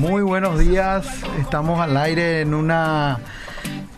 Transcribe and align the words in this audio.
Muy 0.00 0.22
buenos 0.22 0.58
días. 0.58 1.06
Estamos 1.38 1.78
al 1.78 1.94
aire 1.94 2.40
en 2.40 2.54
una 2.54 3.20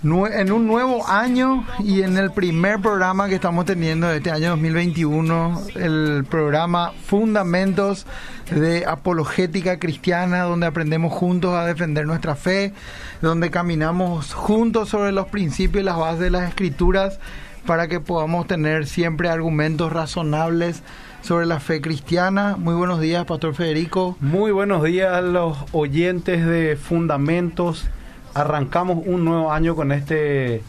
en 0.02 0.50
un 0.50 0.66
nuevo 0.66 1.06
año 1.06 1.64
y 1.78 2.02
en 2.02 2.18
el 2.18 2.32
primer 2.32 2.80
programa 2.80 3.28
que 3.28 3.36
estamos 3.36 3.66
teniendo 3.66 4.08
de 4.08 4.16
este 4.16 4.32
año 4.32 4.50
2021, 4.50 5.62
el 5.76 6.26
programa 6.28 6.92
Fundamentos 7.06 8.04
de 8.50 8.84
Apologética 8.84 9.78
Cristiana, 9.78 10.42
donde 10.42 10.66
aprendemos 10.66 11.12
juntos 11.12 11.54
a 11.54 11.66
defender 11.66 12.04
nuestra 12.04 12.34
fe, 12.34 12.74
donde 13.20 13.52
caminamos 13.52 14.34
juntos 14.34 14.88
sobre 14.88 15.12
los 15.12 15.28
principios 15.28 15.82
y 15.82 15.86
las 15.86 15.98
bases 15.98 16.18
de 16.18 16.30
las 16.30 16.48
escrituras 16.48 17.20
para 17.64 17.86
que 17.86 18.00
podamos 18.00 18.48
tener 18.48 18.88
siempre 18.88 19.28
argumentos 19.28 19.92
razonables 19.92 20.82
sobre 21.22 21.46
la 21.46 21.60
fe 21.60 21.80
cristiana. 21.80 22.56
Muy 22.58 22.74
buenos 22.74 23.00
días, 23.00 23.24
Pastor 23.24 23.54
Federico. 23.54 24.16
Muy 24.20 24.50
buenos 24.50 24.82
días 24.82 25.22
los 25.22 25.56
oyentes 25.72 26.44
de 26.44 26.76
Fundamentos. 26.76 27.88
Arrancamos 28.34 29.02
un 29.06 29.24
nuevo 29.24 29.52
año 29.52 29.76
con 29.76 29.92
este 29.92 30.62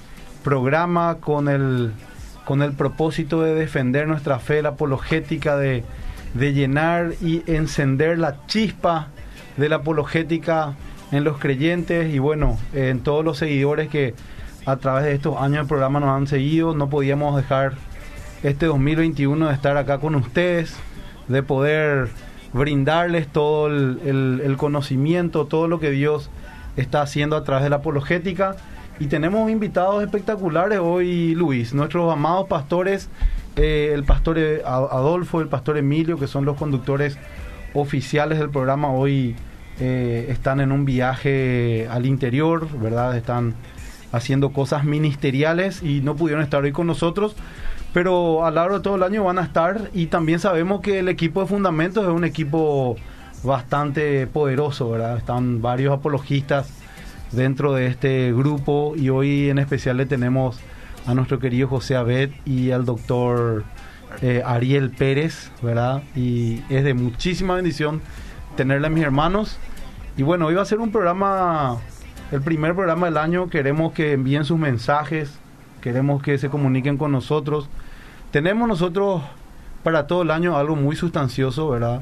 programa, 0.44 1.18
con 1.20 1.50
el, 1.50 1.92
con 2.46 2.62
el 2.62 2.74
propósito 2.74 3.42
de 3.42 3.56
defender 3.56 4.08
nuestra 4.08 4.40
fe, 4.40 4.62
la 4.62 4.70
apologética, 4.70 5.58
de 5.58 5.84
llenar 6.36 7.14
y 7.22 7.44
encender 7.48 8.20
la 8.20 8.46
chispa 8.46 9.08
de 9.58 9.70
la 9.70 9.78
apologética 9.78 10.76
en 11.12 11.24
los 11.24 11.38
creyentes 11.38 12.14
y 12.14 12.20
bueno, 12.20 12.58
en 12.74 13.02
todos 13.02 13.26
los 13.26 13.38
seguidores 13.38 13.90
que 13.90 14.14
a 14.66 14.78
través 14.78 15.04
de 15.06 15.14
estos 15.14 15.38
años 15.38 15.58
del 15.58 15.68
programa 15.68 16.00
nos 16.00 16.10
han 16.10 16.28
seguido. 16.28 16.76
No 16.76 16.90
podíamos 16.90 17.36
dejar 17.36 17.74
este 18.44 18.66
2021 18.66 19.48
de 19.48 19.54
estar 19.54 19.78
acá 19.78 20.00
con 20.00 20.16
ustedes, 20.16 20.76
de 21.28 21.42
poder 21.44 22.10
brindarles 22.52 23.28
todo 23.28 23.68
el, 23.68 24.56
conocimiento, 24.58 25.46
todo 25.48 25.68
lo 25.68 25.80
que 25.80 25.92
Dios 25.92 26.30
está 26.76 27.02
haciendo 27.02 27.36
a 27.36 27.44
través 27.44 27.64
de 27.64 27.70
la 27.70 27.78
apologética. 27.78 28.56
Y 29.00 29.08
tenemos 29.08 29.50
invitados 29.50 30.04
espectaculares 30.04 30.80
hoy, 30.80 31.34
Luis, 31.34 31.74
nuestros 31.74 32.12
amados 32.14 32.48
pastores, 32.48 33.10
eh, 33.56 33.92
el 33.94 34.04
pastor 34.04 34.38
Adolfo, 34.66 35.42
el 35.42 35.48
pastor 35.48 35.78
Emilio, 35.78 36.20
que 36.20 36.28
son 36.28 36.46
los 36.46 36.58
conductores 36.58 37.18
oficiales 37.74 38.38
del 38.38 38.50
programa, 38.50 38.92
hoy 38.92 39.36
eh, 39.80 40.28
están 40.30 40.60
en 40.60 40.72
un 40.72 40.86
viaje 40.86 41.88
al 41.90 42.06
interior, 42.06 42.68
¿verdad? 42.78 43.18
Están 43.18 43.56
haciendo 44.12 44.52
cosas 44.52 44.86
ministeriales 44.86 45.82
y 45.82 46.02
no 46.02 46.16
pudieron 46.16 46.44
estar 46.44 46.64
hoy 46.64 46.72
con 46.72 46.86
nosotros, 46.86 47.36
pero 47.94 48.46
a 48.46 48.50
lo 48.50 48.56
largo 48.56 48.78
de 48.78 48.84
todo 48.84 48.96
el 48.96 49.04
año 49.04 49.24
van 49.24 49.38
a 49.38 49.44
estar 49.44 49.90
y 49.94 50.08
también 50.08 50.40
sabemos 50.40 50.82
que 50.82 51.00
el 51.00 51.10
equipo 51.10 51.42
de 51.42 51.48
Fundamentos 51.48 52.04
es 52.04 52.10
un 52.10 52.26
equipo 52.26 52.96
bastante 53.44 54.26
poderoso, 54.28 54.90
¿verdad? 54.90 55.18
Están 55.18 55.62
varios 55.62 55.94
apologistas 55.94 56.70
dentro 57.32 57.74
de 57.74 57.88
este 57.88 58.34
grupo 58.34 58.94
y 58.96 59.10
hoy 59.10 59.50
en 59.50 59.60
especial 59.60 59.98
le 59.98 60.06
tenemos 60.06 60.60
a 61.06 61.14
nuestro 61.14 61.40
querido 61.40 61.68
José 61.68 61.96
Abed 61.96 62.32
y 62.46 62.72
al 62.72 62.86
doctor 62.86 63.64
eh, 64.22 64.42
Ariel 64.46 64.92
Pérez, 64.92 65.52
¿verdad? 65.62 66.04
Y 66.16 66.62
es 66.70 66.84
de 66.84 66.94
muchísima 66.94 67.56
bendición 67.56 68.02
tenerle 68.56 68.88
a 68.88 68.90
mis 68.90 69.04
hermanos. 69.04 69.58
Y 70.18 70.24
bueno, 70.24 70.48
hoy 70.48 70.56
va 70.56 70.62
a 70.62 70.66
ser 70.66 70.80
un 70.80 70.92
programa, 70.92 71.78
el 72.32 72.42
primer 72.42 72.74
programa 72.74 73.08
del 73.08 73.18
año, 73.18 73.50
queremos 73.50 73.94
que 73.94 74.14
envíen 74.14 74.46
sus 74.46 74.60
mensajes, 74.60 75.38
queremos 75.82 76.22
que 76.22 76.38
se 76.38 76.50
comuniquen 76.50 76.98
con 76.98 77.12
nosotros. 77.12 77.70
Tenemos 78.34 78.68
nosotros 78.68 79.22
para 79.84 80.08
todo 80.08 80.24
el 80.24 80.32
año 80.32 80.58
algo 80.58 80.76
muy 80.76 80.96
sustancioso, 80.96 81.70
¿verdad? 81.70 82.02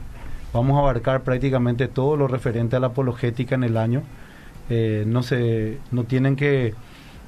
Vamos 0.54 0.78
a 0.78 0.80
abarcar 0.80 1.24
prácticamente 1.24 1.90
todo 1.90 2.16
lo 2.16 2.30
referente 2.30 2.78
a 2.78 2.80
la 2.80 2.88
apologética 2.88 3.56
en 3.56 3.66
el 3.66 3.76
año. 3.76 4.02
Eh, 4.70 5.04
no, 5.06 5.24
se, 5.24 5.80
no 5.92 6.06
tienen 6.06 6.38
que 6.38 6.74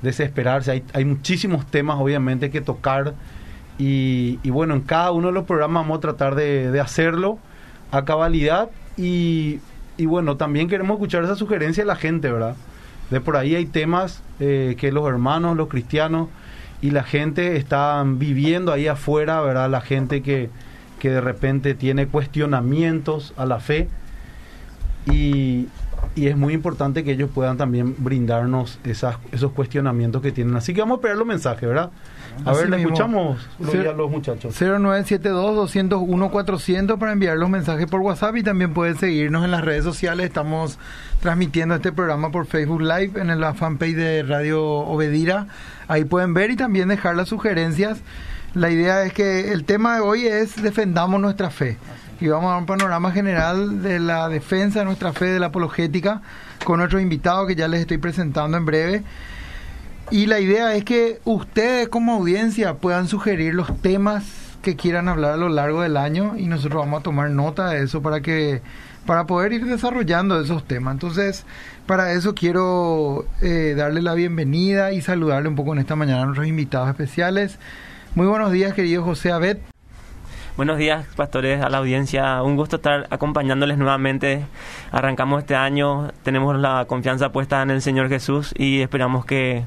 desesperarse, 0.01 0.71
hay, 0.71 0.83
hay 0.93 1.03
muchísimos 1.03 1.65
temas 1.65 1.97
obviamente 1.99 2.49
que 2.49 2.61
tocar 2.61 3.13
y, 3.77 4.37
bueno, 4.49 4.73
en 4.73 4.79
cada 4.79 5.11
uno 5.11 5.27
de 5.27 5.33
los 5.33 5.43
programas 5.43 5.83
vamos 5.83 5.97
a 5.97 5.99
tratar 5.99 6.35
de, 6.35 6.79
hacerlo 6.79 7.39
a 7.91 8.05
cabalidad 8.05 8.69
y, 8.95 9.59
y, 9.97 10.05
bueno, 10.05 10.37
también 10.37 10.69
queremos 10.69 10.95
escuchar 10.95 11.25
esa 11.25 11.35
sugerencia 11.35 11.83
de 11.83 11.87
la 11.87 11.97
gente, 11.97 12.31
¿verdad? 12.31 12.55
De 13.11 13.19
por 13.19 13.35
ahí 13.35 13.53
hay 13.53 13.65
temas 13.65 14.23
eh, 14.39 14.77
que 14.79 14.93
los 14.93 15.05
hermanos, 15.09 15.57
los 15.57 15.67
cristianos, 15.67 16.29
y 16.83 16.91
la 16.91 17.03
gente 17.03 17.55
está 17.55 18.03
viviendo 18.05 18.73
ahí 18.73 18.89
afuera, 18.89 19.39
¿verdad? 19.39 19.69
La 19.69 19.79
gente 19.79 20.21
que, 20.21 20.49
que 20.99 21.09
de 21.09 21.21
repente 21.21 21.75
tiene 21.75 22.07
cuestionamientos 22.07 23.33
a 23.37 23.45
la 23.45 23.61
fe 23.61 23.87
y, 25.09 25.69
y 26.13 26.27
es 26.27 26.35
muy 26.35 26.53
importante 26.53 27.05
que 27.05 27.13
ellos 27.13 27.29
puedan 27.33 27.55
también 27.55 27.95
brindarnos 27.97 28.79
esas, 28.83 29.15
esos 29.31 29.53
cuestionamientos 29.53 30.21
que 30.21 30.33
tienen. 30.33 30.57
Así 30.57 30.73
que 30.73 30.81
vamos 30.81 30.95
a 30.95 30.97
esperar 30.97 31.15
los 31.15 31.25
mensajes, 31.25 31.69
¿verdad? 31.69 31.91
A 32.43 32.51
ver, 32.51 32.69
le 32.69 32.81
escuchamos 32.81 33.39
a 33.61 33.93
los 33.93 34.11
muchachos. 34.11 34.61
0972-201-400 34.61 36.97
para 36.97 37.13
enviar 37.13 37.37
los 37.37 37.49
mensajes 37.49 37.87
por 37.87 38.01
WhatsApp 38.01 38.35
y 38.35 38.43
también 38.43 38.73
pueden 38.73 38.97
seguirnos 38.97 39.45
en 39.45 39.51
las 39.51 39.63
redes 39.63 39.85
sociales. 39.85 40.25
Estamos 40.25 40.77
transmitiendo 41.21 41.75
este 41.75 41.93
programa 41.93 42.29
por 42.29 42.45
Facebook 42.45 42.81
Live 42.81 43.21
en 43.21 43.39
la 43.39 43.53
fanpage 43.53 43.95
de 43.95 44.23
Radio 44.23 44.61
Obedira. 44.61 45.47
Ahí 45.93 46.05
pueden 46.05 46.33
ver 46.33 46.49
y 46.49 46.55
también 46.55 46.87
dejar 46.87 47.15
las 47.15 47.29
sugerencias. 47.29 47.99
La 48.55 48.71
idea 48.71 49.03
es 49.03 49.13
que 49.13 49.51
el 49.51 49.63
tema 49.63 49.93
de 49.93 50.01
hoy 50.01 50.25
es 50.25 50.59
defendamos 50.59 51.21
nuestra 51.21 51.51
fe. 51.51 51.77
Y 52.19 52.29
vamos 52.29 52.47
a 52.47 52.53
dar 52.53 52.61
un 52.61 52.65
panorama 52.65 53.11
general 53.11 53.83
de 53.83 53.99
la 53.99 54.27
defensa 54.27 54.79
de 54.79 54.85
nuestra 54.85 55.13
fe, 55.13 55.25
de 55.25 55.39
la 55.39 55.47
apologética, 55.47 56.23
con 56.65 56.79
nuestros 56.79 56.99
invitados 56.99 57.47
que 57.47 57.53
ya 57.53 57.67
les 57.67 57.81
estoy 57.81 57.99
presentando 57.99 58.57
en 58.57 58.65
breve. 58.65 59.03
Y 60.09 60.25
la 60.25 60.39
idea 60.39 60.73
es 60.73 60.83
que 60.83 61.21
ustedes 61.25 61.89
como 61.89 62.15
audiencia 62.15 62.73
puedan 62.73 63.07
sugerir 63.07 63.53
los 63.53 63.79
temas 63.83 64.23
que 64.63 64.75
quieran 64.75 65.07
hablar 65.09 65.33
a 65.33 65.37
lo 65.37 65.49
largo 65.49 65.81
del 65.83 65.97
año 65.97 66.35
y 66.37 66.47
nosotros 66.47 66.81
vamos 66.81 67.01
a 67.01 67.03
tomar 67.03 67.29
nota 67.29 67.69
de 67.69 67.83
eso 67.83 68.01
para 68.01 68.21
que 68.21 68.61
para 69.05 69.27
poder 69.27 69.51
ir 69.53 69.65
desarrollando 69.65 70.39
esos 70.39 70.63
temas. 70.63 70.93
Entonces, 70.93 71.45
para 71.85 72.13
eso 72.13 72.33
quiero 72.33 73.25
eh, 73.41 73.75
darle 73.77 74.01
la 74.01 74.13
bienvenida 74.13 74.93
y 74.93 75.01
saludarle 75.01 75.49
un 75.49 75.55
poco 75.55 75.73
en 75.73 75.79
esta 75.79 75.95
mañana 75.95 76.23
a 76.23 76.25
nuestros 76.25 76.47
invitados 76.47 76.89
especiales. 76.89 77.59
Muy 78.15 78.25
buenos 78.25 78.51
días, 78.51 78.73
querido 78.73 79.03
José 79.03 79.31
Abed. 79.31 79.57
Buenos 80.55 80.77
días, 80.77 81.07
pastores, 81.15 81.61
a 81.61 81.69
la 81.69 81.79
audiencia. 81.79 82.41
Un 82.43 82.55
gusto 82.55 82.75
estar 82.77 83.07
acompañándoles 83.09 83.77
nuevamente. 83.77 84.45
Arrancamos 84.91 85.41
este 85.41 85.55
año, 85.55 86.11
tenemos 86.23 86.55
la 86.55 86.85
confianza 86.87 87.31
puesta 87.31 87.61
en 87.61 87.71
el 87.71 87.81
Señor 87.81 88.07
Jesús 88.07 88.53
y 88.57 88.81
esperamos 88.81 89.25
que 89.25 89.65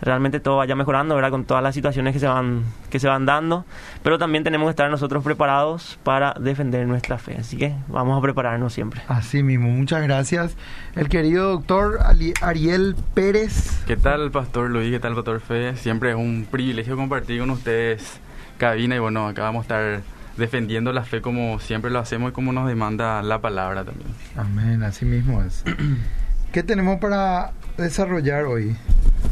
realmente 0.00 0.40
todo 0.40 0.58
vaya 0.58 0.74
mejorando, 0.74 1.14
¿verdad? 1.14 1.30
Con 1.30 1.44
todas 1.44 1.62
las 1.62 1.74
situaciones 1.74 2.12
que 2.12 2.20
se 2.20 2.26
van 2.26 2.64
que 2.90 2.98
se 2.98 3.08
van 3.08 3.26
dando, 3.26 3.64
pero 4.02 4.18
también 4.18 4.44
tenemos 4.44 4.66
que 4.66 4.70
estar 4.70 4.90
nosotros 4.90 5.22
preparados 5.22 5.98
para 6.02 6.34
defender 6.40 6.86
nuestra 6.86 7.18
fe. 7.18 7.36
Así 7.38 7.56
que 7.56 7.74
vamos 7.88 8.18
a 8.18 8.22
prepararnos 8.22 8.72
siempre. 8.72 9.02
Así 9.08 9.42
mismo, 9.42 9.68
muchas 9.68 10.02
gracias. 10.02 10.56
El 10.96 11.08
querido 11.08 11.50
doctor 11.50 11.98
Ariel 12.40 12.96
Pérez. 13.14 13.82
¿Qué 13.86 13.96
tal, 13.96 14.30
pastor 14.30 14.70
Luis? 14.70 14.90
¿Qué 14.90 15.00
tal, 15.00 15.14
pastor 15.14 15.40
Fe? 15.40 15.76
Siempre 15.76 16.10
es 16.10 16.16
un 16.16 16.46
privilegio 16.50 16.96
compartir 16.96 17.40
con 17.40 17.50
ustedes 17.50 18.20
cabina 18.58 18.96
y 18.96 18.98
bueno, 18.98 19.26
acá 19.26 19.42
vamos 19.42 19.60
a 19.60 19.62
estar 19.62 20.02
defendiendo 20.36 20.92
la 20.92 21.02
fe 21.02 21.20
como 21.20 21.58
siempre 21.58 21.90
lo 21.90 21.98
hacemos 21.98 22.30
y 22.30 22.32
como 22.32 22.52
nos 22.52 22.68
demanda 22.68 23.22
la 23.22 23.40
palabra 23.40 23.84
también. 23.84 24.10
Amén, 24.36 24.82
así 24.82 25.04
mismo 25.04 25.42
es. 25.42 25.64
¿Qué 26.52 26.62
tenemos 26.62 26.98
para 26.98 27.52
desarrollar 27.76 28.44
hoy? 28.44 28.76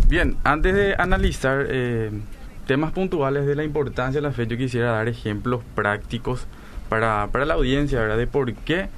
Bien, 0.08 0.36
antes 0.44 0.74
de 0.74 0.94
analizar 0.98 1.66
eh, 1.68 2.10
temas 2.66 2.92
puntuales 2.92 3.46
de 3.46 3.54
la 3.54 3.64
importancia 3.64 4.20
de 4.20 4.26
la 4.26 4.32
fe, 4.32 4.46
yo 4.46 4.56
quisiera 4.56 4.92
dar 4.92 5.08
ejemplos 5.08 5.62
prácticos 5.74 6.46
para, 6.88 7.28
para 7.32 7.44
la 7.44 7.54
audiencia, 7.54 8.00
¿verdad? 8.00 8.16
De 8.16 8.26
por 8.26 8.52
qué 8.54 8.88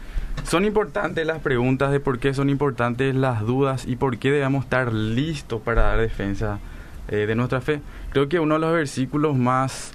son 0.45 0.65
importantes 0.65 1.27
las 1.27 1.41
preguntas, 1.41 1.93
de 1.93 2.01
por 2.01 2.19
qué 2.19 2.35
son 2.35 2.51
importantes 2.51 3.15
las 3.15 3.43
dudas 3.43 3.87
y 3.87 3.97
por 3.97 4.19
qué 4.19 4.31
debemos 4.31 4.65
estar 4.65 4.93
listos 4.93 5.61
para 5.61 5.83
dar 5.83 6.01
defensa 6.01 6.59
eh, 7.09 7.27
de 7.27 7.35
nuestra 7.35 7.61
fe. 7.61 7.81
Creo 8.11 8.29
que 8.29 8.41
uno 8.41 8.55
de 8.55 8.61
los 8.61 8.73
versículos 8.73 9.37
más 9.37 9.93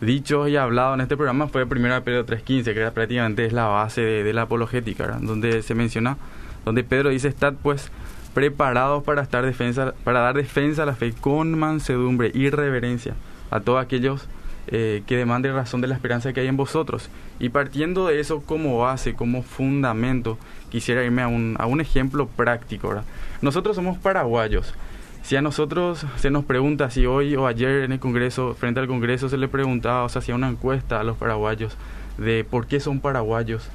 dicho 0.00 0.46
y 0.48 0.56
hablado 0.56 0.94
en 0.94 1.00
este 1.00 1.16
programa 1.16 1.48
fue 1.48 1.64
1 1.64 2.02
Pedro 2.02 2.26
3.15, 2.26 2.74
que 2.74 2.90
prácticamente 2.90 3.46
es 3.46 3.52
la 3.52 3.64
base 3.64 4.00
de, 4.00 4.32
la 4.32 4.42
apologética, 4.42 5.18
donde 5.20 5.62
se 5.62 5.74
menciona, 5.74 6.18
donde 6.64 6.84
Pedro 6.84 7.10
dice, 7.10 7.28
estad 7.28 7.54
pues 7.62 7.90
preparados 8.36 9.02
para, 9.02 9.22
estar 9.22 9.46
defensa, 9.46 9.94
para 10.04 10.20
dar 10.20 10.34
defensa 10.34 10.82
a 10.82 10.86
la 10.86 10.94
fe 10.94 11.14
con 11.18 11.58
mansedumbre 11.58 12.30
y 12.34 12.50
reverencia 12.50 13.14
a 13.50 13.60
todos 13.60 13.82
aquellos 13.82 14.28
eh, 14.66 15.02
que 15.06 15.16
demanden 15.16 15.54
razón 15.54 15.80
de 15.80 15.86
la 15.86 15.94
esperanza 15.94 16.34
que 16.34 16.40
hay 16.40 16.46
en 16.46 16.58
vosotros. 16.58 17.08
Y 17.40 17.48
partiendo 17.48 18.06
de 18.06 18.20
eso 18.20 18.42
como 18.42 18.76
base, 18.76 19.14
como 19.14 19.42
fundamento, 19.42 20.36
quisiera 20.68 21.02
irme 21.02 21.22
a 21.22 21.28
un, 21.28 21.56
a 21.58 21.64
un 21.64 21.80
ejemplo 21.80 22.26
práctico. 22.26 22.94
Nosotros 23.40 23.74
somos 23.74 23.96
paraguayos 23.96 24.74
si 25.22 25.34
a 25.34 25.40
nosotros 25.40 26.04
se 26.16 26.30
nos 26.30 26.44
pregunta 26.44 26.90
si 26.90 27.06
hoy 27.06 27.36
o 27.36 27.46
ayer 27.46 27.84
en 27.84 27.92
el 27.92 28.00
Congreso, 28.00 28.54
frente 28.54 28.80
al 28.80 28.86
Congreso, 28.86 29.30
se 29.30 29.38
le 29.38 29.48
preguntaba, 29.48 30.04
o 30.04 30.10
se 30.10 30.18
hacía 30.18 30.34
una 30.34 30.50
encuesta 30.50 31.00
a 31.00 31.04
los 31.04 31.16
paraguayos 31.16 31.74
de 32.18 32.44
por 32.44 32.66
qué 32.66 32.80
son 32.80 33.00
paraguayos, 33.00 33.70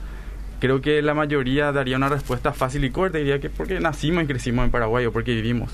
Creo 0.62 0.80
que 0.80 1.02
la 1.02 1.16
mayoría 1.16 1.72
daría 1.72 1.98
una 1.98 2.08
respuesta 2.08 2.54
fácil 2.54 2.86
y 2.86 2.92
corta, 2.92 3.18
diría 3.18 3.42
que 3.42 3.50
porque 3.50 3.80
nacimos 3.80 4.24
y 4.24 4.28
crecimos 4.28 4.64
en 4.64 4.70
Paraguay 4.70 5.08
o 5.08 5.12
porque 5.12 5.34
vivimos. 5.34 5.72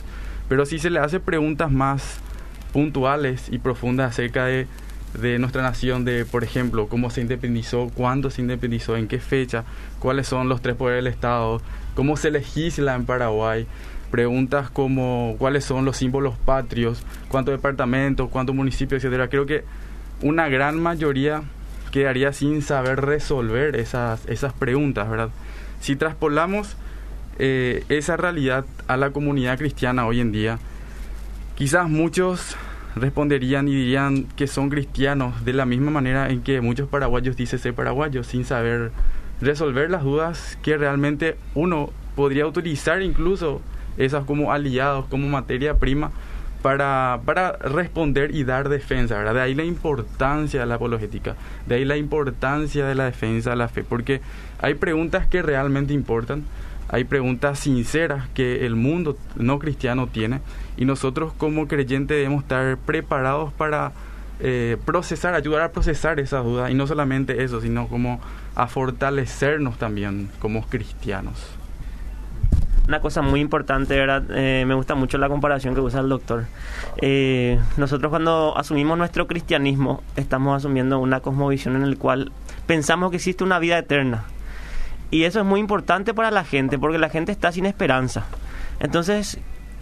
Pero 0.48 0.66
si 0.66 0.80
se 0.80 0.90
le 0.90 1.00
hace 1.00 1.20
preguntas 1.20 1.70
más 1.70 2.22
puntuales 2.72 3.50
y 3.52 3.58
profundas 3.58 4.12
acerca 4.12 4.46
de, 4.46 4.66
de 5.20 5.40
nuestra 5.40 5.62
nación, 5.62 6.06
de 6.06 6.24
por 6.24 6.46
ejemplo, 6.46 6.88
cómo 6.88 7.10
se 7.10 7.20
independizó, 7.20 7.92
cuándo 7.94 8.30
se 8.30 8.42
independizó, 8.42 8.96
en 8.96 9.10
qué 9.10 9.20
fecha, 9.20 9.66
cuáles 10.00 10.26
son 10.26 10.48
los 10.48 10.62
tres 10.62 10.78
poderes 10.78 11.04
del 11.04 11.12
Estado, 11.14 11.62
cómo 11.94 12.16
se 12.16 12.32
legisla 12.32 12.96
en 12.96 13.06
Paraguay, 13.06 13.68
preguntas 14.10 14.70
como 14.70 15.36
cuáles 15.38 15.66
son 15.66 15.84
los 15.84 15.98
símbolos 15.98 16.38
patrios, 16.38 17.04
cuántos 17.28 17.54
departamentos, 17.54 18.30
cuántos 18.30 18.56
municipios, 18.56 19.04
etcétera. 19.04 19.28
Creo 19.28 19.46
que 19.46 19.66
una 20.22 20.48
gran 20.48 20.82
mayoría 20.82 21.44
quedaría 21.92 22.34
sin 22.34 22.62
saber 22.62 23.02
resolver 23.02 23.76
esas, 23.76 24.26
esas 24.28 24.54
preguntas, 24.54 25.10
¿verdad? 25.10 25.30
Si 25.80 25.96
traspolamos 25.96 26.76
eh, 27.40 27.84
esa 27.90 28.18
realidad 28.18 28.66
a 28.88 28.98
la 28.98 29.12
comunidad 29.12 29.58
cristiana 29.58 30.08
hoy 30.08 30.20
en 30.20 30.32
día, 30.32 30.60
quizás 31.56 31.90
muchos 31.90 32.56
responderían 32.96 33.68
y 33.68 33.76
dirían 33.76 34.26
que 34.36 34.48
son 34.48 34.70
cristianos 34.70 35.46
de 35.46 35.54
la 35.54 35.66
misma 35.66 35.92
manera 35.92 36.30
en 36.30 36.42
que 36.42 36.62
muchos 36.62 36.90
paraguayos 36.90 37.38
dicen 37.38 37.60
ser 37.60 37.74
paraguayos, 37.74 38.28
sin 38.28 38.44
saber 38.44 38.92
resolver 39.42 39.90
las 39.92 40.04
dudas 40.04 40.58
que 40.64 40.78
realmente 40.78 41.38
uno 41.54 41.92
podría 42.16 42.48
utilizar 42.48 43.02
incluso 43.02 43.62
esas 43.98 44.26
como 44.26 44.52
aliados, 44.52 45.06
como 45.06 45.28
materia 45.28 45.76
prima 45.76 46.12
para, 46.62 47.22
para 47.26 47.54
responder 47.54 48.34
y 48.36 48.44
dar 48.44 48.70
defensa, 48.70 49.18
¿verdad? 49.18 49.36
De 49.36 49.42
ahí 49.42 49.56
la 49.56 49.64
importancia 49.64 50.60
de 50.60 50.66
la 50.66 50.76
apologética, 50.76 51.36
de 51.66 51.76
ahí 51.76 51.86
la 51.86 51.98
importancia 51.98 52.86
de 52.86 52.96
la 52.96 53.06
defensa 53.06 53.52
de 53.52 53.56
la 53.56 53.68
fe, 53.68 53.84
porque 53.84 54.22
hay 54.60 54.76
preguntas 54.76 55.28
que 55.28 55.42
realmente 55.42 55.94
importan, 55.94 56.44
hay 56.90 57.04
preguntas 57.04 57.60
sinceras 57.60 58.28
que 58.30 58.66
el 58.66 58.76
mundo 58.76 59.18
no 59.36 59.60
cristiano 59.60 60.08
tiene 60.08 60.40
y 60.78 60.86
nosotros 60.86 61.34
como 61.34 61.68
creyentes 61.68 62.16
debemos 62.16 62.44
estar 62.44 62.78
preparados 62.78 63.52
para 63.54 63.92
eh, 64.40 64.78
procesar, 64.86 65.34
ayudar 65.34 65.62
a 65.62 65.72
procesar 65.72 66.20
esas 66.20 66.44
dudas 66.44 66.72
y 66.72 66.76
no 66.76 66.88
solamente 66.88 67.44
eso, 67.44 67.60
sino 67.60 67.88
como 67.88 68.22
a 68.56 68.68
fortalecernos 68.68 69.78
también 69.78 70.30
como 70.40 70.66
cristianos 70.68 71.57
una 72.88 73.02
cosa 73.02 73.22
muy 73.22 73.42
importante, 73.42 73.96
¿verdad? 73.96 74.24
Eh, 74.30 74.64
me 74.66 74.74
gusta 74.74 74.96
mucho 74.96 75.18
la 75.18 75.28
comparación 75.28 75.76
que 75.76 75.82
usa 75.82 76.00
el 76.00 76.10
doctor. 76.10 76.46
Eh, 77.02 77.60
nosotros 77.76 78.10
cuando 78.10 78.58
asumimos 78.58 78.98
nuestro 78.98 79.28
cristianismo, 79.28 80.02
estamos 80.16 80.56
asumiendo 80.56 81.00
una 81.00 81.20
cosmovisión 81.20 81.76
en 81.76 81.90
la 81.90 81.96
cual 81.98 82.32
pensamos 82.66 83.10
que 83.12 83.18
existe 83.18 83.44
una 83.44 83.60
vida 83.60 83.78
eterna. 83.78 84.24
Y 85.12 85.24
eso 85.24 85.40
es 85.40 85.46
muy 85.46 85.60
importante 85.60 86.14
para 86.14 86.32
la 86.32 86.46
gente, 86.46 86.80
porque 86.80 86.98
la 86.98 87.10
gente 87.10 87.32
está 87.32 87.52
sin 87.52 87.66
esperanza. 87.66 88.26
Entonces, 88.80 89.40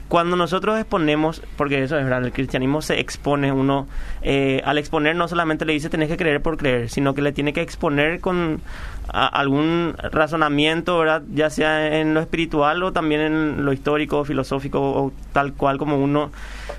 cuando 0.07 0.35
nosotros 0.35 0.79
exponemos, 0.79 1.41
porque 1.57 1.81
eso 1.81 1.97
es 1.97 2.03
verdad, 2.03 2.23
el 2.23 2.31
cristianismo 2.31 2.81
se 2.81 2.99
expone, 2.99 3.51
uno 3.51 3.87
eh, 4.21 4.61
al 4.63 4.77
exponer 4.77 5.15
no 5.15 5.27
solamente 5.27 5.65
le 5.65 5.73
dice 5.73 5.89
tenés 5.89 6.09
que 6.09 6.17
creer 6.17 6.41
por 6.41 6.57
creer, 6.57 6.89
sino 6.89 7.15
que 7.15 7.23
le 7.23 7.31
tiene 7.31 7.53
que 7.53 7.61
exponer 7.61 8.19
con 8.19 8.61
algún 9.07 9.95
razonamiento, 9.97 10.97
¿verdad? 10.99 11.23
ya 11.33 11.49
sea 11.49 11.99
en 11.99 12.13
lo 12.13 12.19
espiritual 12.19 12.83
o 12.83 12.91
también 12.91 13.21
en 13.21 13.65
lo 13.65 13.73
histórico, 13.73 14.25
filosófico 14.25 14.79
o 14.79 15.13
tal 15.31 15.53
cual 15.53 15.77
como 15.77 15.97
uno 15.97 16.31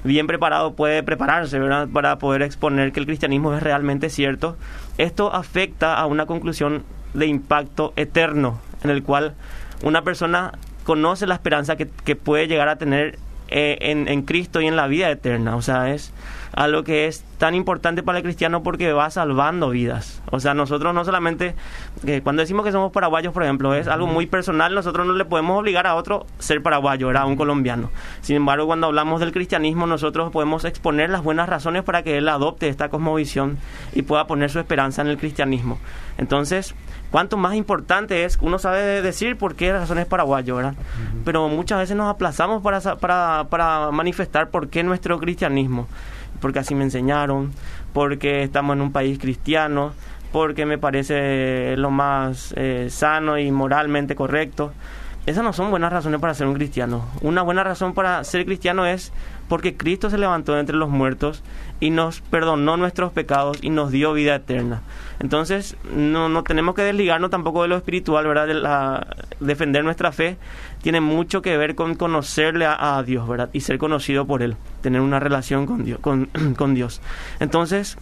bien 0.04 0.26
preparado 0.26 0.74
puede 0.74 1.02
prepararse 1.02 1.58
¿verdad? 1.58 1.88
para 1.92 2.18
poder 2.18 2.42
exponer 2.42 2.92
que 2.92 3.00
el 3.00 3.06
cristianismo 3.06 3.54
es 3.54 3.62
realmente 3.62 4.10
cierto. 4.10 4.56
Esto 4.98 5.34
afecta 5.34 5.94
a 5.94 6.06
una 6.06 6.26
conclusión 6.26 6.84
de 7.14 7.26
impacto 7.26 7.92
eterno, 7.96 8.60
en 8.82 8.90
el 8.90 9.02
cual 9.02 9.34
una 9.82 10.02
persona 10.02 10.52
conoce 10.86 11.26
la 11.26 11.34
esperanza 11.34 11.74
que, 11.76 11.86
puede 12.14 12.46
llegar 12.46 12.68
a 12.68 12.76
tener 12.76 13.18
eh, 13.48 13.76
en, 13.80 14.06
en, 14.06 14.22
Cristo 14.22 14.60
y 14.60 14.66
en 14.66 14.76
la 14.76 14.86
vida 14.86 15.10
eterna. 15.10 15.56
O 15.56 15.62
sea, 15.62 15.92
es 15.92 16.12
algo 16.56 16.84
que 16.84 17.06
es 17.06 17.22
tan 17.36 17.54
importante 17.54 18.02
para 18.02 18.18
el 18.18 18.24
cristiano 18.24 18.62
porque 18.62 18.92
va 18.94 19.10
salvando 19.10 19.68
vidas. 19.68 20.22
O 20.30 20.40
sea, 20.40 20.54
nosotros 20.54 20.94
no 20.94 21.04
solamente, 21.04 21.54
eh, 22.06 22.22
cuando 22.24 22.40
decimos 22.40 22.64
que 22.64 22.72
somos 22.72 22.92
paraguayos, 22.92 23.34
por 23.34 23.42
ejemplo, 23.42 23.74
es 23.74 23.86
algo 23.88 24.06
muy 24.06 24.26
personal, 24.26 24.74
nosotros 24.74 25.06
no 25.06 25.12
le 25.12 25.26
podemos 25.26 25.60
obligar 25.60 25.86
a 25.86 25.94
otro 25.94 26.26
ser 26.38 26.62
paraguayo, 26.62 27.10
era 27.10 27.26
un 27.26 27.36
colombiano. 27.36 27.90
Sin 28.22 28.36
embargo, 28.36 28.66
cuando 28.66 28.86
hablamos 28.86 29.20
del 29.20 29.32
cristianismo, 29.32 29.86
nosotros 29.86 30.32
podemos 30.32 30.64
exponer 30.64 31.10
las 31.10 31.22
buenas 31.22 31.46
razones 31.46 31.82
para 31.84 32.02
que 32.02 32.16
él 32.16 32.28
adopte 32.28 32.68
esta 32.68 32.88
cosmovisión 32.88 33.58
y 33.92 34.00
pueda 34.00 34.26
poner 34.26 34.48
su 34.48 34.58
esperanza 34.58 35.02
en 35.02 35.08
el 35.08 35.18
cristianismo. 35.18 35.78
Entonces, 36.16 36.74
cuanto 37.10 37.36
más 37.36 37.54
importante 37.54 38.24
es, 38.24 38.38
uno 38.40 38.58
sabe 38.58 39.02
decir 39.02 39.36
por 39.36 39.56
qué 39.56 39.74
razón 39.74 39.98
es 39.98 40.06
paraguayo, 40.06 40.56
¿verdad? 40.56 40.74
Pero 41.26 41.48
muchas 41.48 41.80
veces 41.80 41.98
nos 41.98 42.08
aplazamos 42.08 42.62
para, 42.62 42.80
para, 42.96 43.44
para 43.50 43.90
manifestar 43.90 44.48
por 44.48 44.70
qué 44.70 44.82
nuestro 44.82 45.18
cristianismo. 45.18 45.86
Porque 46.40 46.58
así 46.58 46.74
me 46.74 46.84
enseñaron, 46.84 47.52
porque 47.92 48.42
estamos 48.42 48.76
en 48.76 48.82
un 48.82 48.92
país 48.92 49.18
cristiano, 49.18 49.92
porque 50.32 50.66
me 50.66 50.78
parece 50.78 51.76
lo 51.76 51.90
más 51.90 52.52
eh, 52.56 52.88
sano 52.90 53.38
y 53.38 53.50
moralmente 53.50 54.14
correcto. 54.14 54.72
Esas 55.26 55.42
no 55.42 55.52
son 55.52 55.70
buenas 55.70 55.92
razones 55.92 56.20
para 56.20 56.34
ser 56.34 56.46
un 56.46 56.54
cristiano. 56.54 57.04
Una 57.20 57.42
buena 57.42 57.64
razón 57.64 57.94
para 57.94 58.22
ser 58.22 58.46
cristiano 58.46 58.86
es 58.86 59.12
porque 59.48 59.76
Cristo 59.76 60.08
se 60.08 60.18
levantó 60.18 60.54
de 60.54 60.60
entre 60.60 60.76
los 60.76 60.88
muertos 60.88 61.42
y 61.80 61.90
nos 61.90 62.20
perdonó 62.20 62.76
nuestros 62.76 63.12
pecados 63.12 63.58
y 63.60 63.70
nos 63.70 63.90
dio 63.90 64.12
vida 64.12 64.36
eterna. 64.36 64.82
Entonces, 65.18 65.76
no, 65.92 66.28
no 66.28 66.44
tenemos 66.44 66.76
que 66.76 66.82
desligarnos 66.82 67.30
tampoco 67.30 67.62
de 67.62 67.68
lo 67.68 67.76
espiritual, 67.76 68.24
¿verdad? 68.26 69.06
Defender 69.40 69.82
nuestra 69.82 70.12
fe 70.12 70.36
tiene 70.82 71.00
mucho 71.00 71.42
que 71.42 71.56
ver 71.56 71.74
con 71.74 71.96
conocerle 71.96 72.66
a, 72.66 73.02
Dios, 73.04 73.26
¿verdad? 73.26 73.50
Y 73.52 73.62
ser 73.62 73.78
conocido 73.78 74.26
por 74.26 74.42
Él, 74.42 74.56
tener 74.80 75.00
una 75.00 75.18
relación 75.18 75.66
con 75.66 75.84
Dios. 75.84 75.98
Con 76.00 76.28
Dios. 76.74 77.00
Entonces, 77.40 77.98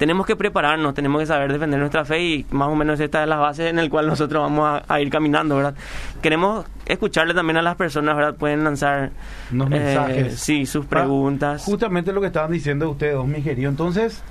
tenemos 0.00 0.24
que 0.24 0.34
prepararnos, 0.34 0.94
tenemos 0.94 1.20
que 1.20 1.26
saber 1.26 1.52
defender 1.52 1.78
nuestra 1.78 2.06
fe 2.06 2.22
y 2.22 2.46
más 2.52 2.68
o 2.68 2.74
menos 2.74 2.98
esta 3.00 3.22
es 3.22 3.28
la 3.28 3.36
base 3.36 3.68
en 3.68 3.76
la 3.76 3.86
cual 3.90 4.06
nosotros 4.06 4.42
vamos 4.42 4.82
a, 4.88 4.98
ir 4.98 5.10
caminando, 5.10 5.56
¿verdad? 5.56 5.74
Queremos 6.22 6.64
escucharle 6.86 7.34
también 7.34 7.58
a 7.58 7.62
las 7.62 7.76
personas, 7.76 8.16
¿verdad? 8.16 8.34
Pueden 8.34 8.64
lanzar 8.64 9.10
unos 9.52 9.66
eh, 9.66 9.70
mensajes. 9.72 10.40
Sí, 10.40 10.64
sus 10.64 10.86
preguntas. 10.86 11.64
justamente 11.64 12.14
lo 12.14 12.22
que 12.22 12.28
estaban 12.28 12.50
diciendo 12.50 12.88
ustedes 12.88 13.22
mi 13.26 13.42
querido. 13.42 13.68
Entonces, 13.68 14.22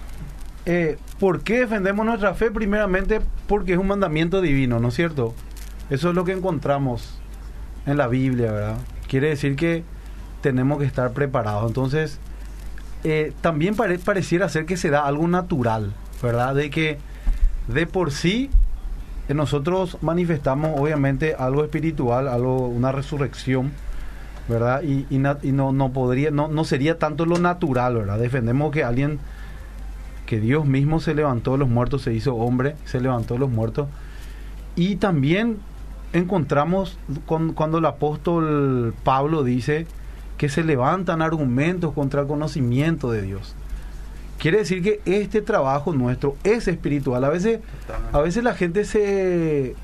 eh, 0.65 0.97
¿por 1.19 1.43
qué 1.43 1.59
defendemos 1.59 2.03
nuestra 2.03 2.33
fe? 2.33 2.49
Primeramente 2.49 3.21
porque 3.45 3.73
es 3.73 3.77
un 3.77 3.85
mandamiento 3.85 4.41
divino, 4.41 4.79
¿no 4.79 4.87
es 4.87 4.95
cierto? 4.95 5.35
Eso 5.91 6.09
es 6.09 6.15
lo 6.15 6.25
que 6.25 6.31
encontramos 6.31 7.21
en 7.85 7.97
la 7.97 8.07
Biblia, 8.07 8.51
¿verdad? 8.51 8.77
Quiere 9.07 9.29
decir 9.29 9.55
que 9.55 9.83
tenemos 10.41 10.79
que 10.79 10.85
estar 10.85 11.11
preparados. 11.11 11.67
Entonces, 11.67 12.19
eh, 13.03 13.33
también 13.41 13.75
pareciera 13.75 14.49
ser 14.49 14.65
que 14.65 14.77
se 14.77 14.89
da 14.89 15.05
algo 15.05 15.27
natural, 15.27 15.93
¿verdad? 16.21 16.55
De 16.55 16.69
que 16.69 16.97
de 17.67 17.85
por 17.85 18.11
sí 18.11 18.49
eh, 19.29 19.33
nosotros 19.33 19.97
manifestamos 20.01 20.77
obviamente 20.79 21.35
algo 21.35 21.63
espiritual, 21.63 22.27
algo, 22.27 22.67
una 22.67 22.91
resurrección, 22.91 23.71
¿verdad? 24.49 24.81
Y, 24.81 25.17
no, 25.17 25.71
no 25.71 25.93
podría, 25.93 26.31
no, 26.31 26.47
no 26.47 26.63
sería 26.65 26.97
tanto 26.97 27.25
lo 27.25 27.37
natural, 27.37 27.95
¿verdad? 27.95 28.19
Defendemos 28.19 28.71
que 28.71 28.83
alguien, 28.83 29.19
que 30.25 30.39
Dios 30.39 30.65
mismo 30.65 30.99
se 30.99 31.13
levantó 31.13 31.53
de 31.53 31.59
los 31.59 31.69
muertos, 31.69 32.01
se 32.01 32.13
hizo 32.13 32.35
hombre, 32.35 32.75
se 32.85 32.99
levantó 32.99 33.35
de 33.35 33.39
los 33.39 33.49
muertos. 33.49 33.87
Y 34.75 34.95
también 34.97 35.59
encontramos 36.11 36.97
cuando 37.27 37.77
el 37.77 37.85
apóstol 37.85 38.93
Pablo 39.03 39.43
dice, 39.43 39.85
que 40.39 40.47
se 40.47 40.63
levantan 40.63 41.21
argumentos 41.21 41.93
contra 41.93 42.21
el 42.21 42.27
conocimiento 42.27 43.11
de 43.11 43.21
Dios. 43.21 43.53
Quiere 44.39 44.59
decir 44.59 44.81
que 44.81 45.01
este 45.03 45.41
trabajo 45.41 45.91
nuestro 45.93 46.37
es 46.45 46.69
espiritual. 46.69 47.25
A 47.25 47.29
veces, 47.29 47.59
a 48.13 48.19
veces 48.21 48.41
la 48.41 48.53
gente 48.53 48.85
se 48.85 49.75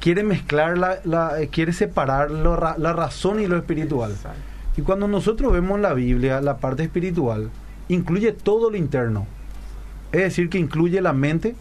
quiere 0.00 0.24
mezclar, 0.24 0.78
la, 1.04 1.38
eh, 1.38 1.48
quiere 1.48 1.74
separar 1.74 2.30
la 2.30 2.92
razón 2.94 3.38
y 3.38 3.46
lo 3.46 3.58
espiritual. 3.58 4.16
Y 4.78 4.80
cuando 4.80 5.08
nosotros 5.08 5.52
vemos 5.52 5.78
la 5.78 5.92
Biblia, 5.92 6.40
la 6.40 6.56
parte 6.56 6.82
espiritual, 6.82 7.50
incluye 7.88 8.32
todo 8.32 8.70
lo 8.70 8.78
interno. 8.78 9.26
Es 10.10 10.22
decir, 10.22 10.48
que 10.48 10.58
incluye 10.58 11.02
la 11.02 11.12
mente, 11.12 11.54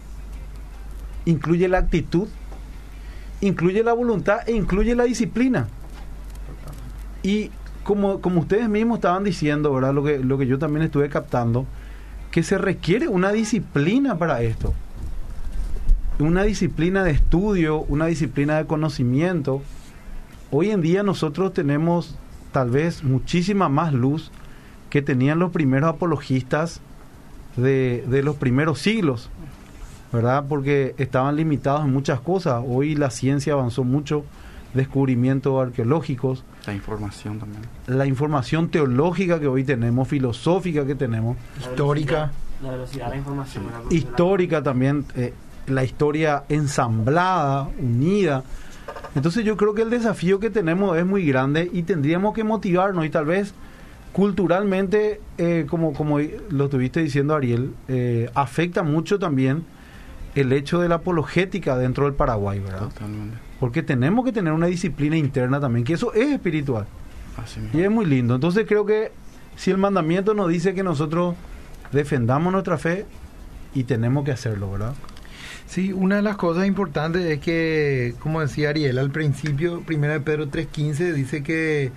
incluye 1.26 1.68
la 1.68 1.80
actitud, 1.80 2.30
incluye 3.42 3.84
la 3.84 3.92
voluntad 3.92 4.48
e 4.48 4.54
incluye 4.54 4.96
la 4.96 5.04
disciplina. 5.04 5.68
Y 7.22 7.52
como, 7.86 8.20
como 8.20 8.42
ustedes 8.42 8.68
mismos 8.68 8.98
estaban 8.98 9.24
diciendo, 9.24 9.72
¿verdad? 9.72 9.94
Lo 9.94 10.04
que, 10.04 10.18
lo 10.18 10.40
que 10.40 10.48
yo 10.48 10.58
también 10.58 10.84
estuve 10.84 11.08
captando, 11.08 11.68
que 12.32 12.42
se 12.42 12.58
requiere 12.58 13.08
una 13.08 13.32
disciplina 13.32 14.18
para 14.18 14.42
esto. 14.42 14.74
Una 16.18 16.44
disciplina 16.44 17.04
de 17.04 17.12
estudio, 17.12 17.82
una 17.82 18.08
disciplina 18.08 18.58
de 18.58 18.66
conocimiento. 18.66 19.62
Hoy 20.50 20.72
en 20.72 20.82
día 20.82 21.04
nosotros 21.04 21.54
tenemos 21.54 22.18
tal 22.52 22.72
vez 22.72 23.04
muchísima 23.04 23.70
más 23.70 23.94
luz 23.94 24.32
que 24.90 25.04
tenían 25.04 25.38
los 25.38 25.52
primeros 25.52 25.92
apologistas 25.92 26.82
de, 27.56 28.04
de 28.08 28.24
los 28.24 28.36
primeros 28.36 28.80
siglos. 28.80 29.30
¿verdad? 30.12 30.46
Porque 30.50 30.96
estaban 30.98 31.36
limitados 31.36 31.86
en 31.86 31.94
muchas 31.94 32.20
cosas. 32.20 32.64
Hoy 32.66 32.96
la 32.96 33.12
ciencia 33.12 33.54
avanzó 33.54 33.84
mucho, 33.84 34.26
descubrimientos 34.76 35.66
arqueológicos. 35.66 36.44
La 36.68 36.74
información 36.74 37.40
también. 37.40 37.64
La 37.88 38.06
información 38.06 38.70
teológica 38.70 39.40
que 39.40 39.48
hoy 39.48 39.64
tenemos, 39.64 40.08
filosófica 40.08 40.86
que 40.86 40.96
tenemos. 40.96 41.38
Histórica. 41.60 42.32
La 42.62 42.72
velocidad 42.72 43.06
de 43.06 43.12
la 43.12 43.18
información. 43.18 43.64
Histórica 43.90 44.62
también, 44.62 45.06
eh, 45.16 45.34
la 45.68 45.84
historia 45.84 46.44
ensamblada, 46.50 47.70
unida. 47.80 48.44
Entonces 49.16 49.44
yo 49.46 49.58
creo 49.58 49.74
que 49.74 49.82
el 49.82 49.90
desafío 49.90 50.40
que 50.40 50.50
tenemos 50.50 50.98
es 50.98 51.06
muy 51.06 51.26
grande 51.26 51.70
y 51.72 51.84
tendríamos 51.84 52.34
que 52.34 52.44
motivarnos 52.44 53.06
y 53.06 53.10
tal 53.10 53.26
vez 53.26 53.54
culturalmente, 54.14 55.20
eh, 55.38 55.66
como, 55.70 55.94
como 55.94 56.20
lo 56.20 56.66
estuviste 56.66 57.02
diciendo 57.02 57.36
Ariel, 57.36 57.74
eh, 57.90 58.30
afecta 58.34 58.82
mucho 58.82 59.20
también 59.20 59.66
el 60.36 60.54
hecho 60.54 60.80
de 60.80 60.90
la 60.90 60.96
apologética 60.96 61.78
dentro 61.78 62.06
del 62.06 62.14
Paraguay, 62.14 62.60
¿verdad? 62.60 62.90
Totalmente. 62.90 63.38
Porque 63.66 63.82
tenemos 63.82 64.24
que 64.24 64.32
tener 64.32 64.54
una 64.54 64.68
disciplina 64.68 65.18
interna 65.18 65.60
también, 65.60 65.84
que 65.84 65.94
eso 65.94 66.14
es 66.14 66.30
espiritual. 66.30 66.86
Así. 67.36 67.60
Y 67.74 67.82
es 67.82 67.90
muy 67.90 68.06
lindo. 68.06 68.36
Entonces 68.36 68.68
creo 68.68 68.86
que 68.86 69.12
si 69.56 69.72
el 69.72 69.80
mandamiento 69.80 70.36
nos 70.36 70.50
dice 70.50 70.76
que 70.76 70.84
nosotros 70.84 71.34
defendamos 71.92 72.54
nuestra 72.54 72.78
fe 72.78 73.08
y 73.74 73.86
tenemos 73.86 74.24
que 74.24 74.30
hacerlo, 74.30 74.72
¿verdad? 74.72 74.94
Sí, 75.66 75.94
una 75.94 76.18
de 76.18 76.22
las 76.22 76.36
cosas 76.36 76.68
importantes 76.68 77.24
es 77.24 77.40
que, 77.40 78.14
como 78.20 78.40
decía 78.40 78.70
Ariel 78.70 79.00
al 79.00 79.10
principio, 79.10 79.82
primera 79.82 80.14
de 80.14 80.20
Pedro 80.20 80.46
3.15 80.46 81.14
dice 81.14 81.42
que 81.42 81.92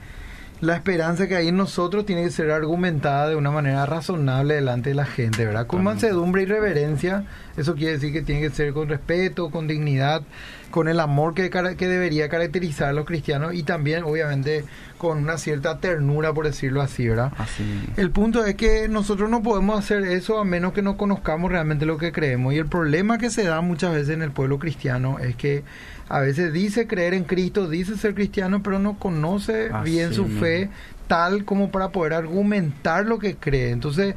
la 0.60 0.74
esperanza 0.74 1.28
que 1.28 1.36
hay 1.36 1.48
en 1.48 1.56
nosotros 1.56 2.04
tiene 2.04 2.24
que 2.24 2.30
ser 2.30 2.50
argumentada 2.50 3.28
de 3.28 3.36
una 3.36 3.50
manera 3.50 3.86
razonable 3.86 4.54
delante 4.54 4.90
de 4.90 4.96
la 4.96 5.06
gente, 5.06 5.44
¿verdad? 5.44 5.66
Con 5.66 5.84
mansedumbre 5.84 6.42
y 6.42 6.46
reverencia, 6.46 7.24
eso 7.56 7.74
quiere 7.74 7.92
decir 7.92 8.12
que 8.12 8.22
tiene 8.22 8.40
que 8.40 8.50
ser 8.50 8.72
con 8.72 8.88
respeto, 8.88 9.50
con 9.50 9.68
dignidad, 9.68 10.22
con 10.70 10.88
el 10.88 11.00
amor 11.00 11.34
que, 11.34 11.48
que 11.50 11.88
debería 11.88 12.28
caracterizar 12.28 12.88
a 12.88 12.92
los 12.92 13.06
cristianos 13.06 13.54
y 13.54 13.62
también, 13.62 14.02
obviamente, 14.04 14.64
con 14.98 15.18
una 15.18 15.38
cierta 15.38 15.78
ternura, 15.78 16.32
por 16.32 16.46
decirlo 16.46 16.82
así, 16.82 17.08
¿verdad? 17.08 17.32
Así. 17.38 17.64
El 17.96 18.10
punto 18.10 18.44
es 18.44 18.56
que 18.56 18.88
nosotros 18.88 19.30
no 19.30 19.42
podemos 19.42 19.78
hacer 19.78 20.02
eso 20.04 20.38
a 20.38 20.44
menos 20.44 20.72
que 20.72 20.82
no 20.82 20.96
conozcamos 20.96 21.50
realmente 21.52 21.86
lo 21.86 21.98
que 21.98 22.12
creemos. 22.12 22.52
Y 22.52 22.58
el 22.58 22.66
problema 22.66 23.18
que 23.18 23.30
se 23.30 23.44
da 23.44 23.60
muchas 23.60 23.94
veces 23.94 24.10
en 24.10 24.22
el 24.22 24.32
pueblo 24.32 24.58
cristiano 24.58 25.18
es 25.20 25.36
que 25.36 25.62
a 26.08 26.20
veces 26.20 26.52
dice 26.52 26.86
creer 26.86 27.14
en 27.14 27.24
Cristo, 27.24 27.68
dice 27.68 27.96
ser 27.96 28.14
cristiano, 28.14 28.62
pero 28.62 28.78
no 28.78 28.98
conoce 28.98 29.70
Así 29.72 29.90
bien 29.90 30.14
su 30.14 30.24
mismo. 30.24 30.40
fe 30.40 30.70
tal 31.06 31.44
como 31.44 31.70
para 31.70 31.90
poder 31.90 32.12
argumentar 32.14 33.06
lo 33.06 33.18
que 33.18 33.36
cree. 33.36 33.70
Entonces, 33.70 34.14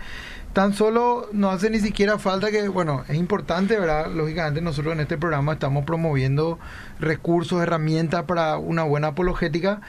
tan 0.53 0.73
solo 0.73 1.29
no 1.31 1.49
hace 1.49 1.69
ni 1.69 1.79
siquiera 1.79 2.19
falta 2.19 2.51
que, 2.51 2.67
bueno, 2.67 3.03
es 3.07 3.15
importante, 3.15 3.79
¿verdad? 3.79 4.11
Lógicamente 4.11 4.61
nosotros 4.61 4.93
en 4.93 4.99
este 4.99 5.17
programa 5.17 5.53
estamos 5.53 5.85
promoviendo 5.85 6.59
recursos, 6.99 7.61
herramientas 7.61 8.23
para 8.25 8.57
una 8.57 8.83
buena 8.83 9.07
apologética, 9.07 9.81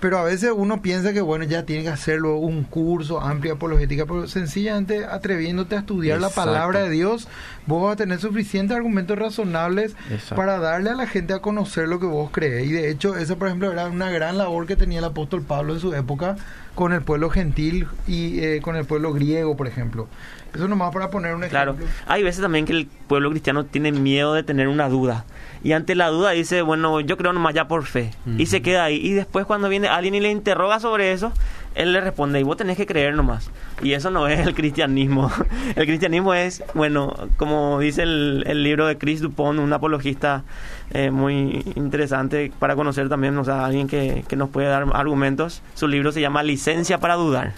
pero 0.00 0.18
a 0.18 0.24
veces 0.24 0.52
uno 0.54 0.82
piensa 0.82 1.12
que, 1.12 1.20
bueno, 1.20 1.44
ya 1.44 1.64
tiene 1.64 1.82
que 1.82 1.88
hacerlo 1.88 2.36
un 2.36 2.64
curso 2.64 3.20
amplio 3.20 3.52
de 3.52 3.56
apologética, 3.56 4.06
pero 4.06 4.26
sencillamente 4.28 5.04
atreviéndote 5.04 5.76
a 5.76 5.80
estudiar 5.80 6.20
la 6.20 6.30
palabra 6.30 6.80
de 6.80 6.90
Dios, 6.90 7.28
vos 7.66 7.82
vas 7.82 7.92
a 7.92 7.96
tener 7.96 8.18
suficientes 8.20 8.76
argumentos 8.76 9.18
razonables 9.18 9.94
Exacto. 10.10 10.36
para 10.36 10.58
darle 10.58 10.90
a 10.90 10.94
la 10.94 11.06
gente 11.06 11.32
a 11.34 11.38
conocer 11.40 11.88
lo 11.88 11.98
que 12.00 12.06
vos 12.06 12.30
crees. 12.32 12.66
Y 12.68 12.72
de 12.72 12.90
hecho, 12.90 13.16
esa, 13.16 13.36
por 13.36 13.48
ejemplo, 13.48 13.70
era 13.72 13.86
una 13.86 14.10
gran 14.10 14.38
labor 14.38 14.66
que 14.66 14.76
tenía 14.76 14.98
el 14.98 15.04
apóstol 15.04 15.42
Pablo 15.42 15.74
en 15.74 15.80
su 15.80 15.94
época 15.94 16.36
con 16.74 16.92
el 16.92 17.02
pueblo 17.02 17.30
gentil 17.30 17.86
y 18.06 18.40
eh, 18.40 18.60
con 18.62 18.76
el 18.76 18.84
pueblo 18.84 19.12
griego, 19.12 19.56
por 19.56 19.66
ejemplo. 19.68 20.08
Eso 20.54 20.68
nomás 20.68 20.92
para 20.92 21.10
poner 21.10 21.34
un 21.34 21.42
Claro, 21.42 21.72
ejemplo. 21.72 21.92
hay 22.06 22.22
veces 22.22 22.40
también 22.42 22.64
que 22.64 22.72
el 22.72 22.86
pueblo 22.86 23.30
cristiano 23.30 23.64
tiene 23.64 23.90
miedo 23.92 24.34
de 24.34 24.42
tener 24.44 24.68
una 24.68 24.88
duda. 24.88 25.24
Y 25.64 25.72
ante 25.72 25.94
la 25.94 26.08
duda 26.08 26.30
dice, 26.30 26.62
bueno, 26.62 27.00
yo 27.00 27.16
creo 27.16 27.32
nomás 27.32 27.54
ya 27.54 27.66
por 27.66 27.84
fe. 27.84 28.10
Y 28.38 28.46
se 28.46 28.60
queda 28.62 28.84
ahí. 28.84 28.96
Y 28.96 29.14
después 29.14 29.46
cuando 29.46 29.68
viene 29.68 29.88
alguien 29.88 30.14
y 30.14 30.20
le 30.20 30.30
interroga 30.30 30.78
sobre 30.78 31.12
eso, 31.12 31.32
él 31.74 31.92
le 31.92 32.00
responde, 32.00 32.40
y 32.40 32.42
vos 32.42 32.56
tenés 32.56 32.76
que 32.76 32.86
creer 32.86 33.14
nomás. 33.14 33.50
Y 33.82 33.92
eso 33.92 34.10
no 34.10 34.28
es 34.28 34.46
el 34.46 34.54
cristianismo. 34.54 35.30
El 35.76 35.86
cristianismo 35.86 36.34
es, 36.34 36.62
bueno, 36.74 37.12
como 37.36 37.80
dice 37.80 38.02
el, 38.02 38.62
libro 38.62 38.86
de 38.86 38.96
Chris 38.96 39.20
Dupont, 39.20 39.58
un 39.58 39.72
apologista 39.72 40.44
eh, 40.90 41.10
muy 41.10 41.64
interesante 41.74 42.52
para 42.58 42.76
conocer 42.76 43.08
también, 43.08 43.36
o 43.38 43.44
sea, 43.44 43.64
alguien 43.64 43.88
que, 43.88 44.24
que 44.28 44.36
nos 44.36 44.50
puede 44.50 44.68
dar 44.68 44.86
argumentos. 44.92 45.62
Su 45.74 45.88
libro 45.88 46.12
se 46.12 46.20
llama 46.20 46.42
Licencia 46.42 46.98
para 46.98 47.14
dudar. 47.14 47.54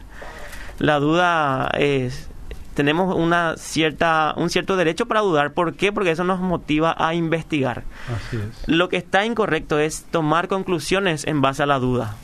La 0.78 0.99
duda 0.99 1.70
es 1.78 2.30
tenemos 2.76 3.16
una 3.16 3.56
cierta 3.56 4.35
un 4.37 4.50
cierto 4.50 4.76
derecho 4.76 5.06
para 5.06 5.21
dudar. 5.21 5.54
¿Por 5.54 5.75
qué? 5.75 5.92
Porque 5.92 6.11
eso 6.11 6.25
nos 6.25 6.40
motiva 6.40 6.95
a 6.97 7.14
investigar. 7.14 7.85
Así 8.14 8.37
es. 8.37 8.68
Lo 8.68 8.90
que 8.90 8.99
está 8.99 9.25
incorrecto 9.25 9.78
es 9.78 10.04
tomar 10.11 10.47
conclusiones 10.47 11.26
en 11.26 11.40
base 11.40 11.62
a 11.62 11.66
la 11.66 11.78
duda. 11.78 12.16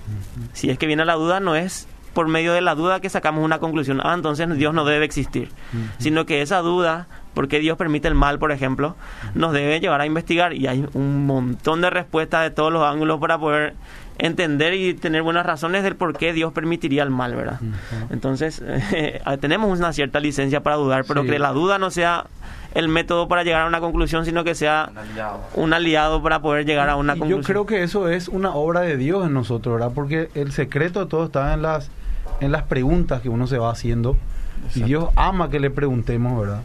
Si 0.52 0.68
es 0.68 0.78
que 0.78 0.86
viene 0.86 1.06
la 1.06 1.14
duda, 1.14 1.40
no 1.40 1.56
es 1.56 1.88
por 2.12 2.28
medio 2.28 2.52
de 2.52 2.60
la 2.60 2.74
duda 2.74 3.00
que 3.00 3.08
sacamos 3.08 3.42
una 3.42 3.58
conclusión. 3.58 4.00
Ah, 4.04 4.12
entonces 4.14 4.46
Dios 4.56 4.74
no 4.74 4.84
debe 4.84 5.06
existir. 5.06 5.50
Sino 5.98 6.26
que 6.26 6.42
esa 6.42 6.58
duda, 6.58 7.08
porque 7.32 7.58
Dios 7.58 7.78
permite 7.78 8.08
el 8.08 8.14
mal, 8.14 8.38
por 8.38 8.52
ejemplo, 8.52 8.94
nos 9.34 9.54
debe 9.54 9.80
llevar 9.80 10.02
a 10.02 10.06
investigar. 10.06 10.52
Y 10.52 10.66
hay 10.66 10.86
un 10.92 11.26
montón 11.26 11.80
de 11.80 11.88
respuestas 11.88 12.42
de 12.42 12.50
todos 12.50 12.70
los 12.70 12.84
ángulos 12.84 13.18
para 13.20 13.38
poder 13.38 13.74
entender 14.18 14.74
y 14.74 14.94
tener 14.94 15.22
buenas 15.22 15.44
razones 15.46 15.82
del 15.82 15.96
por 15.96 16.16
qué 16.16 16.32
Dios 16.32 16.52
permitiría 16.52 17.02
el 17.02 17.10
mal, 17.10 17.34
¿verdad? 17.34 17.60
Entonces, 18.10 18.62
tenemos 19.40 19.78
una 19.78 19.92
cierta 19.92 20.20
licencia 20.20 20.62
para 20.62 20.76
dudar, 20.76 21.04
pero 21.06 21.22
Sí. 21.22 21.28
que 21.30 21.38
la 21.38 21.52
duda 21.52 21.78
no 21.78 21.90
sea 21.90 22.26
el 22.74 22.88
método 22.88 23.28
para 23.28 23.42
llegar 23.42 23.62
a 23.62 23.66
una 23.66 23.80
conclusión, 23.80 24.24
sino 24.24 24.44
que 24.44 24.54
sea 24.54 24.90
un 25.54 25.72
aliado 25.74 26.22
para 26.22 26.40
poder 26.40 26.64
llegar 26.64 26.88
a 26.88 26.96
una 26.96 27.14
Y 27.16 27.18
conclusión. 27.18 27.42
Yo 27.42 27.46
creo 27.46 27.66
que 27.66 27.82
eso 27.82 28.08
es 28.08 28.28
una 28.28 28.54
obra 28.54 28.80
de 28.80 28.96
Dios 28.96 29.26
en 29.26 29.34
nosotros, 29.34 29.74
¿verdad? 29.74 29.92
Porque 29.94 30.30
el 30.34 30.52
secreto 30.52 31.00
de 31.00 31.06
todo 31.06 31.24
está 31.26 31.52
en 31.54 31.62
las 31.62 31.90
en 32.40 32.50
las 32.50 32.62
preguntas 32.64 33.20
que 33.20 33.28
uno 33.28 33.46
se 33.46 33.58
va 33.58 33.70
haciendo. 33.70 34.16
Y. 34.74 34.82
Dios 34.84 35.10
ama 35.16 35.50
que 35.50 35.60
le 35.60 35.70
preguntemos, 35.70 36.40
¿verdad? 36.40 36.62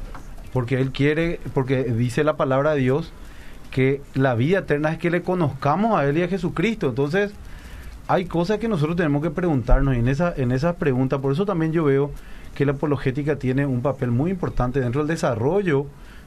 Porque 0.54 0.80
Él 0.80 0.92
quiere, 0.92 1.39
porque 1.54 1.84
dice 1.84 2.24
la 2.24 2.36
palabra 2.38 2.72
de 2.74 2.80
Dios 2.80 3.12
que 3.71 4.01
la 4.13 4.36
vida 4.36 4.59
eterna 4.59 4.91
es 4.91 4.97
que 4.97 5.12
le 5.12 5.21
conozcamos 5.21 6.00
a 6.00 6.05
Él 6.05 6.17
y 6.17 6.24
a 6.24 6.27
Jesucristo. 6.27 6.89
Entonces, 6.89 7.31
hay 8.07 8.25
cosas 8.25 8.59
que 8.59 8.67
nosotros 8.67 8.95
tenemos 8.95 9.21
que 9.21 9.31
preguntarnos 9.31 9.95
y 9.95 10.00
en, 10.00 10.07
esa, 10.07 10.33
en 10.36 10.51
esas 10.51 10.75
preguntas, 10.75 11.19
por 11.19 11.33
eso 11.33 11.45
también 11.45 11.71
yo 11.71 11.83
veo 11.83 12.12
que 12.55 12.65
la 12.65 12.71
apologética 12.71 13.36
tiene 13.36 13.65
un 13.65 13.81
papel 13.81 14.12
muy 14.12 14.31
importante 14.31 14.79
dentro 14.79 15.01
del 15.01 15.07
desarrollo 15.07 15.86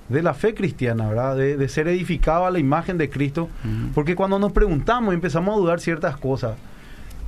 de 0.08 0.22
la 0.22 0.34
fe 0.34 0.54
cristiana, 0.54 1.08
¿verdad? 1.08 1.36
De, 1.36 1.56
de 1.56 1.68
ser 1.68 1.88
edificado 1.88 2.44
a 2.44 2.50
la 2.50 2.58
imagen 2.58 2.98
de 2.98 3.08
Cristo, 3.08 3.48
porque 3.94 4.16
cuando 4.16 4.38
nos 4.38 4.52
preguntamos 4.52 5.12
y 5.12 5.14
empezamos 5.14 5.54
a 5.54 5.58
dudar 5.58 5.80
ciertas 5.80 6.16
cosas, 6.16 6.56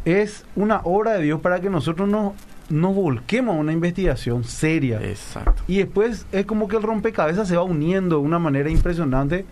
es 0.04 0.44
una 0.56 0.80
obra 0.84 1.12
de 1.12 1.22
Dios 1.22 1.40
para 1.40 1.60
que 1.60 1.70
nosotros 1.70 2.08
nos, 2.08 2.32
nos 2.68 2.94
volquemos 2.94 3.56
a 3.56 3.58
una 3.58 3.72
investigación 3.72 4.42
seria. 4.42 5.00
Exacto. 5.00 5.62
Y 5.68 5.78
después 5.78 6.26
es 6.32 6.44
como 6.44 6.66
que 6.66 6.76
el 6.76 6.82
rompecabezas 6.82 7.46
se 7.46 7.56
va 7.56 7.62
uniendo 7.62 8.16
de 8.16 8.22
una 8.22 8.40
manera 8.40 8.68
impresionante 8.68 9.46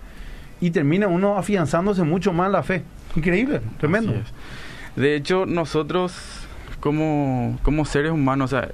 y 0.61 0.71
termina 0.71 1.09
uno 1.09 1.37
afianzándose 1.37 2.03
mucho 2.03 2.33
más 2.33 2.51
la 2.51 2.63
fe. 2.63 2.83
Increíble, 3.17 3.61
tremendo. 3.79 4.15
De 4.97 5.17
hecho, 5.17 5.47
nosotros 5.47 6.13
como, 6.81 7.59
como 7.63 7.85
seres 7.85 8.13
humanos, 8.13 8.53
o 8.53 8.57
sea, 8.57 8.71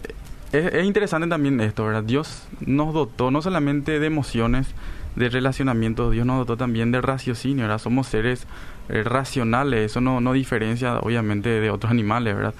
es, 0.52 0.66
es 0.73 0.85
interesante 0.85 1.28
también 1.28 1.61
esto, 1.61 1.85
¿verdad? 1.85 2.05
Dios 2.05 2.47
nos 2.61 2.95
dotó 2.95 3.31
no 3.31 3.43
solamente 3.43 3.99
de 3.99 4.07
emociones, 4.07 4.69
de 5.16 5.28
relacionamientos, 5.28 6.12
Dios 6.12 6.26
nos 6.26 6.38
dotó 6.38 6.57
también 6.57 6.93
de 6.93 7.00
raciocinio, 7.00 7.64
¿verdad? 7.64 7.78
Somos 7.78 8.07
seres 8.07 8.47
eh, 8.88 9.02
racionales, 9.02 9.90
eso 9.90 10.00
no, 10.00 10.21
no 10.21 10.33
diferencia 10.33 10.99
obviamente 11.00 11.49
de 11.49 11.71
otros 11.71 11.90
animales, 11.90 12.37
¿verdad? 12.37 12.55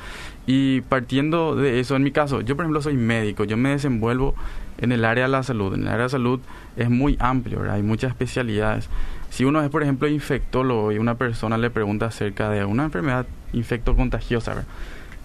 Y 0.47 0.81
partiendo 0.83 1.55
de 1.55 1.81
eso, 1.81 1.97
en 1.97 2.03
mi 2.03 2.13
caso, 2.13 2.41
yo 2.41 2.57
por 2.57 2.65
ejemplo 2.65 2.81
soy 2.81 2.97
médico, 2.97 3.45
yo 3.45 3.57
me 3.57 3.71
desenvuelvo 3.71 4.35
en 4.79 4.93
el 4.93 5.05
área 5.05 5.25
de 5.25 5.31
la 5.31 5.43
salud. 5.43 5.75
En 5.75 5.83
el 5.83 5.89
área 5.89 6.05
de 6.05 6.09
salud 6.09 6.41
es 6.77 6.91
muy 6.91 7.17
amplio, 7.21 7.61
¿verdad? 7.61 7.77
Hay 7.77 7.83
muchas 7.83 8.11
especialidades. 8.11 8.89
Si 9.37 9.45
uno 9.45 9.61
es, 9.61 9.69
por 9.69 9.83
ejemplo, 9.83 10.09
infectólogo 10.09 10.93
y 10.93 10.99
una 10.99 11.17
persona 11.17 11.59
le 11.59 11.69
pregunta 11.69 12.07
acerca 12.07 12.49
de 12.49 12.65
una 12.65 12.85
enfermedad 12.85 13.27
infectocontagiosa, 13.53 14.55
¿verdad? 14.55 14.67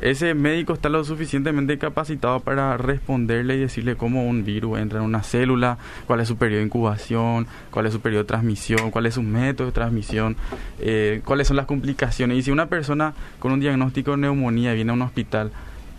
ese 0.01 0.33
médico 0.33 0.73
está 0.73 0.89
lo 0.89 1.01
suficientemente 1.05 1.77
capacitado 1.77 2.41
para 2.41 2.75
responderle 2.75 3.55
y 3.55 3.59
decirle 3.59 3.95
cómo 3.95 4.27
un 4.27 4.43
virus 4.43 4.79
entra 4.79 4.99
en 4.99 5.05
una 5.05 5.23
célula, 5.23 5.77
cuál 6.07 6.19
es 6.19 6.27
su 6.27 6.35
periodo 6.35 6.59
de 6.59 6.65
incubación, 6.65 7.47
cuál 7.69 7.85
es 7.85 7.93
su 7.93 8.01
periodo 8.01 8.23
de 8.23 8.27
transmisión, 8.27 8.91
cuál 8.91 9.05
es 9.05 9.13
su 9.13 9.23
método 9.23 9.67
de 9.67 9.73
transmisión, 9.73 10.35
eh, 10.81 11.21
cuáles 11.23 11.47
son 11.47 11.55
las 11.55 11.65
complicaciones. 11.65 12.37
Y 12.37 12.41
si 12.41 12.51
una 12.51 12.65
persona 12.65 13.13
con 13.39 13.53
un 13.53 13.61
diagnóstico 13.61 14.11
de 14.11 14.17
neumonía 14.17 14.73
viene 14.73 14.91
a 14.91 14.95
un 14.95 15.03
hospital, 15.03 15.53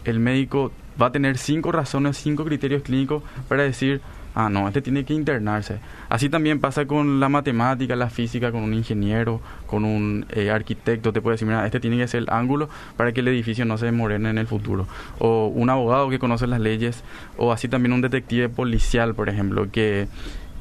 el 0.04 0.20
médico 0.20 0.70
va 1.00 1.06
a 1.06 1.12
tener 1.12 1.38
cinco 1.38 1.72
razones, 1.72 2.18
cinco 2.18 2.44
criterios 2.44 2.82
clínicos 2.82 3.22
para 3.48 3.62
decir, 3.62 4.02
ah, 4.34 4.48
no, 4.48 4.68
este 4.68 4.82
tiene 4.82 5.04
que 5.04 5.14
internarse. 5.14 5.78
Así 6.08 6.28
también 6.28 6.60
pasa 6.60 6.86
con 6.86 7.20
la 7.20 7.28
matemática, 7.28 7.96
la 7.96 8.10
física, 8.10 8.52
con 8.52 8.62
un 8.62 8.74
ingeniero, 8.74 9.40
con 9.66 9.84
un 9.84 10.26
eh, 10.30 10.50
arquitecto. 10.50 11.12
Te 11.12 11.20
puede 11.20 11.34
decir, 11.34 11.48
mira, 11.48 11.64
este 11.64 11.80
tiene 11.80 11.98
que 11.98 12.08
ser 12.08 12.20
el 12.22 12.30
ángulo 12.30 12.68
para 12.96 13.12
que 13.12 13.20
el 13.20 13.28
edificio 13.28 13.64
no 13.64 13.78
se 13.78 13.86
demorene 13.86 14.30
en 14.30 14.38
el 14.38 14.46
futuro. 14.46 14.86
O 15.18 15.46
un 15.46 15.70
abogado 15.70 16.08
que 16.10 16.18
conoce 16.18 16.46
las 16.46 16.60
leyes, 16.60 17.02
o 17.36 17.52
así 17.52 17.68
también 17.68 17.92
un 17.92 18.00
detective 18.00 18.48
policial, 18.48 19.14
por 19.14 19.28
ejemplo, 19.28 19.70
que 19.70 20.08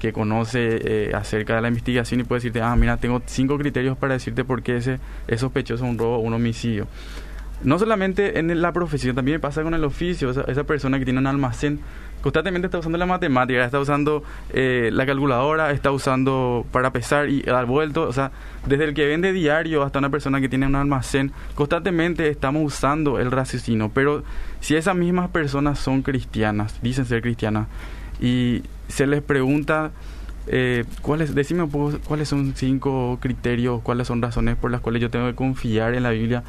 que 0.02 0.14
conoce 0.14 0.80
eh, 0.84 1.12
acerca 1.14 1.56
de 1.56 1.62
la 1.62 1.68
investigación 1.68 2.20
y 2.20 2.24
puede 2.24 2.40
decirte, 2.40 2.60
ah, 2.60 2.76
mira, 2.76 2.98
tengo 2.98 3.22
cinco 3.28 3.60
criterios 3.60 3.96
para 3.96 4.14
decirte 4.14 4.44
por 4.44 4.64
qué 4.64 4.78
ese 4.78 5.00
es 5.28 5.42
sospechoso 5.42 5.86
un 5.86 5.96
robo 5.96 6.16
o 6.16 6.20
un 6.22 6.34
homicidio. 6.34 6.88
No 7.64 7.78
solamente 7.78 8.40
en 8.40 8.62
la 8.62 8.72
profesión, 8.72 9.16
también 9.16 9.40
pasa 9.40 9.64
con 9.64 9.74
el 9.74 9.84
oficio. 9.84 10.32
Esa, 10.32 10.42
esa 10.42 10.64
persona 10.64 10.98
que 11.00 11.06
tiene 11.06 11.20
un 11.20 11.28
almacén 11.28 11.80
constantemente 12.22 12.68
está 12.68 12.80
usando 12.80 12.98
la 12.98 13.06
matemática, 13.06 13.66
está 13.66 13.80
usando 13.80 14.24
eh, 14.54 14.90
la 14.94 15.06
calculadora, 15.06 15.72
está 15.72 15.92
usando 15.92 16.66
para 16.72 16.92
pesar 16.92 17.30
y 17.30 17.42
dar 17.42 17.66
vuelto. 17.66 18.04
O 18.04 18.14
sea, 18.14 18.32
desde 18.68 18.86
el 18.86 18.94
que 18.94 19.06
vende 19.06 19.34
diario 19.34 19.84
hasta 19.84 20.00
una 20.00 20.10
persona 20.10 20.40
que 20.40 20.48
tiene 20.48 20.68
un 20.68 20.76
almacén, 20.76 21.32
constantemente 21.56 22.30
estamos 22.30 22.64
usando 22.64 23.20
el 23.20 23.32
raciocinio. 23.32 23.92
Pero 23.94 24.24
si 24.60 24.76
esas 24.76 24.96
mismas 24.96 25.30
personas 25.30 25.80
son 25.80 26.04
cristianas, 26.04 26.80
dicen 26.82 27.06
ser 27.06 27.22
cristianas, 27.22 27.68
y 28.20 28.62
se 28.88 29.08
les 29.08 29.22
pregunta, 29.24 29.92
eh, 30.48 30.86
¿cuáles, 31.02 31.34
decime 31.34 31.68
cuáles 32.06 32.30
son 32.30 32.54
cinco 32.56 33.18
criterios, 33.20 33.82
cuáles 33.82 34.08
son 34.08 34.22
razones 34.22 34.56
por 34.58 34.70
las 34.70 34.82
cuales 34.82 35.02
yo 35.02 35.10
tengo 35.10 35.26
que 35.26 35.36
confiar 35.36 35.96
en 35.96 36.04
la 36.04 36.12
Biblia 36.12 36.44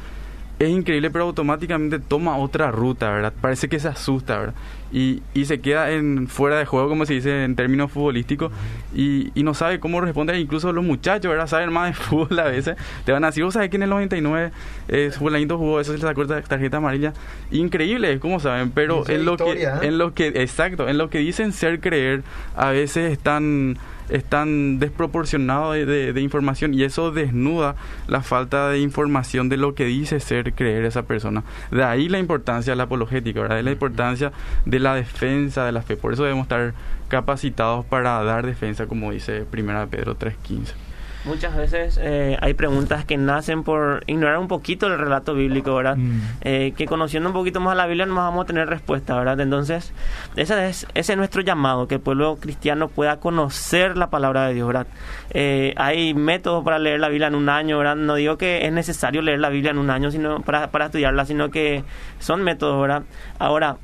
es 0.59 0.69
increíble, 0.69 1.09
pero 1.09 1.25
automáticamente 1.25 1.99
toma 1.99 2.37
otra 2.37 2.71
ruta, 2.71 3.09
¿verdad? 3.09 3.33
Parece 3.41 3.67
que 3.67 3.79
se 3.79 3.87
asusta, 3.87 4.37
¿verdad? 4.37 4.53
Y, 4.91 5.23
y 5.33 5.45
se 5.45 5.59
queda 5.59 5.91
en 5.91 6.27
fuera 6.27 6.57
de 6.59 6.65
juego, 6.65 6.87
como 6.87 7.05
se 7.05 7.15
dice 7.15 7.43
en 7.43 7.55
términos 7.55 7.91
futbolísticos, 7.91 8.51
y, 8.93 9.31
y 9.33 9.41
no 9.41 9.55
sabe 9.55 9.79
cómo 9.79 9.99
responder. 10.01 10.35
Incluso 10.35 10.71
los 10.71 10.83
muchachos, 10.83 11.31
¿verdad? 11.31 11.47
Saben 11.47 11.73
más 11.73 11.89
de 11.89 11.93
fútbol 12.03 12.39
a 12.39 12.43
veces. 12.43 12.77
Te 13.03 13.11
van 13.11 13.23
a 13.23 13.27
decir, 13.27 13.43
¿vos 13.43 13.55
sabés 13.55 13.69
que 13.69 13.77
en 13.77 13.83
el 13.83 13.89
99 13.89 14.51
eh, 14.89 15.11
fulanito 15.17 15.57
jugó 15.57 15.79
eso, 15.79 15.91
se 15.91 15.97
le 15.97 16.03
sacó 16.03 16.25
tarjeta 16.27 16.77
amarilla? 16.77 17.13
Increíble, 17.51 18.19
como 18.19 18.39
saben, 18.39 18.69
pero 18.71 19.07
en 19.09 19.25
lo, 19.25 19.37
que, 19.37 19.63
¿eh? 19.63 19.69
en 19.81 19.97
lo 19.97 20.13
que, 20.13 20.27
exacto, 20.27 20.87
en 20.87 20.99
lo 20.99 21.09
que 21.09 21.17
dicen 21.17 21.51
ser 21.51 21.79
creer, 21.79 22.23
a 22.55 22.69
veces 22.69 23.11
están 23.11 23.77
están 24.09 24.79
desproporcionados 24.79 25.75
de, 25.75 26.13
de, 26.13 26.21
información 26.21 26.73
y 26.73 26.83
eso 26.83 27.11
desnuda 27.11 27.75
la 28.07 28.21
falta 28.21 28.69
de 28.69 28.79
información 28.79 29.49
de 29.49 29.57
lo 29.57 29.75
que 29.75 29.85
dice 29.85 30.19
ser 30.19 30.53
creer 30.53 30.85
esa 30.85 31.03
persona. 31.03 31.43
De 31.71 31.83
ahí 31.83 32.09
la 32.09 32.19
importancia 32.19 32.71
de 32.71 32.77
la 32.77 32.83
apologética, 32.83 33.41
¿verdad? 33.41 33.57
de 33.57 33.63
la 33.63 33.71
importancia 33.71 34.31
de 34.65 34.79
la 34.79 34.95
defensa 34.95 35.65
de 35.65 35.71
la 35.71 35.81
fe. 35.81 35.97
Por 35.97 36.13
eso 36.13 36.23
debemos 36.23 36.43
estar 36.43 36.73
capacitados 37.07 37.85
para 37.85 38.23
dar 38.23 38.45
defensa, 38.45 38.87
como 38.87 39.11
dice 39.11 39.45
1 39.51 39.87
Pedro 39.89 40.17
3.15. 40.17 40.92
Muchas 41.25 41.55
veces 41.55 41.99
eh, 42.01 42.37
hay 42.41 42.53
preguntas 42.53 43.05
que 43.05 43.15
nacen 43.17 43.63
por 43.63 44.03
ignorar 44.07 44.39
un 44.39 44.47
poquito 44.47 44.87
el 44.87 44.97
relato 44.97 45.33
bíblico, 45.33 45.73
¿verdad? 45.73 45.95
Mm. 45.95 46.19
Eh, 46.41 46.73
que 46.75 46.85
conociendo 46.85 47.29
un 47.29 47.33
poquito 47.33 47.61
más 47.61 47.77
la 47.77 47.85
Biblia 47.87 48.05
no 48.05 48.15
vamos 48.15 48.43
a 48.43 48.47
tener 48.47 48.67
respuesta, 48.67 49.15
¿verdad? 49.15 49.39
Entonces, 49.39 49.93
ese 50.35 50.67
es, 50.67 50.85
ese 50.93 51.13
es 51.13 51.17
nuestro 51.17 51.41
llamado, 51.41 51.87
que 51.87 51.95
el 51.95 52.01
pueblo 52.01 52.37
cristiano 52.39 52.89
pueda 52.89 53.19
conocer 53.21 53.97
la 53.97 54.09
palabra 54.09 54.47
de 54.47 54.53
Dios, 54.55 54.67
¿verdad? 54.67 54.87
Eh, 55.31 55.73
hay 55.77 56.13
métodos 56.13 56.63
para 56.63 56.77
leer 56.77 56.99
la 56.99 57.07
Biblia 57.09 57.27
en 57.27 57.35
un 57.35 57.47
año, 57.47 57.77
¿verdad? 57.77 57.95
No 57.95 58.15
digo 58.15 58.37
que 58.37 58.65
es 58.65 58.73
necesario 58.73 59.21
leer 59.21 59.39
la 59.39 59.49
Biblia 59.49 59.71
en 59.71 59.77
un 59.77 59.89
año 59.89 60.11
sino 60.11 60.41
para, 60.41 60.71
para 60.71 60.85
estudiarla, 60.85 61.25
sino 61.25 61.49
que 61.49 61.83
son 62.19 62.43
métodos, 62.43 62.81
¿verdad? 62.81 63.03
Ahora, 63.39 63.77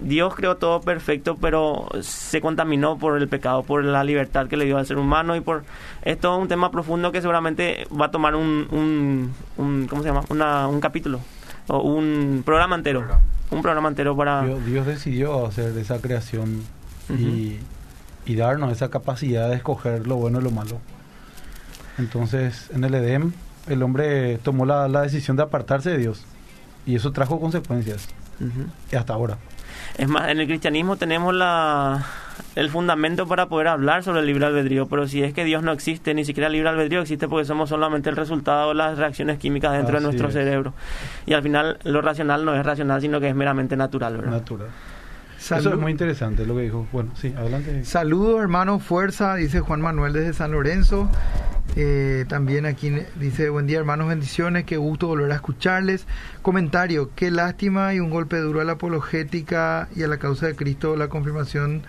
Dios 0.00 0.34
creó 0.34 0.56
todo 0.56 0.80
perfecto, 0.80 1.36
pero 1.36 1.88
se 2.00 2.40
contaminó 2.40 2.98
por 2.98 3.20
el 3.20 3.28
pecado, 3.28 3.62
por 3.62 3.84
la 3.84 4.04
libertad 4.04 4.46
que 4.46 4.56
le 4.56 4.66
dio 4.66 4.76
al 4.76 4.86
ser 4.86 4.98
humano 4.98 5.36
y 5.36 5.40
por 5.40 5.64
esto 6.02 6.34
es 6.34 6.42
un 6.42 6.48
tema 6.48 6.70
profundo 6.70 7.12
que 7.12 7.20
seguramente 7.20 7.86
va 7.98 8.06
a 8.06 8.10
tomar 8.10 8.34
un, 8.34 9.32
un, 9.56 9.86
¿cómo 9.88 10.02
se 10.02 10.08
llama? 10.08 10.22
Una, 10.28 10.68
un 10.68 10.80
capítulo 10.80 11.20
o 11.68 11.80
un 11.80 12.42
programa 12.44 12.76
entero, 12.76 13.04
un 13.50 13.62
programa 13.62 13.88
entero 13.88 14.16
para 14.16 14.44
Dios, 14.44 14.86
decidió 14.86 15.46
hacer 15.46 15.76
esa 15.78 15.98
creación 16.00 16.62
y, 17.08 17.58
y, 18.26 18.36
darnos 18.36 18.72
esa 18.72 18.90
capacidad 18.90 19.48
de 19.48 19.56
escoger 19.56 20.06
lo 20.06 20.16
bueno 20.16 20.40
y 20.40 20.42
lo 20.42 20.50
malo. 20.50 20.78
Entonces, 21.98 22.70
en 22.74 22.84
el 22.84 22.94
Edén, 22.94 23.32
el 23.66 23.82
hombre 23.82 24.38
tomó 24.38 24.66
la, 24.66 24.88
la 24.88 25.02
decisión 25.02 25.36
de 25.36 25.44
apartarse 25.44 25.90
de 25.90 25.98
Dios 25.98 26.24
y 26.84 26.94
eso 26.94 27.12
trajo 27.12 27.40
consecuencias. 27.40 28.08
Y 28.92 28.96
hasta 28.96 29.14
ahora. 29.14 29.38
Es 29.98 30.08
más, 30.08 30.28
en 30.28 30.40
el 30.40 30.46
cristianismo 30.46 30.96
tenemos 30.96 31.34
la, 31.34 32.04
el 32.54 32.70
fundamento 32.70 33.26
para 33.26 33.46
poder 33.46 33.68
hablar 33.68 34.02
sobre 34.02 34.20
el 34.20 34.26
libre 34.26 34.46
albedrío, 34.46 34.86
pero 34.86 35.08
si 35.08 35.22
es 35.22 35.32
que 35.32 35.44
Dios 35.44 35.62
no 35.62 35.72
existe, 35.72 36.12
ni 36.14 36.24
siquiera 36.24 36.48
el 36.48 36.54
libre 36.54 36.68
albedrío 36.68 37.00
existe 37.00 37.28
porque 37.28 37.44
somos 37.44 37.68
solamente 37.68 38.10
el 38.10 38.16
resultado 38.16 38.68
de 38.68 38.74
las 38.74 38.98
reacciones 38.98 39.38
químicas 39.38 39.72
dentro 39.72 39.96
de 39.98 40.04
nuestro 40.04 40.30
cerebro. 40.30 40.74
Y 41.24 41.32
al 41.32 41.42
final 41.42 41.78
lo 41.84 42.02
racional 42.02 42.44
no 42.44 42.54
es 42.54 42.64
racional, 42.64 43.00
sino 43.00 43.20
que 43.20 43.28
es 43.28 43.34
meramente 43.34 43.76
natural, 43.76 44.16
¿verdad? 44.16 44.32
Natural. 44.32 44.68
Eso 45.50 45.70
es 45.70 45.78
muy 45.78 45.92
interesante 45.92 46.44
lo 46.46 46.56
que 46.56 46.62
dijo. 46.62 46.86
Bueno, 46.92 47.12
sí, 47.14 47.32
adelante. 47.36 47.84
Saludos, 47.84 48.40
hermano, 48.40 48.78
fuerza, 48.78 49.34
dice 49.36 49.60
Juan 49.60 49.80
Manuel 49.80 50.12
desde 50.12 50.32
San 50.32 50.52
Lorenzo. 50.52 51.08
Eh, 51.76 52.24
también 52.28 52.64
aquí 52.64 52.90
dice, 53.16 53.50
buen 53.50 53.66
día 53.66 53.78
hermanos, 53.78 54.08
bendiciones, 54.08 54.64
qué 54.64 54.76
gusto 54.76 55.08
volver 55.08 55.30
a 55.30 55.34
escucharles. 55.34 56.06
Comentario, 56.42 57.10
qué 57.14 57.30
lástima 57.30 57.92
y 57.94 58.00
un 58.00 58.10
golpe 58.10 58.38
duro 58.38 58.60
a 58.60 58.64
la 58.64 58.72
apologética 58.72 59.88
y 59.94 60.02
a 60.02 60.08
la 60.08 60.16
causa 60.16 60.46
de 60.46 60.56
Cristo, 60.56 60.96
la 60.96 61.08
confirmación 61.08 61.82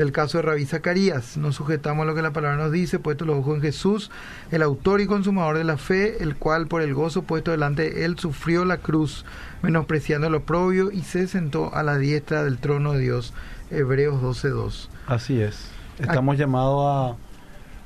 del 0.00 0.12
caso 0.12 0.38
de 0.38 0.42
Rabí 0.42 0.66
Zacarías. 0.66 1.36
Nos 1.36 1.56
sujetamos 1.56 2.02
a 2.02 2.06
lo 2.06 2.14
que 2.14 2.22
la 2.22 2.32
palabra 2.32 2.56
nos 2.56 2.72
dice, 2.72 2.98
puesto 2.98 3.24
los 3.24 3.38
ojos 3.38 3.56
en 3.56 3.62
Jesús, 3.62 4.10
el 4.50 4.62
autor 4.62 5.00
y 5.00 5.06
consumador 5.06 5.58
de 5.58 5.64
la 5.64 5.76
fe, 5.76 6.22
el 6.22 6.36
cual 6.36 6.66
por 6.66 6.82
el 6.82 6.94
gozo 6.94 7.22
puesto 7.22 7.50
delante 7.50 7.90
de 7.90 8.04
él 8.04 8.18
sufrió 8.18 8.64
la 8.64 8.78
cruz, 8.78 9.24
menospreciando 9.62 10.28
lo 10.30 10.42
propio 10.42 10.90
y 10.90 11.02
se 11.02 11.26
sentó 11.28 11.74
a 11.74 11.82
la 11.82 11.98
diestra 11.98 12.42
del 12.44 12.58
trono 12.58 12.92
de 12.92 13.00
Dios. 13.00 13.32
Hebreos 13.70 14.20
12.2. 14.20 14.88
Así 15.06 15.40
es. 15.40 15.70
Estamos 15.98 16.38
llamados 16.38 17.16
a 17.18 17.30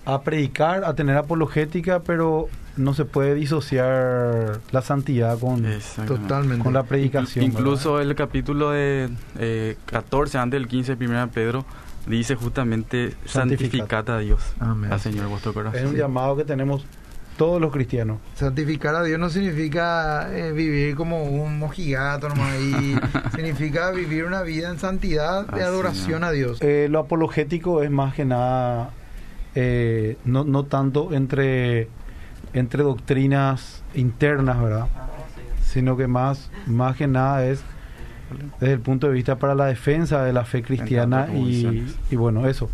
a 0.06 0.22
predicar, 0.22 0.84
a 0.84 0.94
tener 0.94 1.16
apologética, 1.16 2.00
pero 2.00 2.48
no 2.76 2.94
se 2.94 3.04
puede 3.04 3.34
disociar 3.34 4.60
la 4.70 4.82
santidad 4.82 5.38
con, 5.38 5.64
Totalmente. 6.06 6.62
con 6.62 6.74
la 6.74 6.82
predicación. 6.82 7.44
Incluso 7.44 8.00
el 8.00 8.14
capítulo 8.14 8.70
de 8.70 9.08
eh, 9.38 9.76
14, 9.86 10.38
antes 10.38 10.60
del 10.60 10.68
15 10.68 10.96
de 10.96 11.06
1 11.06 11.30
Pedro, 11.30 11.64
dice 12.06 12.34
justamente 12.34 13.14
santificad 13.24 14.08
a 14.10 14.18
Dios, 14.18 14.42
Amén. 14.58 14.92
al 14.92 15.00
Señor 15.00 15.28
vuestro 15.28 15.54
corazón. 15.54 15.80
Es 15.80 15.86
un 15.86 15.96
llamado 15.96 16.36
que 16.36 16.44
tenemos 16.44 16.84
todos 17.36 17.60
los 17.60 17.72
cristianos. 17.72 18.18
Santificar 18.34 18.94
a 18.94 19.02
Dios 19.02 19.18
no 19.18 19.28
significa 19.28 20.28
eh, 20.32 20.52
vivir 20.52 20.94
como 20.94 21.24
un 21.24 21.58
mojigato 21.58 22.28
nomás 22.28 22.52
ahí. 22.52 22.96
significa 23.34 23.90
vivir 23.90 24.24
una 24.24 24.42
vida 24.42 24.70
en 24.70 24.78
santidad 24.78 25.46
de 25.46 25.62
adoración 25.62 26.24
a 26.24 26.30
Dios. 26.30 26.58
Eh, 26.60 26.88
lo 26.90 27.00
apologético 27.00 27.82
es 27.82 27.90
más 27.90 28.14
que 28.14 28.24
nada 28.24 28.90
eh, 29.54 30.16
no, 30.24 30.44
no 30.44 30.64
tanto 30.64 31.12
entre, 31.12 31.88
entre 32.52 32.82
doctrinas 32.82 33.82
internas, 33.94 34.60
¿verdad? 34.60 34.88
Sino 35.62 35.96
que 35.96 36.06
más, 36.06 36.50
más 36.66 36.96
que 36.96 37.06
nada 37.06 37.44
es 37.46 37.62
desde 38.60 38.74
el 38.74 38.80
punto 38.80 39.08
de 39.08 39.12
vista 39.12 39.36
para 39.36 39.54
la 39.54 39.66
defensa 39.66 40.24
de 40.24 40.32
la 40.32 40.44
fe 40.44 40.62
cristiana 40.62 41.28
y, 41.32 41.86
y, 42.10 42.16
bueno, 42.16 42.46
eso. 42.46 42.70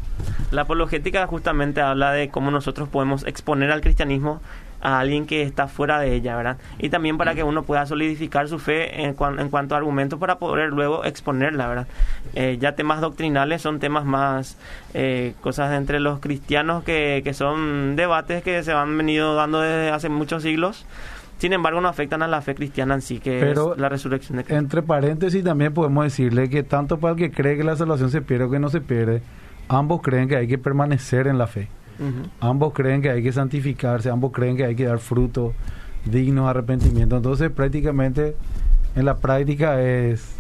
La 0.51 0.63
apologética 0.63 1.27
justamente 1.27 1.81
habla 1.81 2.13
de 2.13 2.29
cómo 2.29 2.51
nosotros 2.51 2.89
podemos 2.89 3.27
exponer 3.27 3.71
al 3.71 3.81
cristianismo 3.81 4.41
a 4.83 4.99
alguien 4.99 5.27
que 5.27 5.43
está 5.43 5.69
fuera 5.69 6.01
de 6.01 6.15
ella, 6.15 6.37
¿verdad? 6.37 6.57
Y 6.79 6.89
también 6.89 7.19
para 7.19 7.35
que 7.35 7.43
uno 7.43 7.65
pueda 7.65 7.87
solidificar 7.87 8.49
su 8.49 8.59
fe 8.59 9.03
en, 9.03 9.17
en 9.39 9.49
cuanto 9.51 9.75
a 9.75 9.79
argumentos 9.79 10.19
para 10.19 10.39
poder 10.39 10.71
luego 10.71 11.05
exponerla, 11.05 11.69
¿verdad? 11.69 11.87
Eh, 12.35 12.57
ya 12.61 12.75
temas 12.75 13.01
doctrinales 13.01 13.63
son 13.63 13.79
temas 13.79 14.05
más, 14.05 14.57
eh, 14.95 15.35
cosas 15.41 15.73
entre 15.77 16.01
los 16.01 16.21
cristianos 16.21 16.83
que, 16.85 17.21
que 17.25 17.35
son 17.35 17.97
debates 17.97 18.43
que 18.43 18.63
se 18.63 18.73
han 18.73 18.97
venido 18.97 19.35
dando 19.35 19.61
desde 19.61 19.91
hace 19.91 20.09
muchos 20.09 20.43
siglos. 20.43 20.87
Sin 21.41 21.55
embargo, 21.55 21.81
no 21.81 21.89
afectan 21.89 22.23
a 22.23 22.29
la 22.29 22.43
fe 22.43 22.55
cristiana 22.55 22.93
en 22.93 23.01
sí, 23.01 23.19
que 23.19 23.51
es 23.51 23.59
la 23.79 23.89
resurrección 23.89 24.37
de 24.37 24.45
Cristo. 24.45 24.59
Entre 24.59 24.83
paréntesis, 24.83 25.43
también 25.43 25.73
podemos 25.73 26.05
decirle 26.05 26.51
que 26.51 26.63
tanto 26.63 26.99
para 26.99 27.15
el 27.15 27.19
que 27.19 27.31
cree 27.31 27.57
que 27.57 27.65
la 27.65 27.77
salvación 27.77 28.11
se 28.11 28.21
pierde 28.21 28.45
o 28.45 28.51
que 28.51 28.59
no 28.59 28.69
se 28.69 28.83
pierde, 28.83 29.23
ambos 29.67 30.03
creen 30.03 30.29
que 30.29 30.37
hay 30.37 30.47
que 30.47 30.59
permanecer 30.59 31.27
en 31.27 31.39
la 31.39 31.47
fe. 31.47 31.69
Ambos 32.41 32.75
creen 32.75 33.01
que 33.01 33.09
hay 33.09 33.23
que 33.23 33.33
santificarse, 33.33 34.11
ambos 34.11 34.33
creen 34.33 34.57
que 34.57 34.67
hay 34.67 34.75
que 34.75 34.85
dar 34.85 34.99
fruto 34.99 35.55
digno 36.05 36.45
de 36.45 36.51
arrepentimiento. 36.51 37.17
Entonces, 37.17 37.51
prácticamente, 37.51 38.37
en 38.95 39.05
la 39.07 39.17
práctica 39.17 39.81
es... 39.81 40.35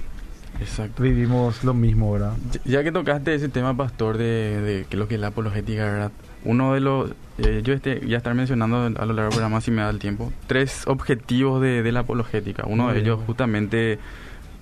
Exacto. 0.60 1.02
Vivimos 1.02 1.64
lo 1.64 1.72
mismo, 1.72 2.12
¿verdad? 2.12 2.34
Ya 2.66 2.82
que 2.82 2.92
tocaste 2.92 3.34
ese 3.34 3.48
tema, 3.48 3.74
pastor, 3.74 4.18
de, 4.18 4.84
de 4.90 4.96
lo 4.96 5.08
que 5.08 5.14
es 5.14 5.20
la 5.20 5.28
apologética, 5.28 5.84
¿verdad? 5.84 6.12
Uno 6.44 6.74
de 6.74 6.80
los, 6.80 7.10
eh, 7.38 7.60
yo 7.62 7.74
este, 7.74 8.06
ya 8.06 8.16
estar 8.16 8.34
mencionando 8.34 8.76
a 8.76 9.06
lo 9.06 9.12
largo 9.12 9.22
del 9.22 9.28
programa, 9.30 9.60
si 9.60 9.70
me 9.70 9.82
da 9.82 9.90
el 9.90 9.98
tiempo, 9.98 10.32
tres 10.46 10.86
objetivos 10.86 11.60
de, 11.60 11.82
de 11.82 11.92
la 11.92 12.00
apologética. 12.00 12.64
Uno 12.66 12.92
de 12.92 13.00
ellos, 13.00 13.20
justamente, 13.26 13.98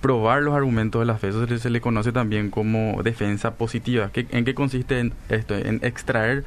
probar 0.01 0.41
los 0.41 0.55
argumentos 0.55 0.99
de 0.99 1.05
la 1.05 1.17
fe. 1.17 1.29
Eso 1.29 1.45
se 1.45 1.69
le, 1.69 1.81
conoce 1.81 2.11
también 2.11 2.49
como 2.49 3.01
defensa 3.03 3.55
positiva. 3.55 4.11
¿En 4.13 4.45
qué 4.45 4.53
consiste 4.53 4.99
en 4.99 5.13
esto? 5.29 5.55
En 5.55 5.79
extraer 5.83 6.43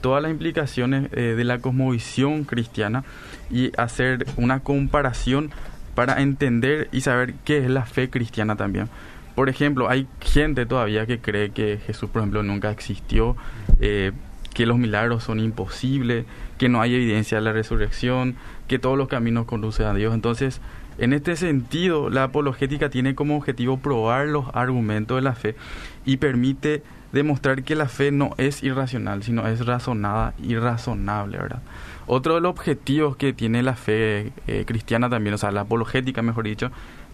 todas 0.00 0.22
las 0.22 0.30
implicaciones 0.32 1.08
eh, 1.12 1.34
de 1.36 1.44
la 1.44 1.58
cosmovisión 1.58 2.44
cristiana 2.44 3.04
y 3.50 3.72
hacer 3.78 4.26
una 4.36 4.60
comparación 4.60 5.50
para 5.94 6.22
entender 6.22 6.88
y 6.92 7.02
saber 7.02 7.34
qué 7.44 7.58
es 7.58 7.70
la 7.70 7.84
fe 7.84 8.08
cristiana 8.08 8.56
también. 8.56 8.88
por 9.34 9.48
ejemplo, 9.48 9.88
hay 9.88 10.06
gente 10.20 10.66
todavía 10.66 11.06
que 11.06 11.18
cree 11.18 11.50
que 11.50 11.78
Jesús, 11.86 12.10
por 12.10 12.20
ejemplo, 12.20 12.42
nunca 12.42 12.70
existió, 12.70 13.34
eh, 13.80 14.12
que 14.54 14.66
los 14.66 14.78
milagros 14.78 15.24
son 15.24 15.40
imposibles, 15.40 16.26
que 16.58 16.68
no 16.68 16.80
hay 16.80 16.94
evidencia 16.94 17.38
de 17.38 17.44
la 17.44 17.52
resurrección, 17.52 18.36
que 18.68 18.78
todos 18.78 18.98
los 18.98 19.08
caminos 19.08 19.46
conducen 19.46 19.86
a 19.86 19.94
Dios. 19.94 20.14
Entonces, 20.14 20.60
en 20.98 21.12
este 21.12 21.36
sentido, 21.36 22.10
la 22.10 22.24
apologética 22.24 22.90
tiene 22.90 23.14
como 23.14 23.36
objetivo 23.36 23.78
probar 23.78 24.28
los 24.28 24.46
argumentos 24.52 25.16
de 25.16 25.22
la 25.22 25.34
fe 25.34 25.56
y 26.04 26.18
permite 26.18 26.82
demostrar 27.12 27.62
que 27.62 27.74
la 27.74 27.88
fe 27.88 28.10
no 28.10 28.30
es 28.38 28.62
irracional, 28.62 29.22
sino 29.22 29.46
es 29.46 29.64
razonada 29.64 30.34
y 30.42 30.56
razonable, 30.56 31.38
¿verdad? 31.38 31.62
Otro 32.06 32.34
de 32.34 32.40
los 32.40 32.50
objetivos 32.50 33.16
que 33.16 33.32
tiene 33.32 33.62
la 33.62 33.74
fe 33.74 34.32
eh, 34.46 34.64
cristiana 34.66 35.08
también, 35.08 35.34
o 35.34 35.38
sea, 35.38 35.50
la 35.50 35.62
apologética, 35.62 36.22
mejor 36.22 36.44
dicho, 36.44 36.70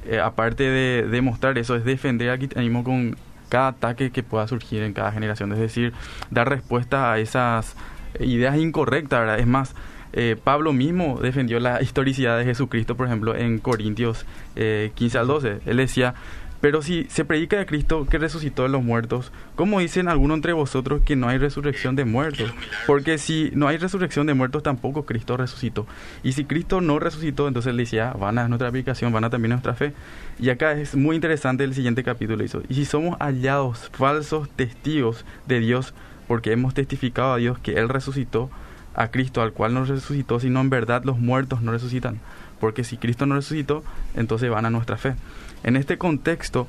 eh, 0.07 0.21
aparte 0.21 0.65
de 0.65 1.07
demostrar 1.09 1.59
eso, 1.59 1.77
es 1.77 1.85
defender 1.85 2.31
al 2.31 2.39
cristianismo 2.39 2.85
con 2.85 3.17
cada 3.49 3.69
ataque 3.69 4.11
que 4.11 4.23
pueda 4.23 4.47
surgir 4.47 4.83
en 4.83 4.93
cada 4.93 5.13
generación, 5.13 5.53
es 5.53 5.59
decir, 5.59 5.93
dar 6.31 6.49
respuesta 6.49 7.13
a 7.13 7.19
esas 7.19 7.77
ideas 8.21 8.57
incorrectas. 8.57 9.39
Es 9.41 9.47
más, 9.47 9.75
eh, 10.13 10.37
Pablo 10.43 10.73
mismo 10.73 11.21
defendió 11.21 11.61
la 11.61 11.83
historicidad 11.83 12.39
de 12.39 12.45
Jesucristo, 12.45 12.97
por 12.97 13.07
ejemplo, 13.07 13.35
en 13.35 13.59
Corintios 13.59 14.25
15 14.55 15.19
al 15.19 15.27
12. 15.27 15.61
Él 15.67 15.77
decía, 15.77 16.15
pero 16.61 16.83
si 16.83 17.05
se 17.05 17.25
predica 17.25 17.57
de 17.57 17.67
Cristo 17.67 18.07
que 18.07 18.19
resucitó 18.19 18.65
de 18.65 18.69
los 18.69 18.83
muertos, 18.83 19.33
¿cómo 19.55 19.79
dicen 19.79 20.09
algunos 20.09 20.37
entre 20.37 20.53
vosotros 20.53 21.03
que 21.05 21.15
no 21.15 21.29
hay 21.29 21.39
resurrección 21.39 21.95
de 21.95 22.05
muertos? 22.05 22.53
Porque 22.87 23.19
si 23.19 23.51
no 23.55 23.69
hay 23.69 23.79
resurrección 23.79 24.27
de 24.27 24.35
muertos, 24.35 24.65
tampoco 24.65 25.07
Cristo 25.07 25.37
resucitó. 25.37 25.87
Y 26.25 26.33
si 26.33 26.45
Cristo 26.45 26.81
no 26.81 26.99
resucitó, 26.99 27.47
entonces 27.47 27.71
él 27.71 27.77
decía, 27.77 28.13
van 28.13 28.39
a 28.39 28.49
nuestra 28.49 28.69
aplicación, 28.69 29.13
van 29.13 29.25
a 29.25 29.31
también 29.31 29.51
nuestra 29.51 29.75
fe. 29.75 29.93
Y 30.41 30.51
acá 30.51 30.73
es 30.73 30.97
muy 30.97 31.15
interesante 31.15 31.63
el 31.63 31.75
siguiente 31.75 32.03
capítulo. 32.03 32.45
Y 32.45 32.75
si 32.75 32.85
somos 32.85 33.17
hallados 33.21 33.91
falsos 33.93 34.49
testigos 34.51 35.25
de 35.47 35.61
Dios, 35.61 35.95
porque 36.27 36.53
hemos 36.53 36.75
testificado 36.75 37.35
a 37.35 37.37
Dios 37.39 37.59
que 37.59 37.75
Él 37.75 37.89
resucitó 37.89 38.51
a 38.95 39.13
Cristo, 39.13 39.43
al 39.43 39.53
cual 39.53 39.75
no 39.75 39.85
resucitó, 39.85 40.41
sino 40.41 40.61
en 40.61 40.71
verdad 40.71 41.05
los 41.05 41.19
muertos 41.19 41.63
no 41.63 41.71
resucitan. 41.71 42.21
Porque 42.59 42.83
si 42.83 42.97
Cristo 42.97 43.27
no 43.27 43.37
resucitó, 43.37 43.85
entonces 44.17 44.51
van 44.51 44.67
a 44.67 44.71
nuestra 44.71 44.97
fe. 44.97 45.15
En 45.63 45.77
este 45.77 45.99
contexto, 45.99 46.69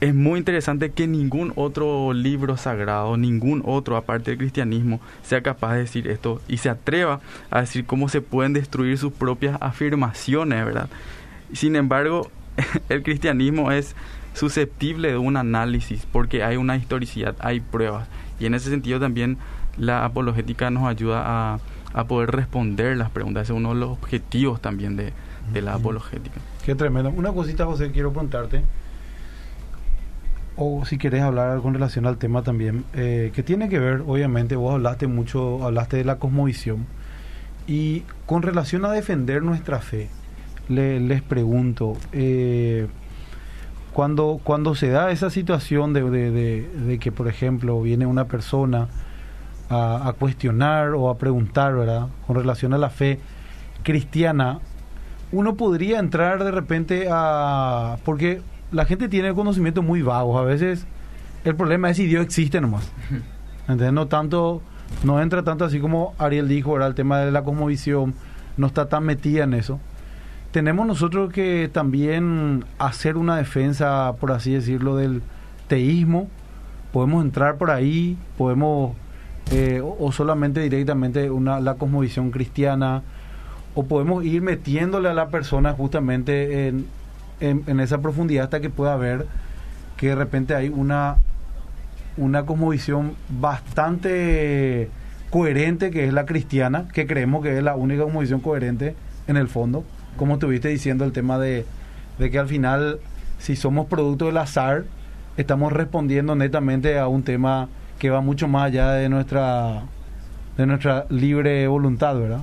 es 0.00 0.14
muy 0.14 0.38
interesante 0.38 0.92
que 0.92 1.06
ningún 1.06 1.52
otro 1.56 2.14
libro 2.14 2.56
sagrado, 2.56 3.18
ningún 3.18 3.62
otro 3.66 3.96
aparte 3.96 4.30
del 4.30 4.38
cristianismo, 4.38 5.00
sea 5.22 5.42
capaz 5.42 5.74
de 5.74 5.80
decir 5.80 6.08
esto 6.08 6.40
y 6.48 6.56
se 6.56 6.70
atreva 6.70 7.20
a 7.50 7.60
decir 7.60 7.84
cómo 7.84 8.08
se 8.08 8.22
pueden 8.22 8.54
destruir 8.54 8.96
sus 8.96 9.12
propias 9.12 9.58
afirmaciones, 9.60 10.64
¿verdad? 10.64 10.88
Sin 11.52 11.76
embargo, 11.76 12.30
el 12.88 13.02
cristianismo 13.02 13.72
es 13.72 13.94
susceptible 14.32 15.08
de 15.08 15.18
un 15.18 15.36
análisis 15.36 16.06
porque 16.10 16.44
hay 16.44 16.56
una 16.56 16.76
historicidad, 16.76 17.36
hay 17.40 17.60
pruebas. 17.60 18.08
Y 18.38 18.46
en 18.46 18.54
ese 18.54 18.70
sentido 18.70 19.00
también 19.00 19.36
la 19.76 20.06
apologética 20.06 20.70
nos 20.70 20.84
ayuda 20.84 21.24
a, 21.26 21.58
a 21.92 22.04
poder 22.04 22.30
responder 22.30 22.96
las 22.96 23.10
preguntas. 23.10 23.42
Ese 23.42 23.52
es 23.52 23.58
uno 23.58 23.74
de 23.74 23.80
los 23.80 23.90
objetivos 23.90 24.62
también 24.62 24.96
de, 24.96 25.12
de 25.52 25.60
la 25.60 25.74
apologética. 25.74 26.40
Qué 26.64 26.74
tremendo. 26.74 27.10
Una 27.10 27.32
cosita, 27.32 27.64
José, 27.64 27.90
quiero 27.90 28.12
preguntarte, 28.12 28.62
o 30.56 30.84
si 30.84 30.98
querés 30.98 31.22
hablar 31.22 31.60
con 31.60 31.72
relación 31.72 32.06
al 32.06 32.18
tema 32.18 32.42
también, 32.42 32.84
eh, 32.92 33.32
que 33.34 33.42
tiene 33.42 33.68
que 33.70 33.78
ver, 33.78 34.02
obviamente, 34.06 34.56
vos 34.56 34.74
hablaste 34.74 35.06
mucho, 35.06 35.64
hablaste 35.64 35.96
de 35.96 36.04
la 36.04 36.16
cosmovisión, 36.16 36.86
y 37.66 38.02
con 38.26 38.42
relación 38.42 38.84
a 38.84 38.90
defender 38.90 39.42
nuestra 39.42 39.78
fe, 39.78 40.08
les 40.68 41.22
pregunto, 41.22 41.96
eh, 42.12 42.88
cuando, 43.92 44.38
cuando 44.44 44.74
se 44.74 44.90
da 44.90 45.10
esa 45.10 45.30
situación 45.30 45.94
de, 45.94 46.02
de, 46.10 46.98
que, 46.98 47.10
por 47.10 47.26
ejemplo, 47.26 47.80
viene 47.80 48.06
una 48.06 48.26
persona 48.26 48.88
a, 49.68 50.08
a, 50.08 50.12
cuestionar 50.12 50.90
o 50.90 51.08
a 51.08 51.16
preguntar, 51.16 51.74
¿verdad?, 51.74 52.08
con 52.26 52.36
relación 52.36 52.74
a 52.74 52.78
la 52.78 52.90
fe 52.90 53.18
cristiana, 53.82 54.60
uno 55.32 55.54
podría 55.56 55.98
entrar 55.98 56.42
de 56.42 56.50
repente 56.50 57.08
a... 57.10 57.98
porque 58.04 58.42
la 58.72 58.84
gente 58.84 59.08
tiene 59.08 59.34
conocimientos 59.34 59.84
muy 59.84 60.02
vagos. 60.02 60.40
A 60.40 60.44
veces 60.44 60.86
el 61.44 61.54
problema 61.56 61.90
es 61.90 61.96
si 61.96 62.06
Dios 62.06 62.24
existe 62.24 62.60
nomás. 62.60 62.90
¿Entendés? 63.62 63.92
No 63.92 64.06
tanto, 64.06 64.62
no 65.04 65.20
entra 65.20 65.42
tanto 65.42 65.64
así 65.64 65.80
como 65.80 66.14
Ariel 66.18 66.48
dijo, 66.48 66.76
era 66.76 66.86
el 66.86 66.94
tema 66.94 67.20
de 67.20 67.30
la 67.30 67.42
cosmovisión, 67.42 68.14
no 68.56 68.66
está 68.66 68.88
tan 68.88 69.04
metida 69.04 69.44
en 69.44 69.54
eso. 69.54 69.80
Tenemos 70.50 70.84
nosotros 70.86 71.32
que 71.32 71.70
también 71.72 72.64
hacer 72.78 73.16
una 73.16 73.36
defensa, 73.36 74.14
por 74.18 74.32
así 74.32 74.52
decirlo, 74.52 74.96
del 74.96 75.22
teísmo. 75.68 76.28
Podemos 76.92 77.24
entrar 77.24 77.56
por 77.56 77.70
ahí, 77.70 78.18
podemos, 78.36 78.96
eh, 79.52 79.80
o, 79.80 80.10
solamente 80.10 80.58
directamente 80.60 81.30
una, 81.30 81.60
la 81.60 81.74
cosmovisión 81.74 82.32
cristiana 82.32 83.04
o 83.74 83.84
podemos 83.84 84.24
ir 84.24 84.42
metiéndole 84.42 85.08
a 85.08 85.14
la 85.14 85.28
persona 85.28 85.72
justamente 85.72 86.68
en, 86.68 86.86
en, 87.40 87.80
esa 87.80 87.98
profundidad 87.98 88.44
hasta 88.44 88.60
que 88.60 88.70
pueda 88.70 88.96
ver 88.96 89.26
que 89.96 90.08
de 90.08 90.14
repente 90.14 90.54
hay 90.54 90.68
una, 90.68 91.16
una 92.16 92.44
cosmovisión 92.44 93.14
bastante 93.28 94.90
coherente 95.30 95.90
que 95.90 96.06
es 96.06 96.12
la 96.12 96.26
cristiana, 96.26 96.88
que 96.92 97.06
creemos 97.06 97.42
que 97.42 97.56
es 97.56 97.62
la 97.62 97.76
única 97.76 98.04
cosmovisión 98.04 98.40
coherente 98.40 98.94
en 99.28 99.36
el 99.36 99.48
fondo, 99.48 99.84
como 100.16 100.34
estuviste 100.34 100.68
diciendo 100.68 101.04
el 101.04 101.12
tema 101.12 101.38
de, 101.38 101.64
de 102.18 102.30
que 102.30 102.38
al 102.38 102.48
final 102.48 102.98
si 103.38 103.56
somos 103.56 103.86
producto 103.86 104.26
del 104.26 104.36
azar, 104.36 104.84
estamos 105.36 105.72
respondiendo 105.72 106.34
netamente 106.34 106.98
a 106.98 107.08
un 107.08 107.22
tema 107.22 107.68
que 107.98 108.10
va 108.10 108.20
mucho 108.20 108.48
más 108.48 108.64
allá 108.64 108.92
de 108.92 109.08
nuestra 109.08 109.82
de 110.56 110.66
nuestra 110.66 111.06
libre 111.08 111.66
voluntad, 111.68 112.18
¿verdad? 112.18 112.40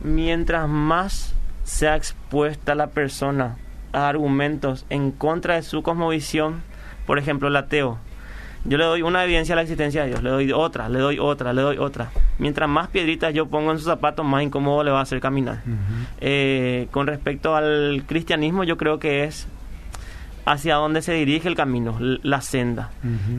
Mientras 0.00 0.68
más 0.68 1.34
sea 1.64 1.96
expuesta 1.96 2.74
la 2.74 2.88
persona 2.88 3.56
a 3.92 4.08
argumentos 4.08 4.84
en 4.90 5.10
contra 5.10 5.54
de 5.54 5.62
su 5.62 5.82
cosmovisión, 5.82 6.62
por 7.06 7.18
ejemplo, 7.18 7.48
el 7.48 7.56
ateo, 7.56 7.98
yo 8.66 8.78
le 8.78 8.84
doy 8.84 9.02
una 9.02 9.22
evidencia 9.24 9.54
a 9.54 9.56
la 9.56 9.62
existencia 9.62 10.02
de 10.02 10.08
Dios, 10.08 10.22
le 10.22 10.30
doy 10.30 10.52
otra, 10.52 10.88
le 10.88 10.98
doy 10.98 11.18
otra, 11.18 11.52
le 11.52 11.60
doy 11.60 11.76
otra. 11.76 12.10
Mientras 12.38 12.68
más 12.68 12.88
piedritas 12.88 13.34
yo 13.34 13.46
pongo 13.46 13.70
en 13.72 13.78
sus 13.78 13.86
zapatos, 13.86 14.24
más 14.24 14.42
incómodo 14.42 14.82
le 14.82 14.90
va 14.90 15.00
a 15.00 15.02
hacer 15.02 15.20
caminar. 15.20 15.60
Eh, 16.20 16.88
con 16.90 17.06
respecto 17.06 17.54
al 17.54 18.04
cristianismo, 18.06 18.64
yo 18.64 18.78
creo 18.78 18.98
que 18.98 19.24
es 19.24 19.46
hacia 20.46 20.74
dónde 20.74 21.00
se 21.02 21.12
dirige 21.12 21.48
el 21.48 21.54
camino, 21.54 21.96
la 22.00 22.40
senda. 22.40 22.90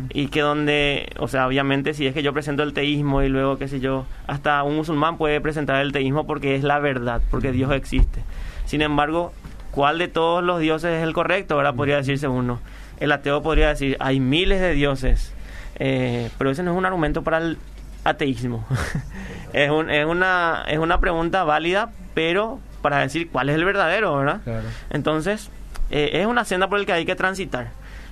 Y 0.10 0.28
que 0.28 0.42
donde, 0.42 1.10
o 1.20 1.28
sea, 1.28 1.48
obviamente 1.48 1.94
si 1.94 2.08
es 2.08 2.14
que 2.14 2.24
yo 2.24 2.34
presento 2.34 2.64
el 2.64 2.74
teísmo 2.74 3.22
y 3.22 3.30
luego, 3.30 3.58
qué 3.58 3.68
sé 3.68 3.80
yo, 3.80 4.06
hasta 4.28 4.64
un 4.64 4.76
musulmán 4.76 5.18
puede 5.18 5.40
presentar 5.42 5.82
el 5.82 5.92
teísmo 5.92 6.26
porque 6.26 6.56
es 6.56 6.64
la 6.64 6.80
verdad, 6.80 7.22
porque 7.30 7.52
Dios 7.52 7.72
existe. 7.74 8.24
Sin 8.66 8.82
embargo, 8.82 9.34
¿cuál 9.72 10.00
de 10.00 10.08
todos 10.08 10.44
los 10.44 10.60
dioses 10.60 10.92
es 10.98 11.04
el 11.04 11.14
correcto? 11.14 11.56
Ahora 11.56 11.74
podría 11.74 11.98
decirse 11.98 12.28
uno. 12.28 12.60
El 13.00 13.12
ateo 13.12 13.44
podría 13.44 13.70
decir, 13.70 13.98
hay 14.00 14.20
miles 14.20 14.60
de 14.62 14.74
dioses, 14.74 15.34
eh, 15.76 16.30
pero 16.38 16.50
ese 16.50 16.64
no 16.64 16.72
es 16.72 16.78
un 16.78 16.86
argumento 16.86 17.24
para 17.24 17.38
el 17.38 17.58
ateísmo. 18.04 18.66
es, 19.54 19.70
un, 19.70 19.92
es, 19.92 20.06
una, 20.06 20.64
es 20.68 20.80
una 20.80 21.00
pregunta 21.00 21.44
válida, 21.44 21.92
pero 22.16 22.60
para 22.82 23.00
decir 23.00 23.30
cuál 23.30 23.50
es 23.50 23.56
el 23.56 23.66
verdadero, 23.66 24.16
¿verdad? 24.16 24.42
Entonces, 24.90 25.52
eh, 25.92 26.12
es 26.14 26.26
una 26.26 26.46
senda 26.46 26.68
por 26.68 26.80
la 26.80 26.86
que 26.86 26.94
hay 26.94 27.06
que 27.06 27.16
transitar. 27.16 27.70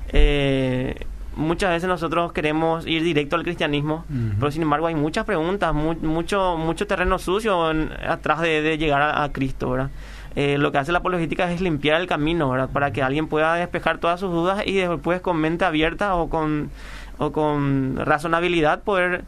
Eh, 0.09 0.95
muchas 1.35 1.71
veces 1.71 1.87
nosotros 1.87 2.31
queremos 2.33 2.85
ir 2.85 3.03
directo 3.03 3.35
al 3.35 3.43
cristianismo, 3.43 4.05
pero 4.39 4.51
sin 4.51 4.61
embargo 4.61 4.87
hay 4.87 4.95
muchas 4.95 5.25
preguntas, 5.25 5.73
mucho 5.73 6.57
mucho 6.57 6.85
terreno 6.85 7.17
sucio 7.17 7.71
atrás 8.07 8.41
de, 8.41 8.77
llegar 8.77 9.01
a, 9.01 9.31
Cristo, 9.31 9.71
¿verdad? 9.71 9.89
Eh, 10.35 10.57
lo 10.57 10.71
que 10.71 10.79
hace 10.79 10.91
la 10.91 10.99
apologética 10.99 11.51
es 11.51 11.61
limpiar 11.61 12.01
el 12.01 12.07
camino, 12.07 12.49
¿verdad? 12.49 12.69
Para 12.69 12.91
que 12.91 13.01
alguien 13.01 13.27
pueda 13.27 13.55
despejar 13.55 13.97
todas 13.99 14.19
sus 14.19 14.31
dudas 14.31 14.63
y 14.65 14.73
después 14.73 15.21
con 15.21 15.37
mente 15.37 15.65
abierta 15.65 16.15
o 16.15 16.29
con, 16.29 16.69
o 17.17 17.31
con 17.31 17.97
razonabilidad 17.97 18.83
poder 18.83 19.23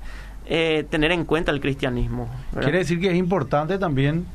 tener 0.45 1.11
en 1.11 1.25
cuenta 1.25 1.51
el 1.51 1.59
cristianismo. 1.59 2.29
Quiere 2.59 2.77
decir 2.77 2.99
que 2.99 3.09
es 3.09 3.15
importante 3.15 3.79
también 3.79 4.27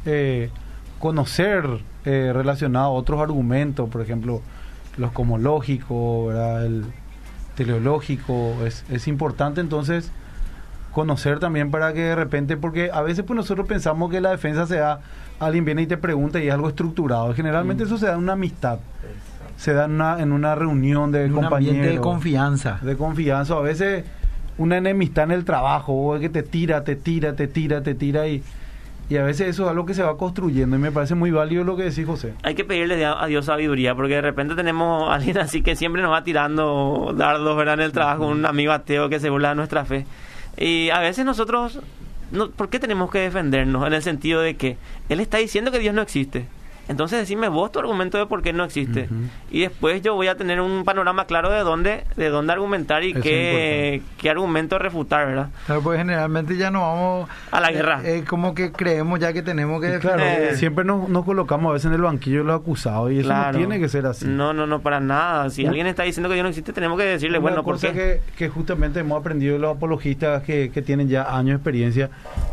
conocer 1.01 1.65
eh, 2.05 2.31
relacionado 2.33 2.87
a 2.87 2.91
otros 2.91 3.21
argumentos, 3.21 3.89
por 3.89 4.03
ejemplo, 4.03 4.43
los 4.97 5.11
cosmológicos, 5.11 6.35
el 6.63 6.85
teleológico, 7.57 8.55
es, 8.65 8.85
es 8.91 9.09
importante 9.09 9.61
entonces 9.61 10.13
conocer 10.93 11.39
también 11.39 11.71
para 11.71 11.93
que 11.93 12.01
de 12.01 12.15
repente, 12.15 12.57
porque 12.57 12.91
a 12.93 13.01
veces 13.03 13.25
pues 13.25 13.37
nosotros 13.37 13.67
pensamos 13.67 14.11
que 14.11 14.21
la 14.21 14.31
defensa 14.31 14.67
se 14.67 14.77
da, 14.77 15.01
alguien 15.39 15.65
viene 15.65 15.83
y 15.83 15.87
te 15.87 15.97
pregunta 15.97 16.39
y 16.41 16.49
es 16.49 16.55
algo 16.55 16.69
estructurado, 16.69 17.33
generalmente 17.35 17.85
mm. 17.85 17.87
eso 17.87 17.99
se 17.99 18.07
da 18.07 18.13
en 18.13 18.19
una 18.19 18.33
amistad, 18.33 18.79
se 19.57 19.73
da 19.73 19.87
en 19.87 19.93
una, 19.93 20.21
en 20.21 20.33
una 20.33 20.55
reunión 20.55 21.13
de 21.13 21.31
compañeros. 21.31 21.95
de 21.95 22.01
confianza. 22.01 22.79
De 22.83 22.97
confianza, 22.97 23.55
a 23.55 23.61
veces 23.61 24.05
una 24.59 24.77
enemistad 24.77 25.25
en 25.25 25.31
el 25.31 25.45
trabavo, 25.45 26.15
o 26.15 26.21
que 26.21 26.29
te 26.29 26.43
tira, 26.43 26.85
te 26.85 26.97
tira, 26.97 27.35
te 27.35 27.47
tira, 27.47 27.83
te 27.83 27.95
tira 27.95 28.27
y 28.29 28.43
Y 29.11 29.17
a 29.17 29.25
veces 29.25 29.49
eso 29.49 29.65
es 29.65 29.71
algo 29.71 29.85
que 29.87 29.93
se 29.93 30.05
va 30.05 30.17
construyendo 30.17 30.77
y 30.77 30.79
me 30.79 30.93
parece 30.93 31.17
muy 31.17 31.33
válido 31.33 31.65
lo 31.65 31.77
que 31.77 31.83
decís, 31.83 32.07
José. 32.07 32.33
Hay 32.45 32.55
que 32.55 32.65
pedirle 32.65 33.05
a 33.05 33.27
Dios 33.27 33.47
sabiduría, 33.47 33.93
porque 33.97 34.15
de 34.15 34.21
repente 34.21 34.55
tenemos 34.55 35.11
a 35.11 35.15
alguien 35.15 35.37
así 35.39 35.63
que 35.63 35.75
siempre 35.75 36.01
nos 36.01 36.13
va 36.13 36.23
tirando 36.23 37.13
dardos 37.17 37.57
¿verdad? 37.57 37.75
en 37.75 37.81
el 37.81 37.91
trabajo, 37.91 38.29
un 38.29 38.47
amigo 38.47 38.71
ateo 38.71 39.09
que 39.09 39.19
se 39.19 39.29
burla 39.29 39.49
de 39.49 39.57
nuestra 39.57 39.85
fe. 39.85 40.07
Y 40.57 40.91
a 40.91 41.01
veces 41.01 41.25
nosotros, 41.25 41.81
no, 42.31 42.51
¿por 42.51 42.69
qué 42.69 42.79
tenemos 42.79 43.11
que 43.11 43.19
defendernos? 43.19 43.85
En 43.85 43.95
el 43.95 44.03
sentido 44.03 44.43
de 44.43 44.55
que 44.55 44.77
Él 45.09 45.19
está 45.19 45.39
diciendo 45.39 45.73
que 45.73 45.81
Dios 45.81 45.93
no 45.93 46.03
existe. 46.03 46.47
Entonces 46.91 47.21
decime 47.21 47.47
vos 47.47 47.71
tu 47.71 47.79
argumento 47.79 48.19
de 48.19 48.27
por 48.27 48.43
qué 48.43 48.53
no 48.53 48.65
existe. 48.65 49.09
Y 49.49 49.61
después 49.61 50.03
yo 50.03 50.17
voy 50.17 50.27
a 50.27 50.37
tener 50.37 50.61
un 50.61 50.83
panorama 50.85 51.25
claro 51.25 51.49
de 51.49 51.61
dónde, 51.61 52.03
de 52.17 52.31
dónde 52.31 52.53
argumentar 52.53 53.05
y 53.05 53.15
qué, 53.15 54.03
qué, 54.19 54.29
argumento 54.29 54.77
refutar, 54.77 55.25
¿verdad? 55.29 55.51
Claro, 55.67 55.83
pues 55.83 55.99
generalmente 55.99 56.57
ya 56.57 56.73
no 56.73 56.81
vamos... 56.81 57.29
A 57.53 57.61
la 57.61 57.71
guerra. 57.71 58.03
Es 58.05 58.25
como 58.25 58.57
que 58.57 58.73
creemos 58.73 59.21
ya 59.21 59.33
que 59.33 59.43
tenemos 59.43 59.81
que 59.81 59.87
defender. 59.87 60.17
Claro, 60.19 60.57
siempre 60.57 60.85
nos, 60.85 61.09
nos, 61.09 61.25
colocamos 61.25 61.71
a 61.71 61.75
veces 61.75 61.87
en 61.87 61.93
el 61.93 62.03
banquillo 62.03 62.39
de 62.39 62.45
los 62.45 62.61
acusados 62.61 63.13
y 63.13 63.21
eso 63.21 63.33
no 63.33 63.51
tiene 63.53 63.79
que 63.79 63.89
ser 63.89 64.07
así. 64.07 64.27
No, 64.27 64.53
no, 64.53 64.67
no, 64.67 64.81
para 64.81 64.99
nada. 64.99 65.49
Si 65.51 65.65
alguien 65.65 65.87
está 65.87 66.03
diciendo 66.03 66.29
que 66.29 66.35
Dios 66.35 66.43
no 66.43 66.49
existe, 66.49 66.73
tenemos 66.73 66.99
que 66.99 67.05
decirle, 67.05 67.39
bueno, 67.39 67.63
¿por 67.63 67.79
qué? 67.79 67.93
Que, 67.93 68.21
que 68.37 68.49
justamente 68.49 68.99
hemos 68.99 69.21
aprendido 69.21 69.59
los 69.59 69.77
apologistas 69.77 70.43
que, 70.43 70.73
que 70.73 70.83
tienen 70.83 71.09
ya 71.09 71.37
años 71.37 71.51
de 71.51 71.55
experiencia 71.55 72.11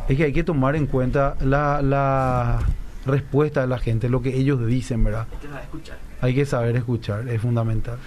es 0.08 0.16
que 0.16 0.26
hay 0.26 0.34
que 0.34 0.44
tomar 0.44 0.76
en 0.76 0.86
cuenta 0.86 1.36
la... 1.42 1.82
la 1.82 2.60
respuesta 3.08 3.62
de 3.62 3.68
la 3.68 3.80
gente, 3.80 4.10
lo 4.10 4.22
que 4.22 4.36
ellos 4.36 4.66
dicen, 4.66 5.04
¿verdad? 5.04 5.28
Hay 6.22 6.36
que 6.36 6.46
saber 6.46 6.76
escuchar, 6.76 7.28
es 7.28 7.42
fundamental. 7.42 7.98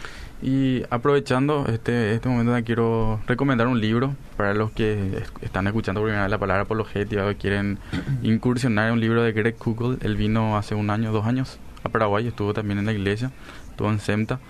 Y 0.42 0.82
aprovechando 0.88 1.66
este, 1.66 2.14
este 2.14 2.28
momento, 2.28 2.52
quiero 2.64 3.20
recomendar 3.26 3.66
un 3.66 3.80
libro 3.80 4.14
para 4.36 4.54
los 4.54 4.70
que 4.70 5.22
están 5.42 5.66
escuchando 5.66 6.00
por 6.00 6.08
primera 6.08 6.24
vez 6.24 6.30
la 6.30 6.38
palabra 6.38 6.62
apologética 6.62 7.26
o 7.26 7.34
quieren 7.36 7.78
incursionar 8.22 8.88
en 8.88 8.94
un 8.94 9.00
libro 9.00 9.22
de 9.22 9.32
Greg 9.32 9.56
Kugel. 9.56 9.98
Él 10.00 10.16
vino 10.16 10.56
hace 10.56 10.74
un 10.74 10.88
año, 10.88 11.12
dos 11.12 11.26
años 11.26 11.58
a 11.84 11.90
Paraguay, 11.90 12.26
estuvo 12.26 12.54
también 12.54 12.78
en 12.78 12.86
la 12.86 12.92
iglesia, 12.92 13.30
estuvo 13.70 13.90
en 13.90 14.00
SEMTA. 14.00 14.40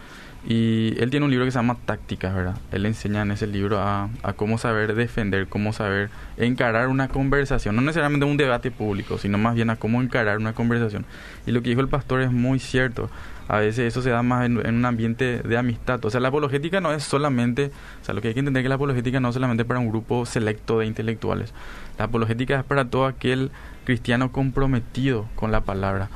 Y 0.47 0.95
él 0.99 1.11
tiene 1.11 1.27
un 1.27 1.31
libro 1.31 1.45
que 1.45 1.51
se 1.51 1.59
llama 1.59 1.77
Tácticas, 1.85 2.35
¿verdad? 2.35 2.57
Él 2.73 2.87
enseña 2.87 3.23
en 3.23 3.31
ese 3.31 3.47
libro 3.47 3.79
a, 3.79 4.09
a, 4.23 4.33
cómo 4.33 4.57
saber 4.57 4.95
defender, 4.95 5.49
cómo 5.49 5.75
saber 5.75 6.09
encarar 6.39 6.89
una 6.89 7.09
conversación, 7.09 7.77
no 7.77 7.83
necesariamente 7.83 8.25
un 8.25 8.39
debate 8.39 8.71
público, 8.71 9.19
sino 9.19 9.37
más 9.37 9.55
bien 9.55 9.69
a 9.69 9.77
cómo 9.77 10.01
encarar 10.01 10.39
una 10.39 10.55
conversación. 10.55 11.05
Y 11.47 11.53
lo 11.53 11.63
que 11.63 11.69
dijo 11.69 11.83
el 11.83 11.89
pastor 11.89 12.23
es 12.23 12.33
muy 12.33 12.59
cierto. 12.59 13.11
A 13.49 13.59
veces 13.59 13.81
eso 13.81 14.01
se 14.01 14.11
da 14.11 14.23
más 14.23 14.47
en, 14.47 14.65
en 14.65 14.77
un 14.77 14.85
ambiente 14.85 15.43
de 15.43 15.59
amistad. 15.59 16.03
O 16.05 16.11
sea, 16.11 16.21
la 16.21 16.29
apologética 16.29 16.81
no 16.81 16.93
es 16.93 17.03
solamente, 17.03 17.73
o 18.01 18.05
sea, 18.05 18.15
lo 18.15 18.23
que 18.23 18.29
hay 18.29 18.35
que 18.35 18.41
entender 18.41 18.61
es 18.61 18.65
que 18.65 18.69
la 18.69 18.77
apologética 18.77 19.21
no 19.21 19.29
es 19.29 19.35
solamente 19.35 19.65
para 19.65 19.81
un 19.81 19.89
grupo 19.89 20.25
selecto 20.25 20.79
de 20.79 20.87
intelectuales. 20.87 21.53
La 22.01 22.07
apologética 22.07 22.59
es 22.59 22.65
para 22.65 22.87
todo 22.87 23.05
aquel 23.05 23.51
cristiano 23.85 24.33
comprometido 24.33 25.29
con 25.35 25.53
la 25.53 25.61
palabra. 25.61 26.09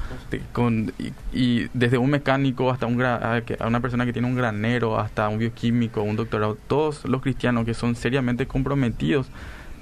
con, 0.54 0.94
y, 1.30 1.66
desde 1.74 1.98
un 1.98 2.08
mecánico 2.08 2.70
hasta 2.70 2.86
un, 2.86 2.94
una 2.94 3.80
persona 3.80 4.06
que 4.06 4.14
tiene 4.14 4.26
un 4.26 4.34
granero, 4.34 4.98
hasta 4.98 5.28
un 5.28 5.38
bioquímico, 5.38 6.02
un 6.02 6.16
doctorado, 6.16 6.56
todos 6.68 7.04
los 7.04 7.20
cristianos 7.20 7.66
que 7.66 7.74
son 7.74 7.96
seriamente 7.96 8.46
comprometidos 8.46 9.26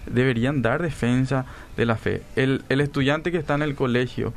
deberían 0.06 0.60
dar 0.60 0.82
defensa 0.82 1.44
de 1.76 1.86
la 1.86 1.94
fe. 1.94 2.22
El, 2.34 2.64
el 2.68 2.80
estudiante 2.80 3.30
que 3.30 3.38
está 3.38 3.54
en 3.54 3.62
el 3.62 3.76
colegio, 3.76 4.32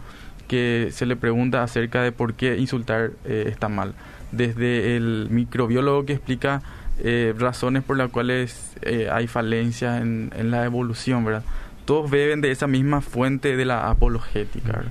que 0.48 0.90
se 0.92 1.08
le 1.08 1.16
pregunta 1.16 1.64
acerca 1.64 2.04
de 2.04 2.12
por 2.12 2.36
qué 2.36 2.60
insultar 2.60 3.14
eh, 3.26 3.46
está 3.48 3.70
mal. 3.70 3.96
Desde 4.32 4.98
el 4.98 5.30
microbiólogo 5.32 6.06
que 6.06 6.14
explica 6.14 6.62
eh, 7.00 7.34
razones 7.38 7.84
por 7.84 7.98
las 7.98 8.10
cuales 8.10 8.76
eh, 8.82 9.10
hay 9.12 9.28
falencias 9.28 10.02
en, 10.02 10.32
en 10.36 10.52
la 10.52 10.66
evolución, 10.66 11.26
¿verdad? 11.26 11.44
todos 11.86 12.10
beben 12.10 12.42
de 12.42 12.52
esa 12.52 12.68
misma 12.68 13.02
fuente 13.02 13.56
de 13.56 13.64
la 13.64 13.90
apologética. 13.90 14.84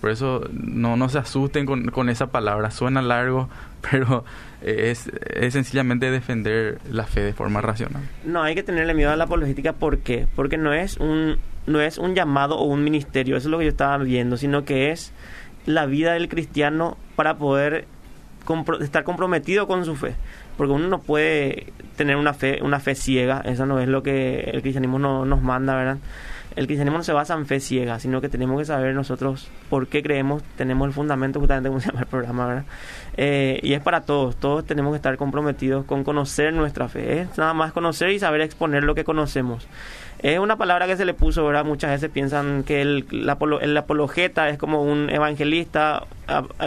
Por 0.00 0.10
eso 0.10 0.42
no, 0.52 0.96
no 0.96 1.08
se 1.08 1.18
asusten 1.18 1.64
con, 1.64 1.90
con, 1.90 2.08
esa 2.08 2.26
palabra, 2.26 2.70
suena 2.70 3.00
largo, 3.00 3.48
pero 3.90 4.24
es, 4.60 5.10
es, 5.32 5.52
sencillamente 5.52 6.10
defender 6.10 6.78
la 6.90 7.04
fe 7.04 7.20
de 7.20 7.32
forma 7.32 7.60
racional. 7.60 8.02
No, 8.24 8.42
hay 8.42 8.54
que 8.54 8.62
tenerle 8.62 8.94
miedo 8.94 9.10
a 9.10 9.16
la 9.16 9.24
apologética, 9.24 9.72
¿por 9.72 9.98
qué? 9.98 10.26
Porque 10.34 10.58
no 10.58 10.72
es 10.72 10.96
un, 10.96 11.38
no 11.66 11.80
es 11.80 11.98
un 11.98 12.14
llamado 12.14 12.58
o 12.58 12.64
un 12.64 12.82
ministerio, 12.82 13.36
eso 13.36 13.48
es 13.48 13.50
lo 13.50 13.58
que 13.58 13.64
yo 13.64 13.70
estaba 13.70 13.96
viendo, 13.98 14.36
sino 14.36 14.64
que 14.64 14.90
es 14.90 15.12
la 15.66 15.86
vida 15.86 16.14
del 16.14 16.28
cristiano 16.28 16.96
para 17.14 17.38
poder 17.38 17.86
estar 18.80 19.04
comprometido 19.04 19.68
con 19.68 19.84
su 19.84 19.94
fe 19.94 20.16
porque 20.60 20.74
uno 20.74 20.88
no 20.88 21.00
puede 21.00 21.72
tener 21.96 22.16
una 22.16 22.34
fe 22.34 22.58
una 22.60 22.80
fe 22.80 22.94
ciega 22.94 23.40
eso 23.46 23.64
no 23.64 23.80
es 23.80 23.88
lo 23.88 24.02
que 24.02 24.40
el 24.40 24.60
cristianismo 24.60 24.98
no, 24.98 25.24
nos 25.24 25.40
manda 25.40 25.74
verdad 25.74 25.96
el 26.54 26.66
cristianismo 26.66 26.98
no 26.98 27.04
se 27.04 27.12
basa 27.12 27.34
en 27.34 27.46
fe 27.46 27.60
ciega, 27.60 27.98
sino 28.00 28.20
que 28.20 28.28
tenemos 28.28 28.58
que 28.58 28.64
saber 28.64 28.94
nosotros 28.94 29.48
por 29.68 29.86
qué 29.86 30.02
creemos, 30.02 30.42
tenemos 30.56 30.88
el 30.88 30.92
fundamento, 30.92 31.38
justamente 31.38 31.68
como 31.68 31.80
se 31.80 31.88
llama 31.88 32.00
el 32.00 32.06
programa, 32.06 32.46
¿verdad? 32.46 32.64
Eh, 33.16 33.60
y 33.62 33.72
es 33.74 33.80
para 33.80 34.00
todos, 34.00 34.36
todos 34.36 34.66
tenemos 34.66 34.92
que 34.92 34.96
estar 34.96 35.16
comprometidos 35.16 35.84
con 35.84 36.02
conocer 36.02 36.52
nuestra 36.52 36.88
fe, 36.88 37.20
es 37.20 37.38
nada 37.38 37.54
más 37.54 37.72
conocer 37.72 38.10
y 38.10 38.18
saber 38.18 38.40
exponer 38.40 38.82
lo 38.82 38.94
que 38.96 39.04
conocemos. 39.04 39.68
Es 40.22 40.38
una 40.38 40.56
palabra 40.56 40.86
que 40.86 40.96
se 40.96 41.04
le 41.04 41.14
puso, 41.14 41.44
¿verdad? 41.46 41.64
Muchas 41.64 41.90
veces 41.90 42.10
piensan 42.10 42.62
que 42.62 42.82
el, 42.82 43.06
el 43.10 43.76
apologeta 43.76 44.50
es 44.50 44.58
como 44.58 44.82
un 44.82 45.08
evangelista, 45.08 46.04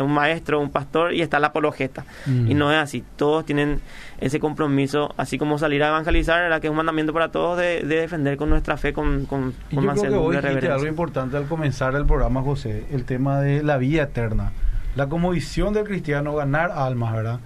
un 0.02 0.12
maestro, 0.12 0.60
un 0.60 0.72
pastor, 0.72 1.14
y 1.14 1.22
está 1.22 1.40
la 1.40 1.48
apologeta. 1.48 2.04
Mm. 2.26 2.50
Y 2.50 2.54
no 2.56 2.72
es 2.72 2.80
así. 2.80 3.04
Todos 3.16 3.46
tienen 3.46 3.80
ese 4.20 4.40
compromiso, 4.40 5.14
así 5.18 5.38
como 5.38 5.60
salir 5.60 5.84
a 5.84 5.90
evangelizar, 5.90 6.42
¿verdad? 6.42 6.62
que 6.62 6.68
es 6.68 6.72
un 6.72 6.78
mandamiento 6.78 7.14
para 7.14 7.30
todos 7.30 7.58
de, 7.58 7.84
defender 7.84 8.38
con 8.38 8.50
nuestra 8.50 8.78
fe, 8.78 8.94
con, 8.94 9.26
con, 9.26 9.54
y 9.70 9.76
yo 9.76 9.82
creo 10.30 10.60
que 10.60 10.68
algo 10.68 10.88
importante 10.88 11.38
al 11.38 11.46
comenzar 11.46 11.96
el 11.96 12.06
programa, 12.06 12.42
José, 12.42 12.86
el 12.92 13.06
tema 13.06 13.40
de 13.42 13.62
la 13.62 13.78
vida 13.78 14.04
eterna. 14.04 14.52
La 14.96 15.08
como 15.08 15.32
visión 15.32 15.74
del 15.74 15.84
cristiano, 15.86 16.36
ganar 16.36 16.72
almas, 16.72 17.14
¿verdad? 17.14 17.40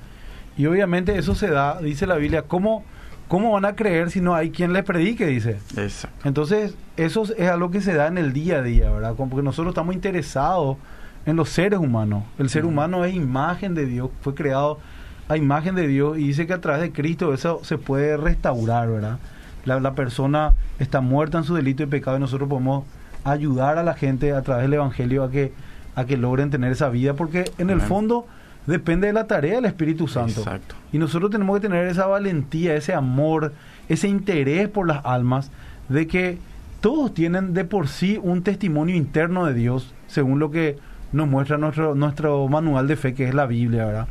Y 0.57 0.65
obviamente 0.65 1.17
eso 1.17 1.35
se 1.35 1.49
da, 1.49 1.79
dice 1.81 2.07
la 2.07 2.15
Biblia, 2.15 2.43
¿cómo 2.43 2.83
¿Cómo 3.27 3.51
van 3.51 3.65
a 3.65 3.75
creer 3.75 4.09
si 4.09 4.21
no 4.21 4.35
hay 4.35 4.51
quien 4.51 4.73
les 4.73 4.83
predique? 4.83 5.25
Dice. 5.25 5.59
Exacto. 5.75 6.27
Entonces, 6.27 6.75
eso 6.95 7.23
es 7.37 7.49
algo 7.49 7.71
que 7.71 7.81
se 7.81 7.93
da 7.93 8.07
en 8.07 8.17
el 8.17 8.31
día 8.31 8.57
a 8.57 8.61
día, 8.61 8.89
¿verdad? 8.89 9.15
Porque 9.15 9.43
nosotros 9.43 9.71
estamos 9.71 9.93
interesados 9.93 10.77
en 11.25 11.35
los 11.35 11.49
seres 11.49 11.79
humanos. 11.79 12.23
El 12.39 12.49
ser 12.49 12.65
humano 12.65 13.03
es 13.03 13.13
imagen 13.13 13.75
de 13.75 13.85
Dios, 13.85 14.09
fue 14.21 14.33
creado 14.33 14.79
a 15.27 15.35
imagen 15.35 15.75
de 15.75 15.87
Dios 15.87 16.17
y 16.17 16.27
dice 16.27 16.47
que 16.47 16.53
a 16.53 16.61
través 16.61 16.81
de 16.81 16.91
Cristo 16.93 17.33
eso 17.33 17.59
se 17.63 17.77
puede 17.77 18.15
restaurar, 18.15 18.89
¿verdad? 18.89 19.19
La, 19.65 19.93
persona 19.93 20.53
está 20.79 21.01
muerta 21.01 21.37
en 21.37 21.43
su 21.43 21.53
delito 21.53 21.83
y 21.83 21.87
pecado 21.87 22.15
y 22.15 22.21
nosotros 22.21 22.47
podemos 22.47 22.85
ayudar 23.25 23.77
a 23.77 23.83
la 23.83 23.93
gente 23.93 24.31
a 24.31 24.41
través 24.41 24.63
del 24.63 24.75
Evangelio 24.75 25.25
a 25.25 25.29
que, 25.29 25.51
a 25.95 26.05
que 26.05 26.15
logren 26.15 26.49
tener 26.49 26.71
esa 26.71 26.87
vida, 26.87 27.15
porque 27.15 27.51
en 27.57 27.69
el 27.69 27.81
fondo 27.81 28.25
depende 28.67 29.08
de 29.08 29.13
la 29.13 29.25
tarea 29.25 29.56
del 29.56 29.65
Espíritu 29.65 30.08
Santo. 30.08 30.41
Exacto. 30.41 30.75
Y 30.91 30.99
nosotros 30.99 31.32
tenemos 31.32 31.58
que 31.58 31.67
tener 31.67 31.88
esa 31.88 32.06
valentía, 32.06 32.75
ese 32.75 32.93
amor, 32.93 33.53
ese 33.89 34.08
interés 34.08 34.67
por 34.67 34.88
las 34.88 35.03
almas, 35.06 35.49
de 35.89 36.06
que 36.06 36.38
todos 36.82 37.13
tienen 37.13 37.53
de 37.53 37.65
por 37.65 37.88
sí 37.88 38.19
un 38.21 38.43
testimonio 38.43 38.95
interno 38.95 39.45
de 39.45 39.53
Dios, 39.53 39.93
según 40.08 40.39
lo 40.39 40.51
que 40.51 40.77
nos 41.13 41.27
muestra 41.27 41.58
nuestro, 41.58 41.95
nuestro 41.95 42.47
manual 42.49 42.88
de 42.88 42.97
fe, 42.97 43.13
que 43.13 43.27
es 43.27 43.34
la 43.34 43.45
Biblia, 43.45 43.86
¿verdad? 43.86 44.08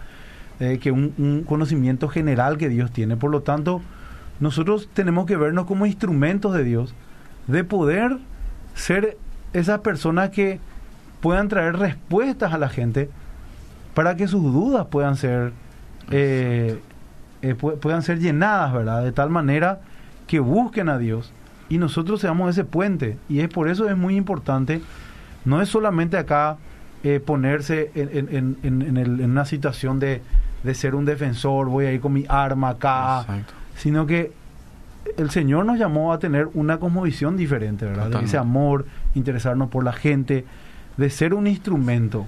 Eh, 0.59 0.79
que 0.81 0.90
un, 0.90 1.12
un 1.19 1.45
conocimiento 1.45 2.09
general 2.09 2.57
que 2.57 2.71
Dios 2.71 2.90
tiene. 2.90 3.16
Por 3.16 3.31
lo 3.31 3.42
tanto, 3.42 3.83
nosotros 4.40 4.88
tenemos 4.95 5.27
que 5.27 5.37
vernos 5.37 5.66
como 5.66 5.85
instrumentos 5.85 6.55
de 6.55 6.64
Dios, 6.64 6.95
de 7.47 7.62
poder 7.62 8.16
ser 8.75 9.19
esas 9.53 9.81
personas 9.81 10.31
que 10.31 10.61
puedan 11.21 11.49
traer 11.49 11.77
respuestas 11.77 12.55
a 12.55 12.59
la 12.59 12.71
gente 12.71 13.11
para 13.96 14.14
que 14.14 14.28
sus 14.28 14.42
dudas 14.42 14.88
puedan 14.90 15.16
ser 15.16 15.54
eh, 16.11 16.78
eh, 17.40 17.54
puedan 17.54 18.02
ser 18.02 18.18
llenadas, 18.18 18.74
¿verdad? 18.74 19.02
De 19.02 19.11
tal 19.11 19.30
manera 19.30 19.80
que 20.26 20.38
busquen 20.38 20.90
a 20.90 20.98
Dios 20.98 21.32
y 21.70 21.78
nosotros 21.78 22.20
seamos 22.20 22.50
ese 22.50 22.64
puente. 22.64 23.16
Y 23.30 23.40
es 23.40 23.48
por 23.48 23.70
eso 23.70 23.88
es 23.88 23.96
muy 23.96 24.14
importante, 24.14 24.82
no 25.46 25.62
es 25.62 25.70
solamente 25.70 26.18
acá 26.18 26.59
eh, 27.04 27.20
ponerse 27.24 27.90
en, 27.94 28.59
en, 28.62 29.30
una 29.30 29.46
situación 29.46 29.98
de, 29.98 30.20
de, 30.62 30.74
ser 30.74 30.94
un 30.94 31.06
defensor, 31.06 31.68
voy 31.68 31.87
a 31.87 31.92
ir 31.92 32.00
con 32.02 32.12
mi 32.12 32.26
arma 32.28 32.70
acá, 32.70 33.24
sino 33.76 34.04
que 34.04 34.30
el 35.16 35.30
Señor 35.30 35.64
nos 35.64 35.78
llamó 35.78 36.12
a 36.12 36.18
tener 36.18 36.50
una 36.52 36.78
cosmovisión 36.78 37.38
diferente, 37.38 37.87
¿verdad? 37.87 38.11
De 38.11 38.26
ese 38.26 38.37
amor, 38.37 38.85
interesarnos 39.14 39.70
por 39.70 39.85
la 39.85 39.94
gente, 39.94 40.44
de 40.98 41.09
ser 41.09 41.32
un 41.32 41.46
instrumento 41.46 42.26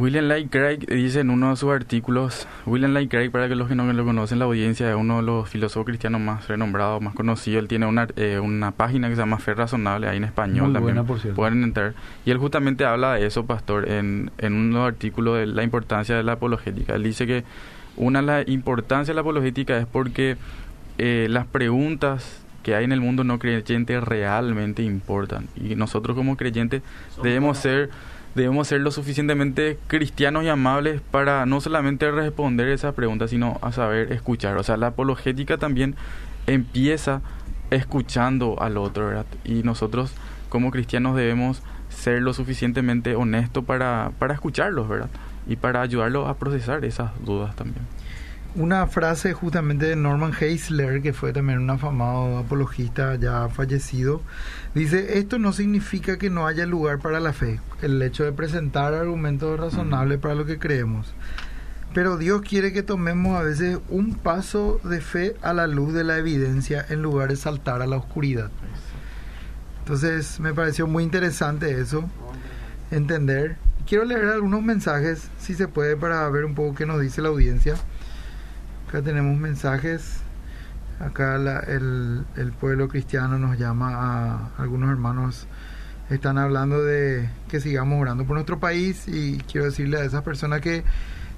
William 0.00 0.26
Light 0.26 0.50
Craig 0.50 0.86
dice 0.86 1.20
en 1.20 1.30
uno 1.30 1.50
de 1.50 1.56
sus 1.56 1.70
artículos, 1.70 2.46
William 2.66 2.92
Light 2.92 3.10
Craig, 3.10 3.30
para 3.30 3.48
que 3.48 3.54
los 3.54 3.68
que 3.68 3.74
no 3.74 3.90
lo 3.92 4.04
conocen, 4.04 4.38
la 4.38 4.44
audiencia 4.44 4.88
es 4.90 4.96
uno 4.96 5.16
de 5.16 5.22
los 5.22 5.48
filósofos 5.48 5.86
cristianos 5.86 6.20
más 6.20 6.48
renombrados, 6.48 7.00
más 7.00 7.14
conocidos. 7.14 7.62
Él 7.62 7.68
tiene 7.68 7.86
una, 7.86 8.08
eh, 8.16 8.38
una 8.38 8.72
página 8.72 9.08
que 9.08 9.14
se 9.14 9.22
llama 9.22 9.38
Fe 9.38 9.54
Razonable, 9.54 10.08
ahí 10.08 10.16
en 10.16 10.24
español 10.24 10.72
también. 10.72 11.04
Pueden 11.34 11.62
entrar. 11.62 11.94
Y 12.24 12.30
él 12.30 12.38
justamente 12.38 12.84
habla 12.84 13.14
de 13.14 13.26
eso, 13.26 13.46
pastor, 13.46 13.88
en, 13.88 14.30
en 14.38 14.54
uno 14.54 14.84
artículos 14.84 15.38
de 15.38 15.46
la 15.46 15.62
importancia 15.62 16.16
de 16.16 16.22
la 16.22 16.32
apologética. 16.32 16.94
Él 16.94 17.02
dice 17.02 17.26
que 17.26 17.44
una 17.96 18.20
de 18.20 18.26
las 18.26 18.48
importancias 18.48 19.08
de 19.08 19.14
la 19.14 19.20
apologética 19.20 19.78
es 19.78 19.86
porque 19.86 20.36
eh, 20.98 21.26
las 21.30 21.46
preguntas 21.46 22.44
que 22.62 22.74
hay 22.74 22.84
en 22.84 22.92
el 22.92 23.00
mundo 23.00 23.24
no 23.24 23.38
creyente 23.38 24.00
realmente 24.00 24.82
importan. 24.82 25.48
Y 25.54 25.76
nosotros 25.76 26.16
como 26.16 26.36
creyentes 26.36 26.82
debemos 27.22 27.58
ser 27.58 27.90
debemos 28.34 28.68
ser 28.68 28.80
lo 28.80 28.90
suficientemente 28.90 29.78
cristianos 29.86 30.44
y 30.44 30.48
amables 30.48 31.00
para 31.00 31.46
no 31.46 31.60
solamente 31.60 32.10
responder 32.10 32.68
esa 32.68 32.92
pregunta, 32.92 33.28
sino 33.28 33.58
a 33.62 33.72
saber 33.72 34.12
escuchar. 34.12 34.56
O 34.56 34.62
sea, 34.62 34.76
la 34.76 34.88
apologética 34.88 35.58
también 35.58 35.94
empieza 36.46 37.22
escuchando 37.70 38.60
al 38.60 38.76
otro, 38.76 39.06
¿verdad? 39.06 39.26
Y 39.44 39.62
nosotros 39.62 40.12
como 40.48 40.70
cristianos 40.70 41.16
debemos 41.16 41.62
ser 41.88 42.22
lo 42.22 42.34
suficientemente 42.34 43.14
honestos 43.16 43.64
para, 43.64 44.12
para 44.18 44.34
escucharlos, 44.34 44.88
¿verdad? 44.88 45.10
Y 45.46 45.56
para 45.56 45.82
ayudarlos 45.82 46.28
a 46.28 46.34
procesar 46.34 46.84
esas 46.84 47.10
dudas 47.24 47.54
también 47.56 47.84
una 48.56 48.86
frase 48.86 49.32
justamente 49.32 49.86
de 49.86 49.96
Norman 49.96 50.32
Heisler, 50.38 51.02
que 51.02 51.12
fue 51.12 51.32
también 51.32 51.58
un 51.58 51.70
afamado 51.70 52.38
apologista 52.38 53.16
ya 53.16 53.48
fallecido, 53.48 54.22
dice, 54.74 55.18
esto 55.18 55.38
no 55.38 55.52
significa 55.52 56.18
que 56.18 56.30
no 56.30 56.46
haya 56.46 56.64
lugar 56.64 57.00
para 57.00 57.18
la 57.18 57.32
fe, 57.32 57.60
el 57.82 58.00
hecho 58.00 58.24
de 58.24 58.32
presentar 58.32 58.94
argumentos 58.94 59.58
razonables 59.58 60.20
para 60.20 60.36
lo 60.36 60.46
que 60.46 60.58
creemos. 60.58 61.12
Pero 61.94 62.16
Dios 62.16 62.42
quiere 62.42 62.72
que 62.72 62.82
tomemos 62.82 63.38
a 63.38 63.42
veces 63.42 63.78
un 63.88 64.14
paso 64.14 64.80
de 64.84 65.00
fe 65.00 65.36
a 65.42 65.52
la 65.52 65.66
luz 65.66 65.92
de 65.92 66.04
la 66.04 66.18
evidencia 66.18 66.84
en 66.88 67.02
lugar 67.02 67.30
de 67.30 67.36
saltar 67.36 67.82
a 67.82 67.86
la 67.86 67.96
oscuridad. 67.96 68.50
Entonces 69.80 70.40
me 70.40 70.54
pareció 70.54 70.86
muy 70.86 71.02
interesante 71.02 71.80
eso, 71.80 72.08
entender. 72.90 73.56
Quiero 73.86 74.04
leer 74.04 74.24
algunos 74.26 74.62
mensajes, 74.62 75.28
si 75.38 75.54
se 75.54 75.68
puede, 75.68 75.96
para 75.96 76.28
ver 76.30 76.44
un 76.44 76.54
poco 76.54 76.74
qué 76.74 76.86
nos 76.86 77.00
dice 77.00 77.20
la 77.20 77.28
audiencia. 77.28 77.74
Acá 78.88 79.02
tenemos 79.02 79.36
mensajes. 79.38 80.20
Acá 81.00 81.36
el, 81.66 82.24
el, 82.36 82.52
pueblo 82.52 82.88
cristiano 82.88 83.38
nos 83.38 83.58
llama 83.58 83.94
a 83.94 84.50
algunos 84.58 84.90
hermanos. 84.90 85.46
Están 86.10 86.38
hablando 86.38 86.84
de 86.84 87.28
que 87.48 87.60
sigamos 87.60 88.00
orando 88.00 88.24
por 88.24 88.34
nuestro 88.34 88.60
país 88.60 89.08
y 89.08 89.38
quiero 89.50 89.64
decirle 89.64 89.98
a 89.98 90.04
esas 90.04 90.22
personas 90.22 90.60
que 90.60 90.84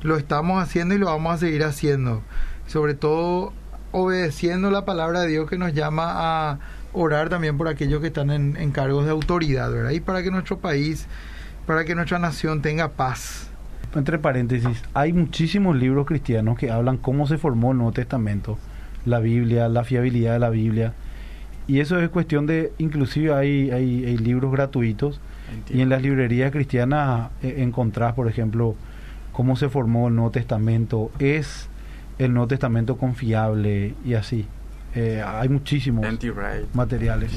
lo 0.02 0.16
estamos 0.16 0.62
haciendo 0.62 0.94
y 0.94 0.98
lo 0.98 1.06
vamos 1.06 1.34
a 1.34 1.38
seguir 1.38 1.64
haciendo. 1.64 2.22
Sobre 2.66 2.94
todo 2.94 3.52
obedeciendo 3.92 4.70
la 4.70 4.84
palabra 4.84 5.20
de 5.20 5.28
Dios 5.28 5.48
que 5.48 5.56
nos 5.56 5.72
llama 5.72 6.12
a 6.14 6.58
orar 6.92 7.28
también 7.28 7.56
por 7.56 7.68
aquellos 7.68 8.00
que 8.00 8.08
están 8.08 8.30
en, 8.30 8.56
en 8.56 8.72
cargos 8.72 9.04
de 9.04 9.12
autoridad, 9.12 9.70
¿verdad? 9.70 9.90
Y 9.90 10.00
para 10.00 10.22
que 10.22 10.30
nuestro 10.30 10.58
país, 10.58 11.06
para 11.66 11.84
que 11.84 11.94
nuestra 11.94 12.18
nación 12.18 12.60
tenga 12.60 12.90
paz 12.92 13.50
entre 13.94 14.18
paréntesis, 14.18 14.82
hay 14.94 15.12
muchísimos 15.12 15.76
libros 15.76 16.06
cristianos 16.06 16.58
que 16.58 16.70
hablan 16.70 16.98
cómo 16.98 17.26
se 17.26 17.38
formó 17.38 17.72
el 17.72 17.78
Nuevo 17.78 17.92
Testamento, 17.92 18.58
la 19.04 19.20
Biblia, 19.20 19.68
la 19.68 19.84
fiabilidad 19.84 20.34
de 20.34 20.38
la 20.38 20.50
Biblia. 20.50 20.92
Y 21.66 21.80
eso 21.80 21.98
es 21.98 22.08
cuestión 22.10 22.46
de, 22.46 22.72
inclusive 22.78 23.32
hay, 23.34 23.70
hay, 23.70 24.16
libros 24.18 24.52
gratuitos 24.52 25.20
y 25.68 25.80
en 25.80 25.88
las 25.88 26.00
librerías 26.00 26.52
cristianas 26.52 27.30
eh, 27.42 27.56
encontrás, 27.58 28.14
por 28.14 28.28
ejemplo, 28.28 28.76
cómo 29.32 29.56
se 29.56 29.68
formó 29.68 30.08
el 30.08 30.14
Nuevo 30.14 30.30
Testamento, 30.30 31.10
es 31.18 31.68
el 32.18 32.32
Nuevo 32.32 32.48
Testamento 32.48 32.96
confiable 32.96 33.94
y 34.04 34.14
así. 34.14 34.46
Eh, 34.94 35.22
hay 35.26 35.48
muchísimos 35.48 36.06
materiales 36.72 37.32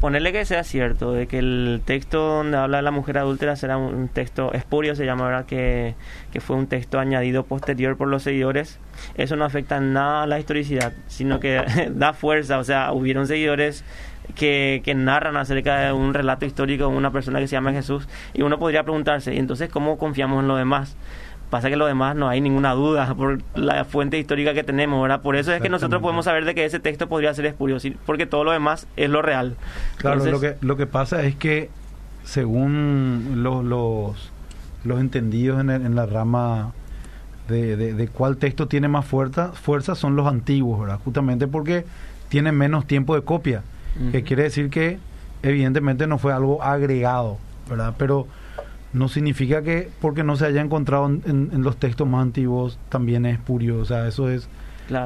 ponerle 0.00 0.32
que 0.32 0.44
sea 0.44 0.64
cierto, 0.64 1.12
de 1.12 1.26
que 1.26 1.38
el 1.38 1.82
texto 1.84 2.20
donde 2.20 2.56
habla 2.56 2.78
de 2.78 2.82
la 2.82 2.90
mujer 2.90 3.18
adúltera 3.18 3.56
será 3.56 3.76
un 3.76 4.08
texto 4.08 4.52
espurio, 4.52 4.94
se 4.94 5.04
llama, 5.04 5.26
¿verdad? 5.26 5.46
Que, 5.46 5.94
que 6.32 6.40
fue 6.40 6.56
un 6.56 6.66
texto 6.66 6.98
añadido 6.98 7.44
posterior 7.44 7.96
por 7.96 8.08
los 8.08 8.22
seguidores, 8.22 8.78
eso 9.16 9.36
no 9.36 9.44
afecta 9.44 9.80
nada 9.80 10.22
a 10.22 10.26
la 10.26 10.38
historicidad, 10.38 10.92
sino 11.08 11.40
que 11.40 11.62
da 11.90 12.12
fuerza, 12.12 12.58
o 12.58 12.64
sea, 12.64 12.92
hubieron 12.92 13.26
seguidores 13.26 13.84
que, 14.34 14.82
que 14.84 14.94
narran 14.94 15.36
acerca 15.36 15.78
de 15.80 15.92
un 15.92 16.14
relato 16.14 16.46
histórico 16.46 16.88
de 16.88 16.96
una 16.96 17.10
persona 17.10 17.40
que 17.40 17.48
se 17.48 17.56
llama 17.56 17.72
Jesús, 17.72 18.08
y 18.34 18.42
uno 18.42 18.58
podría 18.58 18.84
preguntarse, 18.84 19.34
¿y 19.34 19.38
entonces 19.38 19.68
cómo 19.68 19.98
confiamos 19.98 20.42
en 20.42 20.48
los 20.48 20.58
demás? 20.58 20.96
Pasa 21.50 21.70
que 21.70 21.76
lo 21.76 21.86
demás 21.86 22.14
no 22.14 22.28
hay 22.28 22.40
ninguna 22.40 22.72
duda 22.72 23.14
por 23.16 23.40
la 23.54 23.84
fuente 23.84 24.18
histórica 24.18 24.54
que 24.54 24.64
tenemos, 24.64 25.00
¿verdad? 25.00 25.22
Por 25.22 25.36
eso 25.36 25.52
es 25.52 25.62
que 25.62 25.68
nosotros 25.68 26.02
podemos 26.02 26.24
saber 26.24 26.44
de 26.44 26.54
que 26.54 26.64
ese 26.64 26.80
texto 26.80 27.08
podría 27.08 27.32
ser 27.34 27.46
espurio, 27.46 27.78
porque 28.06 28.26
todo 28.26 28.44
lo 28.44 28.52
demás 28.52 28.86
es 28.96 29.10
lo 29.10 29.22
real. 29.22 29.56
Claro, 29.96 30.24
lo, 30.24 30.40
que, 30.40 30.56
lo 30.60 30.76
que 30.76 30.86
pasa 30.86 31.22
es 31.22 31.34
que 31.36 31.70
según 32.24 33.42
los, 33.42 33.64
los, 33.64 34.30
los 34.84 35.00
entendidos 35.00 35.60
en, 35.60 35.70
en 35.70 35.94
la 35.94 36.06
rama 36.06 36.72
de, 37.48 37.76
de, 37.76 38.08
cuál 38.08 38.36
texto 38.36 38.68
tiene 38.68 38.88
más 38.88 39.06
fuerza, 39.06 39.52
fuerza 39.52 39.94
son 39.94 40.16
los 40.16 40.26
antiguos, 40.26 40.80
¿verdad? 40.80 41.00
Justamente 41.02 41.46
porque 41.46 41.84
tienen 42.28 42.54
menos 42.56 42.86
tiempo 42.86 43.14
de 43.14 43.22
copia, 43.22 43.62
que 44.12 44.22
quiere 44.22 44.44
decir 44.44 44.70
que 44.70 44.98
evidentemente 45.42 46.06
no 46.06 46.18
fue 46.18 46.32
algo 46.32 46.62
agregado, 46.62 47.38
¿verdad? 47.68 47.94
Pero 47.98 48.28
no 48.92 49.08
significa 49.08 49.62
que 49.62 49.90
porque 50.00 50.24
no 50.24 50.36
se 50.36 50.46
haya 50.46 50.60
encontrado 50.60 51.06
en, 51.06 51.62
los 51.62 51.76
textos 51.76 52.08
más 52.08 52.22
antiguos 52.22 52.78
también 52.88 53.26
es 53.26 53.38
purio. 53.38 53.78
O 53.78 53.84
sea, 53.84 54.06
eso 54.08 54.28
es. 54.28 54.48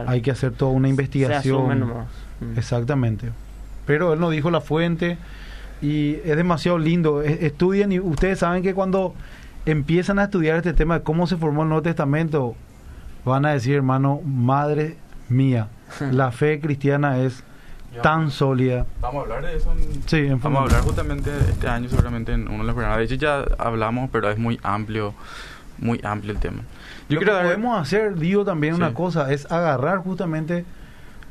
Hay 0.07 0.21
que 0.21 0.31
hacer 0.31 0.53
toda 0.53 0.71
una 0.71 0.89
investigación. 0.89 1.81
Mm. 2.41 2.57
Exactamente. 2.57 3.31
Pero 3.87 4.13
él 4.13 4.21
nos 4.21 4.31
dijo 4.31 4.51
la 4.51 4.61
fuente 4.61 5.19
y 5.81 6.15
es 6.25 6.37
demasiado 6.37 6.79
lindo. 6.79 7.23
Estudian 7.23 7.91
y 7.91 7.99
ustedes 7.99 8.39
saben 8.39 8.63
que 8.63 8.75
cuando 8.75 9.15
empiezan 9.67 10.19
a 10.19 10.25
estudiar 10.25 10.57
este 10.57 10.73
tema 10.73 10.99
de 10.99 11.05
cómo 11.05 11.27
se 11.27 11.37
formó 11.37 11.63
el 11.63 11.69
Nuevo 11.69 11.83
Testamento, 11.83 12.55
van 13.25 13.45
a 13.45 13.53
decir, 13.53 13.75
hermano, 13.75 14.21
madre 14.25 14.97
mía, 15.29 15.69
la 16.13 16.31
fe 16.31 16.61
cristiana 16.61 17.19
es 17.19 17.43
tan 18.01 18.31
sólida. 18.31 18.87
Vamos 19.01 19.21
a 19.21 19.23
hablar 19.23 19.51
de 19.51 19.57
eso. 19.57 19.75
sí, 20.07 20.29
vamos 20.29 20.61
a 20.61 20.65
hablar 20.65 20.83
justamente 20.83 21.31
este 21.49 21.69
año, 21.69 21.89
seguramente 21.89 22.33
en 22.33 22.49
uno 22.49 22.59
de 22.59 22.65
los 22.65 22.75
programas. 22.75 22.99
De 22.99 23.05
hecho, 23.05 23.15
ya 23.17 23.45
hablamos, 23.59 24.11
pero 24.11 24.31
es 24.31 24.39
muy 24.39 24.59
amplio, 24.63 25.15
muy 25.79 26.01
amplio 26.03 26.33
el 26.33 26.39
tema. 26.39 26.63
Yo 27.09 27.21
Lo 27.21 27.27
que 27.27 27.33
podemos 27.33 27.81
hacer, 27.81 28.17
digo 28.17 28.45
también 28.45 28.75
una 28.75 28.95
cosa, 28.95 29.33
es 29.33 29.51
agarrar 29.51 29.99
justamente 29.99 30.65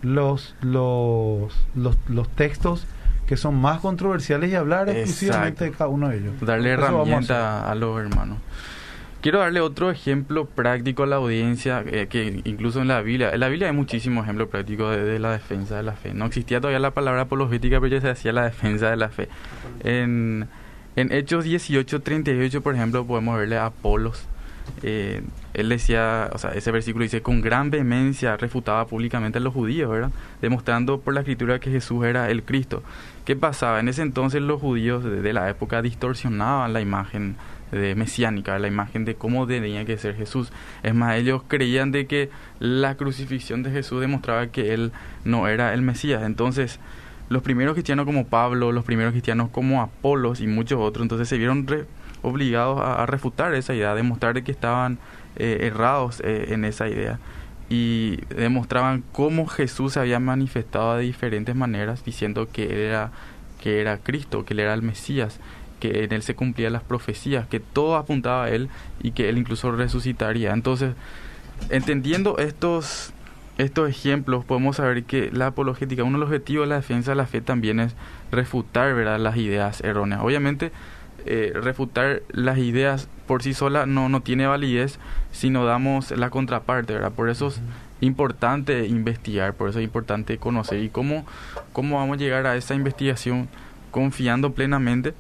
los, 0.01 0.55
los, 0.61 1.53
los, 1.75 1.97
los 2.07 2.29
textos 2.29 2.85
que 3.27 3.37
son 3.37 3.55
más 3.55 3.79
controversiales 3.79 4.51
y 4.51 4.55
hablar 4.55 4.89
exclusivamente 4.89 5.65
de 5.65 5.71
cada 5.71 5.87
uno 5.87 6.09
de 6.09 6.17
ellos. 6.17 6.33
Darle 6.41 6.71
herramienta 6.71 7.69
a 7.69 7.75
los 7.75 7.99
hermanos. 7.99 8.39
Quiero 9.21 9.37
darle 9.37 9.61
otro 9.61 9.91
ejemplo 9.91 10.45
práctico 10.45 11.03
a 11.03 11.05
la 11.05 11.17
audiencia, 11.17 11.83
eh, 11.85 12.07
que 12.09 12.41
incluso 12.43 12.81
en 12.81 12.87
la 12.87 13.01
Biblia, 13.01 13.29
en 13.31 13.39
la 13.39 13.49
Biblia 13.49 13.67
hay 13.67 13.73
muchísimos 13.73 14.23
ejemplos 14.23 14.49
prácticos 14.49 14.95
de, 14.95 15.19
la 15.19 15.31
defensa 15.31 15.77
de 15.77 15.83
la 15.83 15.91
fe. 15.93 16.15
No 16.15 16.25
existía 16.25 16.59
todavía 16.59 16.79
la 16.79 16.89
palabra 16.89 17.21
apologética, 17.21 17.79
pero 17.79 17.95
ya 17.95 18.01
se 18.01 18.09
hacía 18.09 18.33
la 18.33 18.45
defensa 18.45 18.89
de 18.89 18.97
la 18.97 19.09
fe. 19.09 19.29
En, 19.83 20.47
en 20.95 21.11
Hechos 21.11 21.43
18, 21.43 22.01
38, 22.01 22.61
por 22.61 22.73
ejemplo, 22.73 23.05
podemos 23.05 23.37
verle 23.37 23.57
a 23.57 23.67
Apolos. 23.67 24.25
Eh, 24.81 25.21
él 25.53 25.69
decía, 25.69 26.31
o 26.33 26.39
sea, 26.39 26.51
ese 26.53 26.71
versículo 26.71 27.03
dice, 27.03 27.21
con 27.21 27.41
gran 27.41 27.69
vehemencia 27.69 28.37
refutaba 28.37 28.87
públicamente 28.87 29.37
a 29.37 29.41
los 29.41 29.53
judíos, 29.53 29.91
¿verdad? 29.91 30.09
Demostrando 30.41 30.99
por 30.99 31.13
la 31.13 31.19
escritura 31.19 31.59
que 31.59 31.69
Jesús 31.69 32.03
era 32.05 32.31
el 32.31 32.41
Cristo. 32.41 32.81
¿Qué 33.25 33.35
pasaba? 33.35 33.79
En 33.79 33.87
ese 33.87 34.01
entonces 34.01 34.41
los 34.41 34.59
judíos 34.59 35.03
de 35.03 35.33
la 35.33 35.47
época 35.47 35.83
distorsionaban 35.83 36.73
la 36.73 36.81
imagen 36.81 37.35
de 37.71 37.95
mesiánica, 37.95 38.59
la 38.59 38.67
imagen 38.67 39.05
de 39.05 39.15
cómo 39.15 39.47
tenía 39.47 39.85
que 39.85 39.97
ser 39.97 40.15
Jesús. 40.15 40.51
Es 40.83 40.93
más, 40.93 41.15
ellos 41.17 41.43
creían 41.47 41.91
de 41.91 42.05
que 42.05 42.29
la 42.59 42.95
crucifixión 42.95 43.63
de 43.63 43.71
Jesús 43.71 44.01
demostraba 44.01 44.47
que 44.47 44.73
él 44.73 44.91
no 45.23 45.47
era 45.47 45.73
el 45.73 45.81
Mesías. 45.81 46.23
Entonces, 46.23 46.79
los 47.29 47.41
primeros 47.43 47.73
cristianos 47.73 48.05
como 48.05 48.27
Pablo, 48.27 48.71
los 48.71 48.83
primeros 48.83 49.13
cristianos 49.13 49.49
como 49.49 49.81
Apolos 49.81 50.41
y 50.41 50.47
muchos 50.47 50.79
otros, 50.81 51.03
entonces 51.03 51.29
se 51.29 51.37
vieron 51.37 51.65
obligados 52.21 52.79
a, 52.81 53.05
refutar 53.05 53.53
esa 53.53 53.73
idea, 53.73 53.93
a 53.93 53.95
demostrar 53.95 54.43
que 54.43 54.51
estaban 54.51 54.99
eh, 55.37 55.59
errados 55.61 56.21
eh, 56.25 56.47
en 56.49 56.65
esa 56.65 56.89
idea. 56.89 57.19
Y 57.69 58.17
demostraban 58.35 59.01
cómo 59.13 59.47
Jesús 59.47 59.93
se 59.93 60.01
había 60.01 60.19
manifestado 60.19 60.97
de 60.97 61.03
diferentes 61.03 61.55
maneras, 61.55 62.03
diciendo 62.03 62.49
que 62.51 62.65
él 62.65 62.79
era, 62.79 63.11
que 63.61 63.79
era 63.79 63.97
Cristo, 63.97 64.43
que 64.43 64.53
él 64.53 64.59
era 64.59 64.73
el 64.73 64.81
Mesías 64.81 65.39
que 65.81 66.05
en 66.05 66.13
él 66.13 66.21
se 66.21 66.35
cumplían 66.35 66.71
las 66.71 66.83
profecías, 66.83 67.45
que 67.47 67.59
todo 67.59 67.97
apuntaba 67.97 68.45
a 68.45 68.49
él 68.49 68.69
y 69.01 69.11
que 69.11 69.27
él 69.27 69.37
incluso 69.37 69.71
resucitaría. 69.73 70.53
Entonces, 70.53 70.93
entendiendo 71.69 72.37
estos 72.37 73.13
estos 73.57 73.89
ejemplos 73.89 74.45
podemos 74.45 74.77
saber 74.77 75.03
que 75.03 75.29
la 75.31 75.47
apologética, 75.47 76.03
uno 76.03 76.17
de 76.17 76.21
los 76.21 76.29
objetivos 76.29 76.65
de 76.65 76.69
la 76.69 76.75
defensa 76.77 77.11
de 77.11 77.15
la 77.15 77.27
fe 77.27 77.41
también 77.41 77.79
es 77.79 77.95
refutar 78.31 78.93
¿verdad? 78.95 79.19
las 79.19 79.37
ideas 79.37 79.81
erróneas. 79.81 80.21
Obviamente, 80.23 80.71
eh, 81.25 81.51
refutar 81.53 82.23
las 82.31 82.57
ideas 82.57 83.07
por 83.27 83.43
sí 83.43 83.53
sola 83.53 83.85
no, 83.85 84.09
no 84.09 84.21
tiene 84.21 84.47
validez 84.47 84.99
si 85.31 85.49
no 85.49 85.65
damos 85.65 86.11
la 86.11 86.29
contraparte, 86.29 86.93
¿verdad? 86.93 87.11
Por 87.11 87.29
eso 87.29 87.47
es 87.47 87.61
importante 87.99 88.87
investigar, 88.87 89.53
por 89.53 89.69
eso 89.69 89.79
es 89.79 89.85
importante 89.85 90.37
conocer 90.37 90.81
y 90.81 90.89
cómo, 90.89 91.25
cómo 91.73 91.97
vamos 91.97 92.17
a 92.17 92.19
llegar 92.19 92.47
a 92.47 92.55
esa 92.55 92.73
investigación 92.73 93.47
confiando 93.91 94.53
plenamente 94.53 95.13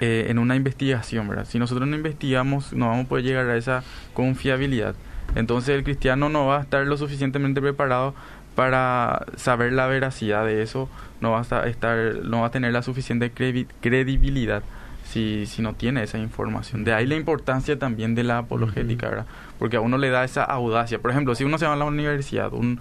eh, 0.00 0.26
en 0.28 0.38
una 0.38 0.56
investigación, 0.56 1.28
¿verdad? 1.28 1.46
Si 1.48 1.58
nosotros 1.58 1.88
no 1.88 1.96
investigamos, 1.96 2.72
no 2.72 2.88
vamos 2.88 3.06
a 3.06 3.08
poder 3.08 3.24
llegar 3.24 3.48
a 3.48 3.56
esa 3.56 3.82
confiabilidad. 4.14 4.94
Entonces 5.34 5.76
el 5.76 5.84
cristiano 5.84 6.28
no 6.28 6.46
va 6.46 6.58
a 6.58 6.62
estar 6.62 6.86
lo 6.86 6.96
suficientemente 6.96 7.60
preparado 7.60 8.14
para 8.54 9.26
saber 9.36 9.72
la 9.72 9.86
veracidad 9.86 10.44
de 10.44 10.62
eso 10.62 10.88
no 11.20 11.32
va 11.32 11.40
a 11.48 11.66
estar 11.68 12.14
no 12.24 12.40
va 12.40 12.48
a 12.48 12.50
tener 12.50 12.72
la 12.72 12.82
suficiente 12.82 13.30
credibilidad 13.30 14.62
si, 15.04 15.46
si 15.46 15.62
no 15.62 15.74
tiene 15.74 16.02
esa 16.02 16.18
información. 16.18 16.84
De 16.84 16.92
ahí 16.92 17.06
la 17.06 17.14
importancia 17.14 17.78
también 17.78 18.14
de 18.14 18.24
la 18.24 18.38
apologética, 18.38 19.08
¿verdad? 19.08 19.26
Porque 19.58 19.76
a 19.76 19.80
uno 19.80 19.96
le 19.96 20.10
da 20.10 20.24
esa 20.24 20.44
audacia. 20.44 20.98
Por 20.98 21.10
ejemplo, 21.10 21.34
si 21.34 21.44
uno 21.44 21.56
se 21.56 21.66
va 21.66 21.72
a 21.72 21.76
la 21.76 21.86
universidad, 21.86 22.52
un, 22.52 22.80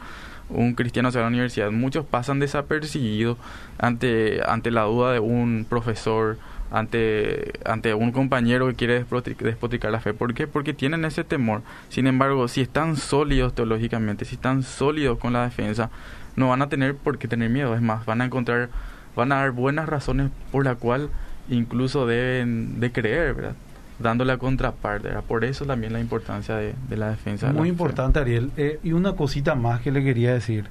un 0.50 0.74
cristiano 0.74 1.12
se 1.12 1.20
va 1.20 1.28
a 1.28 1.30
la 1.30 1.36
universidad, 1.36 1.72
muchos 1.72 2.06
pasan 2.06 2.40
desapercibidos 2.40 3.38
ante, 3.78 4.42
ante 4.46 4.72
la 4.72 4.84
duda 4.84 5.14
de 5.14 5.20
un 5.20 5.66
profesor, 5.70 6.38
ante, 6.72 7.54
ante 7.66 7.94
un 7.94 8.12
compañero 8.12 8.68
que 8.68 8.76
quiere 8.76 9.06
despotricar 9.40 9.92
la 9.92 10.00
fe. 10.00 10.14
¿Por 10.14 10.34
qué? 10.34 10.48
Porque 10.48 10.74
tienen 10.74 11.06
ese 11.06 11.24
temor. 11.24 11.62
Sin 11.90 12.08
embargo, 12.08 12.48
si 12.48 12.62
están 12.62 12.98
sólidos 12.98 13.54
teológicamente, 13.54 14.26
si 14.26 14.36
están 14.36 14.64
sólidos 14.64 15.18
con 15.18 15.34
la 15.34 15.44
defensa, 15.44 15.90
no 16.36 16.50
van 16.50 16.62
a 16.62 16.70
tener 16.70 16.96
por 16.96 17.18
qué 17.18 17.28
tener 17.28 17.50
miedo. 17.50 17.76
Es 17.76 17.82
más, 17.82 18.06
van 18.06 18.22
a 18.22 18.26
encontrar, 18.26 18.70
van 19.16 19.32
a 19.32 19.38
dar 19.38 19.52
buenas 19.52 19.88
razones 19.88 20.30
por 20.52 20.66
la 20.66 20.76
cual 20.76 21.10
incluso 21.50 22.06
deben 22.06 22.80
de 22.80 22.92
creer, 22.92 23.34
¿verdad? 23.34 23.56
Dando 24.00 24.26
la 24.26 24.38
contraparte, 24.38 25.10
Por 25.28 25.44
eso 25.44 25.66
también 25.66 25.92
la 25.92 26.00
importancia 26.00 26.56
de, 26.56 26.76
la 26.92 27.10
defensa. 27.10 27.52
Muy 27.52 27.68
importante, 27.68 28.20
Ariel. 28.20 28.52
Eh, 28.56 28.80
y 28.84 28.92
una 28.92 29.14
cosita 29.14 29.56
más 29.56 29.82
que 29.82 29.92
le 29.92 30.04
quería 30.04 30.34
decir. 30.34 30.66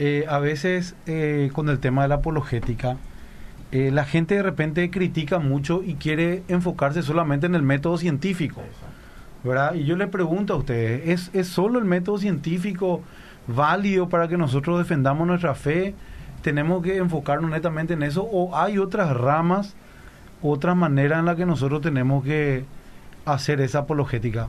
Eh, 0.00 0.26
a 0.28 0.40
veces 0.40 0.96
eh, 1.06 1.50
con 1.52 1.68
el 1.68 1.78
tema 1.78 2.02
de 2.02 2.08
la 2.08 2.16
apologética, 2.16 2.96
la 3.72 4.04
gente 4.04 4.36
de 4.36 4.42
repente 4.42 4.90
critica 4.90 5.38
mucho 5.38 5.82
y 5.82 5.94
quiere 5.94 6.42
enfocarse 6.48 7.02
solamente 7.02 7.46
en 7.46 7.54
el 7.54 7.62
método 7.62 7.98
científico. 7.98 8.62
¿verdad? 9.44 9.74
Y 9.74 9.84
yo 9.84 9.96
le 9.96 10.06
pregunto 10.06 10.54
a 10.54 10.56
ustedes, 10.56 11.08
¿es, 11.08 11.30
¿es 11.34 11.48
solo 11.48 11.78
el 11.78 11.84
método 11.84 12.18
científico 12.18 13.02
válido 13.46 14.08
para 14.08 14.28
que 14.28 14.36
nosotros 14.36 14.78
defendamos 14.78 15.26
nuestra 15.26 15.54
fe? 15.54 15.94
¿Tenemos 16.42 16.82
que 16.82 16.96
enfocarnos 16.96 17.50
netamente 17.50 17.94
en 17.94 18.02
eso? 18.02 18.22
¿O 18.24 18.56
hay 18.56 18.78
otras 18.78 19.16
ramas? 19.16 19.76
otra 20.42 20.74
manera 20.74 21.18
en 21.18 21.24
la 21.24 21.36
que 21.36 21.46
nosotros 21.46 21.80
tenemos 21.80 22.24
que 22.24 22.64
hacer 23.24 23.60
esa 23.60 23.80
apologética. 23.80 24.48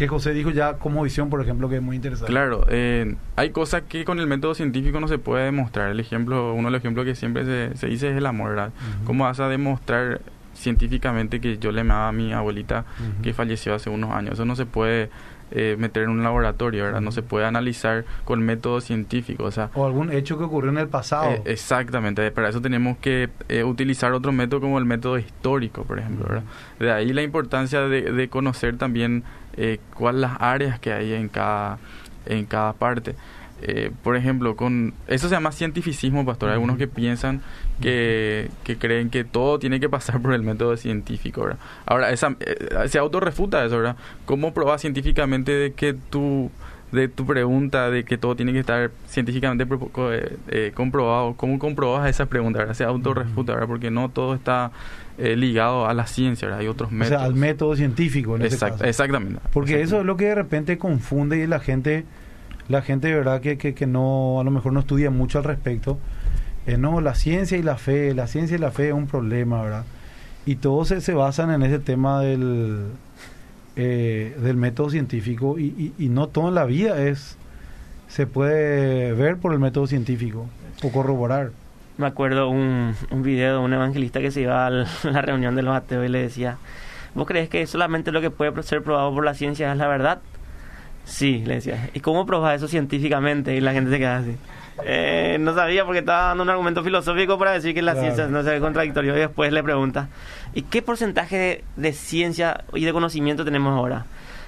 Que 0.00 0.08
José 0.08 0.32
dijo 0.32 0.48
ya 0.48 0.78
como 0.78 1.02
visión, 1.02 1.28
por 1.28 1.42
ejemplo, 1.42 1.68
que 1.68 1.76
es 1.76 1.82
muy 1.82 1.94
interesante. 1.94 2.32
Claro, 2.32 2.64
eh, 2.70 3.16
hay 3.36 3.50
cosas 3.50 3.82
que 3.86 4.06
con 4.06 4.18
el 4.18 4.26
método 4.26 4.54
científico 4.54 4.98
no 4.98 5.08
se 5.08 5.18
puede 5.18 5.44
demostrar. 5.44 5.90
El 5.90 6.00
ejemplo, 6.00 6.54
uno 6.54 6.68
de 6.68 6.72
los 6.72 6.80
ejemplos 6.80 7.04
que 7.04 7.14
siempre 7.14 7.44
se, 7.44 7.76
se 7.76 7.86
dice 7.86 8.08
es 8.08 8.16
el 8.16 8.24
amor, 8.24 8.48
¿verdad? 8.48 8.72
¿Cómo 9.04 9.24
vas 9.24 9.40
a 9.40 9.48
demostrar 9.50 10.22
científicamente 10.54 11.38
que 11.38 11.58
yo 11.58 11.70
le 11.70 11.82
amaba 11.82 12.08
a 12.08 12.12
mi 12.12 12.32
abuelita 12.32 12.86
que 13.22 13.34
falleció 13.34 13.74
hace 13.74 13.90
unos 13.90 14.10
años? 14.12 14.32
Eso 14.32 14.46
no 14.46 14.56
se 14.56 14.64
puede 14.64 15.10
eh, 15.50 15.76
meter 15.78 16.04
en 16.04 16.10
un 16.10 16.22
laboratorio, 16.22 16.84
¿verdad? 16.84 17.00
No 17.00 17.12
se 17.12 17.22
puede 17.22 17.46
analizar 17.46 18.04
con 18.24 18.40
método 18.40 18.80
científico, 18.80 19.44
o 19.44 19.50
sea... 19.50 19.70
O 19.74 19.86
algún 19.86 20.12
hecho 20.12 20.38
que 20.38 20.44
ocurrió 20.44 20.70
en 20.70 20.78
el 20.78 20.88
pasado. 20.88 21.30
Eh, 21.30 21.42
exactamente, 21.44 22.30
para 22.30 22.48
eso 22.48 22.60
tenemos 22.60 22.98
que 22.98 23.28
eh, 23.48 23.64
utilizar 23.64 24.12
otro 24.12 24.32
método 24.32 24.60
como 24.60 24.78
el 24.78 24.84
método 24.84 25.18
histórico, 25.18 25.84
por 25.84 25.98
ejemplo, 25.98 26.26
¿verdad? 26.28 26.44
De 26.78 26.92
ahí 26.92 27.12
la 27.12 27.22
importancia 27.22 27.80
de, 27.82 28.12
de 28.12 28.28
conocer 28.28 28.76
también 28.76 29.24
cuáles 29.94 30.22
las 30.22 30.40
áreas 30.40 30.78
que 30.78 30.92
hay 30.92 31.12
en 31.12 31.28
cada, 31.28 31.78
en 32.26 32.46
cada 32.46 32.72
parte. 32.72 33.14
Eh, 33.62 33.90
por 34.02 34.16
ejemplo, 34.16 34.56
con 34.56 34.94
eso 35.06 35.28
se 35.28 35.34
llama 35.34 35.52
cientificismo, 35.52 36.24
pastor. 36.24 36.48
Hay 36.48 36.54
algunos 36.54 36.78
que 36.78 36.88
piensan 36.88 37.42
que, 37.80 38.50
que, 38.64 38.76
creen 38.76 39.10
que 39.10 39.24
todo 39.24 39.58
tiene 39.58 39.80
que 39.80 39.88
pasar 39.88 40.20
por 40.20 40.32
el 40.34 40.42
método 40.42 40.76
científico, 40.76 41.42
¿verdad? 41.42 41.58
Ahora, 41.86 42.10
esa, 42.10 42.36
eh, 42.40 42.88
se 42.88 42.98
autorrefuta 42.98 43.64
eso, 43.64 43.78
¿verdad? 43.78 43.96
¿Cómo 44.24 44.54
probas 44.54 44.80
científicamente 44.80 45.52
de 45.52 45.72
que 45.72 45.94
tu, 45.94 46.50
de 46.92 47.08
tu 47.08 47.26
pregunta 47.26 47.90
de 47.90 48.04
que 48.04 48.18
todo 48.18 48.36
tiene 48.36 48.52
que 48.52 48.60
estar 48.60 48.90
científicamente 49.08 49.66
eh, 50.48 50.72
comprobado? 50.74 51.34
¿Cómo 51.34 51.58
comprobas 51.58 52.08
esa 52.08 52.26
pregunta, 52.26 52.60
¿verdad? 52.60 52.74
Se 52.74 52.84
autorrefuta, 52.84 53.52
¿verdad? 53.52 53.68
Porque 53.68 53.90
no 53.90 54.08
todo 54.08 54.34
está 54.34 54.70
ligado 55.18 55.86
a 55.86 55.92
la 55.92 56.06
ciencia, 56.06 56.48
¿verdad? 56.48 56.60
Hay 56.60 56.68
otros 56.68 56.90
métodos. 56.90 57.16
O 57.16 57.18
sea, 57.18 57.26
al 57.26 57.34
método 57.34 57.76
científico, 57.76 58.36
en 58.36 58.42
Exactamente. 58.42 59.40
Porque 59.52 59.82
eso 59.82 60.00
es 60.00 60.06
lo 60.06 60.16
que 60.16 60.26
de 60.26 60.34
repente 60.34 60.78
confunde 60.78 61.36
y 61.36 61.46
la 61.46 61.60
gente 61.60 62.06
la 62.70 62.82
gente 62.82 63.08
de 63.08 63.14
verdad 63.14 63.40
que, 63.40 63.58
que, 63.58 63.86
no, 63.86 64.38
a 64.40 64.44
lo 64.44 64.52
mejor 64.52 64.72
no 64.72 64.80
estudia 64.80 65.10
mucho 65.10 65.38
al 65.38 65.44
respecto. 65.44 65.98
Eh, 66.66 66.76
no, 66.76 67.00
la 67.00 67.14
ciencia 67.14 67.56
y 67.58 67.62
la 67.62 67.76
fe, 67.76 68.14
la 68.14 68.26
ciencia 68.26 68.56
y 68.56 68.60
la 68.60 68.70
fe 68.70 68.88
es 68.88 68.94
un 68.94 69.06
problema, 69.06 69.62
¿verdad? 69.62 69.84
Y 70.46 70.56
todos 70.56 70.88
se, 70.88 71.00
se 71.00 71.14
basan 71.14 71.50
en 71.50 71.62
ese 71.62 71.78
tema 71.78 72.20
del, 72.20 72.88
eh, 73.76 74.36
del 74.40 74.56
método 74.56 74.90
científico 74.90 75.58
y, 75.58 75.92
y, 75.98 76.08
no 76.08 76.28
todo 76.28 76.48
en 76.48 76.54
la 76.54 76.64
vida 76.64 77.02
es 77.02 77.36
se 78.08 78.26
puede 78.26 79.12
ver 79.12 79.36
por 79.36 79.52
el 79.52 79.58
método 79.58 79.86
científico 79.86 80.46
o 80.82 80.90
corroborar. 80.90 81.52
Me 81.96 82.06
acuerdo 82.06 82.48
un, 82.48 82.94
un 83.10 83.22
video 83.22 83.58
de 83.58 83.64
un 83.64 83.72
evangelista 83.72 84.20
que 84.20 84.30
se 84.30 84.42
iba 84.42 84.66
a 84.66 84.70
la 84.70 85.22
reunión 85.22 85.54
de 85.54 85.62
los 85.62 85.74
ateos 85.74 86.04
y 86.04 86.08
le 86.08 86.20
decía, 86.20 86.58
¿vos 87.14 87.26
crees 87.26 87.48
que 87.48 87.66
solamente 87.66 88.12
lo 88.12 88.20
que 88.20 88.30
puede 88.30 88.62
ser 88.62 88.82
probado 88.82 89.14
por 89.14 89.24
la 89.24 89.34
ciencia 89.34 89.70
es 89.70 89.78
la 89.78 89.86
verdad? 89.86 90.20
Sí, 91.04 91.42
le 91.44 91.54
decía. 91.54 91.90
¿Y 91.94 92.00
cómo 92.00 92.26
probas 92.26 92.56
eso 92.56 92.68
científicamente? 92.68 93.56
Y 93.56 93.60
la 93.60 93.72
gente 93.72 93.90
se 93.90 93.98
queda 93.98 94.18
así. 94.18 94.36
Eh, 94.84 95.36
no 95.40 95.54
sabía 95.54 95.84
porque 95.84 96.00
estaba 96.00 96.28
dando 96.28 96.42
un 96.42 96.50
argumento 96.50 96.82
filosófico 96.82 97.38
para 97.38 97.52
decir 97.52 97.74
que 97.74 97.82
la 97.82 97.94
ciencia 97.94 98.26
no 98.26 98.42
se 98.42 98.50
ve 98.50 98.60
contradictorio. 98.60 99.16
Y 99.16 99.20
después 99.20 99.52
le 99.52 99.62
pregunta, 99.62 100.08
¿y 100.54 100.62
qué 100.62 100.82
porcentaje 100.82 101.64
de, 101.76 101.92
ciencia 101.92 102.64
y 102.72 102.84
de 102.84 102.92
conocimiento 102.92 103.44
tenemos 103.44 103.76
ahora? 103.76 104.06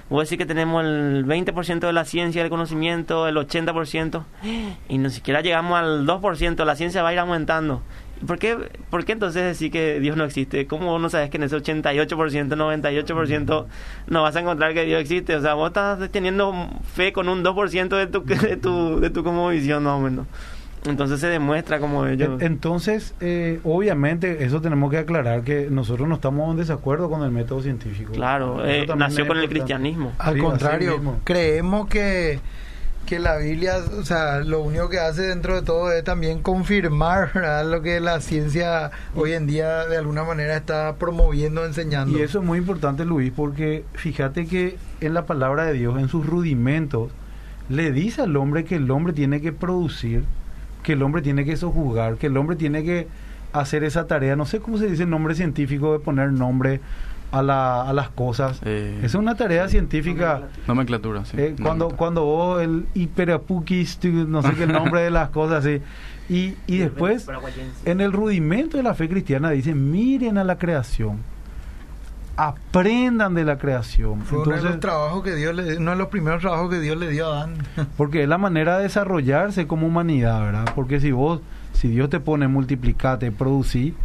Voy 0.09 0.19
a 0.19 0.23
decir 0.23 0.37
que 0.37 0.45
tenemos 0.45 0.83
el 0.83 1.25
20% 1.25 1.79
de 1.79 1.93
la 1.93 2.05
ciencia 2.05 2.39
y 2.39 2.43
del 2.43 2.49
conocimiento, 2.49 3.27
el 3.27 3.35
80%, 3.37 4.23
y 4.89 4.97
ni 4.97 5.09
siquiera 5.09 5.41
llegamos 5.41 5.77
al 5.77 6.05
2%, 6.05 6.65
la 6.65 6.75
ciencia 6.75 7.03
va 7.03 7.09
a 7.09 7.13
ir 7.13 7.19
aumentando. 7.19 7.81
¿Por 8.25 8.39
qué, 8.39 8.57
¿Por 8.89 9.05
qué 9.05 9.13
entonces 9.13 9.43
decir 9.43 9.71
que 9.71 9.99
Dios 9.99 10.17
no 10.17 10.23
existe? 10.23 10.65
¿Cómo 10.67 10.97
no 10.99 11.09
sabes 11.09 11.29
que 11.29 11.37
en 11.37 11.43
ese 11.43 11.57
88%, 11.57 12.07
98% 12.07 13.65
no 14.07 14.21
vas 14.21 14.35
a 14.35 14.39
encontrar 14.39 14.73
que 14.73 14.85
Dios 14.85 15.01
existe? 15.01 15.35
O 15.35 15.41
sea, 15.41 15.53
vos 15.53 15.69
estás 15.69 16.09
teniendo 16.11 16.69
fe 16.93 17.13
con 17.13 17.29
un 17.29 17.43
2% 17.43 17.89
de 17.89 18.07
tu, 18.07 18.23
de 18.25 18.57
tu, 18.57 18.99
de 18.99 19.09
tu 19.09 19.23
como 19.23 19.49
visión, 19.49 19.83
más 19.83 19.93
o 19.93 19.99
menos. 19.99 20.27
Entonces 20.85 21.19
se 21.19 21.27
demuestra 21.27 21.79
como 21.79 22.05
ellos. 22.05 22.41
Entonces, 22.41 23.15
eh, 23.21 23.59
obviamente, 23.63 24.43
eso 24.43 24.61
tenemos 24.61 24.91
que 24.91 24.97
aclarar 24.97 25.43
que 25.43 25.67
nosotros 25.69 26.07
no 26.07 26.15
estamos 26.15 26.51
en 26.51 26.57
desacuerdo 26.57 27.09
con 27.09 27.23
el 27.23 27.31
método 27.31 27.61
científico. 27.61 28.11
Claro, 28.11 28.65
eh, 28.65 28.85
nació 28.97 29.25
con 29.25 29.37
el 29.37 29.47
cristianismo. 29.47 30.11
Al 30.17 30.37
contrario, 30.37 31.01
creemos 31.23 31.87
que 31.87 32.41
que 33.05 33.19
la 33.19 33.37
Biblia, 33.37 33.77
o 33.99 34.03
sea, 34.03 34.39
lo 34.39 34.61
único 34.61 34.89
que 34.89 34.99
hace 34.99 35.23
dentro 35.23 35.55
de 35.55 35.61
todo 35.61 35.91
es 35.91 36.03
también 36.03 36.41
confirmar 36.41 37.31
lo 37.65 37.81
que 37.81 37.99
la 37.99 38.21
ciencia 38.21 38.91
hoy 39.15 39.33
en 39.33 39.45
día 39.45 39.85
de 39.85 39.97
alguna 39.97 40.23
manera 40.23 40.55
está 40.55 40.95
promoviendo, 40.95 41.65
enseñando. 41.65 42.17
Y 42.17 42.21
eso 42.21 42.39
es 42.39 42.45
muy 42.45 42.57
importante, 42.57 43.05
Luis, 43.05 43.31
porque 43.35 43.83
fíjate 43.93 44.45
que 44.47 44.77
en 45.01 45.13
la 45.13 45.25
palabra 45.25 45.65
de 45.65 45.73
Dios, 45.73 45.99
en 45.99 46.07
sus 46.07 46.25
rudimentos, 46.25 47.11
le 47.69 47.91
dice 47.91 48.21
al 48.21 48.35
hombre 48.35 48.65
que 48.65 48.75
el 48.75 48.89
hombre 48.91 49.13
tiene 49.13 49.41
que 49.41 49.51
producir, 49.51 50.23
que 50.81 50.93
el 50.93 51.03
hombre 51.03 51.21
tiene 51.21 51.45
que 51.45 51.57
sojuzgar, 51.57 52.15
que 52.15 52.27
el 52.27 52.37
hombre 52.37 52.55
tiene 52.55 52.83
que 52.83 53.07
hacer 53.51 53.83
esa 53.83 54.07
tarea. 54.07 54.35
No 54.35 54.45
sé 54.45 54.59
cómo 54.59 54.77
se 54.77 54.87
dice 54.87 55.03
el 55.03 55.09
nombre 55.09 55.35
científico 55.35 55.93
de 55.93 55.99
poner 55.99 56.31
nombre 56.31 56.81
a, 57.33 57.41
la, 57.41 57.81
a 57.81 57.93
las 57.93 58.09
cosas. 58.09 58.61
Eh, 58.63 58.99
es 59.01 59.15
una 59.15 59.35
tarea 59.35 59.67
científica. 59.67 60.43
Nomenclatura, 60.67 61.25
sí. 61.25 61.35
Eh, 61.39 61.55
cuando, 61.59 61.89
cuando 61.89 62.23
vos 62.23 62.61
el 62.61 62.85
hiperapukis, 62.93 63.99
no 64.03 64.43
sé 64.43 64.53
qué 64.53 64.67
nombre 64.67 65.01
de 65.01 65.09
las 65.09 65.29
cosas, 65.29 65.63
sí. 65.63 65.81
Y, 66.29 66.53
y 66.67 66.77
después, 66.77 67.27
en 67.85 68.01
el 68.01 68.13
rudimento 68.13 68.77
de 68.77 68.83
la 68.83 68.93
fe 68.93 69.09
cristiana, 69.09 69.49
dice, 69.49 69.73
miren 69.73 70.37
a 70.37 70.43
la 70.43 70.59
creación. 70.59 71.17
Aprendan 72.37 73.33
de 73.33 73.45
la 73.45 73.57
creación. 73.57 74.21
Fue 74.21 74.39
uno 74.39 74.55
de 74.55 74.61
los 74.61 74.79
trabajos 74.79 75.23
que 75.23 75.35
Dios 75.35 75.55
le, 75.55 75.77
uno 75.77 75.91
de 75.91 75.97
los 75.97 76.07
primeros 76.07 76.41
trabajos 76.41 76.69
que 76.69 76.79
Dios 76.79 76.97
le 76.97 77.09
dio 77.09 77.31
a 77.31 77.37
Adán. 77.37 77.57
Porque 77.97 78.23
es 78.23 78.29
la 78.29 78.37
manera 78.37 78.77
de 78.77 78.83
desarrollarse 78.83 79.65
como 79.65 79.87
humanidad, 79.87 80.39
¿verdad? 80.39 80.65
Porque 80.75 80.99
si 80.99 81.11
vos, 81.11 81.41
si 81.73 81.87
Dios 81.87 82.09
te 82.09 82.19
pone 82.19 82.47
multiplicate, 82.47 83.31
producir, 83.31 83.95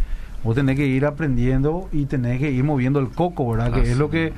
vos 0.49 0.55
tenés 0.55 0.77
que 0.77 0.87
ir 0.87 1.05
aprendiendo 1.05 1.91
y 1.93 2.07
tenés 2.07 2.41
que 2.41 2.51
ir 2.51 2.65
moviendo 2.65 3.01
el 3.01 3.11
coco, 3.11 3.51
¿verdad? 3.51 3.71
que 3.71 3.83
es 3.83 3.99
lo 3.99 4.09
que 4.09 4.33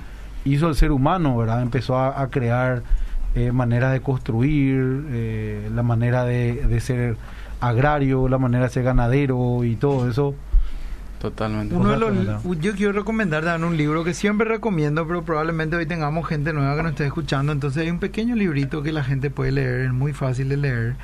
hizo 0.45 0.69
el 0.69 0.75
ser 0.75 0.91
humano, 0.91 1.37
¿verdad? 1.37 1.63
Empezó 1.63 1.97
a, 2.01 2.29
crear 2.31 2.83
eh, 3.37 3.53
manera 3.53 3.93
de 3.93 4.01
construir, 4.01 5.05
eh, 5.13 5.71
la 5.73 5.85
manera 5.85 6.25
de, 6.25 6.81
ser 6.81 7.17
agrario, 7.61 8.29
la 8.29 8.39
manera 8.39 8.65
de 8.65 8.71
ser 8.71 8.83
ganadero 8.83 9.63
y 9.63 9.77
todo 9.77 10.11
eso. 10.11 10.35
Totalmente. 11.21 11.77
Uno 11.77 11.97
yo 12.61 12.75
quiero 12.75 12.91
recomendar 12.91 13.45
Dan, 13.45 13.63
un 13.63 13.77
libro 13.77 14.03
que 14.03 14.13
siempre 14.13 14.49
recomiendo, 14.49 15.07
pero 15.07 15.23
probablemente 15.23 15.77
hoy 15.77 15.87
tengamos 15.87 16.27
gente 16.27 16.53
nueva 16.53 16.75
que 16.75 16.83
nos 16.83 16.91
esté 16.91 17.07
escuchando. 17.07 17.53
Entonces 17.53 17.85
hay 17.85 17.91
un 17.91 18.01
pequeño 18.01 18.35
librito 18.35 18.83
que 18.83 18.91
la 18.91 19.05
gente 19.05 19.31
puede 19.31 19.53
leer, 19.53 19.83
es 19.83 19.93
muy 19.93 20.13
fácil 20.13 20.49
de 20.49 20.57
leer 20.57 20.97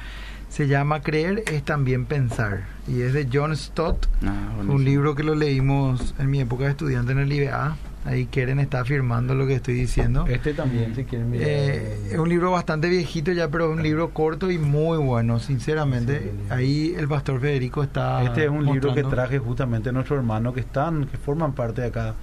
se 0.57 0.69
llama 0.69 1.03
Creer 1.03 1.43
es 1.53 1.63
también 1.65 2.07
pensar 2.07 2.65
y 2.89 3.03
es 3.03 3.13
de 3.13 3.29
John 3.31 3.55
Stott, 3.57 4.07
ah, 4.25 4.53
un 4.67 4.85
libro 4.85 5.15
que 5.15 5.23
lo 5.23 5.35
leímos 5.35 6.15
en 6.19 6.31
mi 6.31 6.41
época 6.41 6.65
de 6.65 6.71
estudiante 6.71 7.13
en 7.13 7.19
el 7.19 7.33
IBA, 7.33 7.77
Ahí 8.07 8.27
Keren 8.27 8.61
está 8.61 8.79
afirmando 8.83 9.35
lo 9.35 9.49
que 9.49 9.55
estoy 9.55 9.75
diciendo. 9.75 10.27
Este 10.29 10.55
también, 10.55 10.95
si 10.95 11.03
quieren 11.03 11.29
mirar. 11.29 11.49
Eh, 11.51 12.11
es 12.13 12.17
un 12.19 12.29
libro 12.29 12.53
bastante 12.53 12.89
viejito 12.89 13.33
ya, 13.33 13.49
pero 13.49 13.69
es 13.73 13.77
un 13.77 13.83
libro 13.83 14.11
corto 14.11 14.49
y 14.49 14.59
muy 14.59 14.97
bueno, 14.99 15.41
sinceramente. 15.41 16.21
Sí. 16.21 16.31
Ahí 16.51 16.95
el 16.97 17.09
pastor 17.09 17.41
Federico 17.41 17.83
está. 17.83 18.23
Este 18.23 18.45
es 18.45 18.49
un 18.51 18.65
libro 18.65 18.95
que 18.95 19.03
traje 19.03 19.41
justamente 19.41 19.91
nuestro 19.91 20.15
hermano 20.15 20.55
que 20.55 20.61
están, 20.61 21.07
que 21.07 21.17
forman 21.17 21.53
parte 21.55 21.81
de 21.81 21.89
acá, 21.89 22.15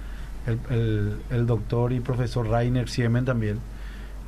el, 0.46 0.58
el- 0.74 1.16
el 1.28 1.46
doctor 1.46 1.92
y 1.92 2.00
profesor 2.00 2.48
Rainer 2.48 2.88
Siemen 2.88 3.26
también. 3.26 3.58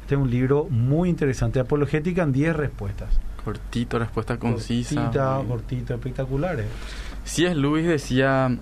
Este 0.06 0.14
es 0.14 0.20
un 0.20 0.30
libro 0.30 0.68
muy 0.70 1.08
interesante, 1.08 1.58
apologética 1.58 2.22
en 2.22 2.30
10 2.30 2.54
respuestas. 2.54 3.08
Cortito, 3.44 3.98
respuesta 3.98 4.38
concisa. 4.38 4.94
Cortita, 4.94 5.38
muy- 5.38 5.46
cortita, 5.48 5.94
espectaculares. 5.94 6.66
C.S. 7.24 7.56
Lewis 7.56 7.88
decía, 7.88 8.56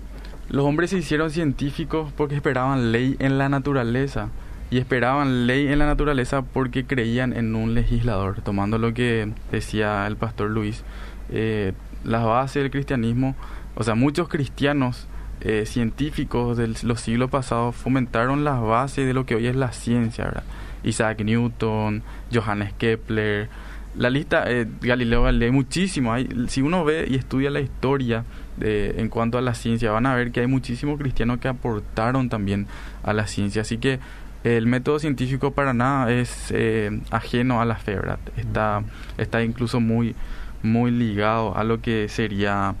los 0.49 0.65
hombres 0.65 0.89
se 0.89 0.97
hicieron 0.97 1.29
científicos 1.29 2.11
porque 2.17 2.33
esperaban 2.33 2.91
ley 2.91 3.15
en 3.19 3.37
la 3.37 3.47
naturaleza 3.47 4.29
y 4.71 4.79
esperaban 4.79 5.45
ley 5.45 5.67
en 5.67 5.77
la 5.77 5.85
naturaleza 5.85 6.41
porque 6.41 6.85
creían 6.87 7.31
en 7.31 7.53
un 7.53 7.75
legislador, 7.75 8.41
tomando 8.41 8.79
lo 8.79 8.95
que 8.95 9.31
decía 9.51 10.07
el 10.07 10.15
pastor 10.17 10.49
Luis, 10.49 10.83
eh, 11.29 11.73
las 12.03 12.23
bases 12.23 12.63
del 12.63 12.71
cristianismo, 12.71 13.35
o 13.75 13.83
sea, 13.83 13.93
muchos 13.93 14.29
cristianos 14.29 15.05
eh, 15.41 15.65
científicos 15.67 16.57
de 16.57 16.73
los 16.81 17.01
siglos 17.01 17.29
pasados 17.29 17.75
fomentaron 17.75 18.43
las 18.43 18.59
bases 18.63 19.05
de 19.05 19.13
lo 19.13 19.27
que 19.27 19.35
hoy 19.35 19.45
es 19.45 19.55
la 19.55 19.71
ciencia, 19.73 20.23
¿verdad? 20.25 20.43
Isaac 20.85 21.21
Newton, 21.23 22.03
Johannes 22.33 22.73
Kepler, 22.77 23.49
la 23.97 24.09
lista, 24.09 24.43
eh, 24.47 24.67
Galileo 24.81 25.23
Galilei, 25.23 25.51
muchísimo. 25.51 26.13
Hay, 26.13 26.29
si 26.47 26.61
uno 26.61 26.83
ve 26.83 27.05
y 27.09 27.15
estudia 27.15 27.49
la 27.49 27.61
historia 27.61 28.25
de, 28.57 28.95
en 28.97 29.09
cuanto 29.09 29.37
a 29.37 29.41
la 29.41 29.53
ciencia, 29.53 29.91
van 29.91 30.05
a 30.05 30.15
ver 30.15 30.31
que 30.31 30.41
hay 30.41 30.47
muchísimos 30.47 30.99
cristianos 30.99 31.39
que 31.39 31.47
aportaron 31.47 32.29
también 32.29 32.67
a 33.03 33.13
la 33.13 33.27
ciencia. 33.27 33.61
Así 33.61 33.77
que 33.77 33.99
el 34.43 34.67
método 34.67 34.99
científico 34.99 35.51
para 35.51 35.73
nada 35.73 36.11
es 36.11 36.51
eh, 36.51 37.01
ajeno 37.09 37.61
a 37.61 37.65
la 37.65 37.75
fe, 37.75 37.95
¿verdad? 37.95 38.19
Está, 38.37 38.83
está 39.17 39.43
incluso 39.43 39.79
muy, 39.79 40.15
muy 40.61 40.91
ligado 40.91 41.55
a 41.57 41.63
lo 41.63 41.81
que 41.81 42.09
sería 42.09 42.75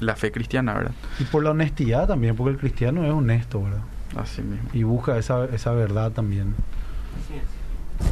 la 0.00 0.16
fe 0.16 0.32
cristiana, 0.32 0.74
¿verdad? 0.74 0.92
Y 1.20 1.24
por 1.24 1.44
la 1.44 1.50
honestidad 1.50 2.08
también, 2.08 2.36
porque 2.36 2.52
el 2.52 2.58
cristiano 2.58 3.04
es 3.04 3.12
honesto, 3.12 3.62
¿verdad? 3.62 3.82
Así 4.16 4.42
mismo. 4.42 4.68
Y 4.72 4.82
busca 4.82 5.16
esa, 5.16 5.46
esa 5.46 5.72
verdad 5.72 6.10
también. 6.12 6.54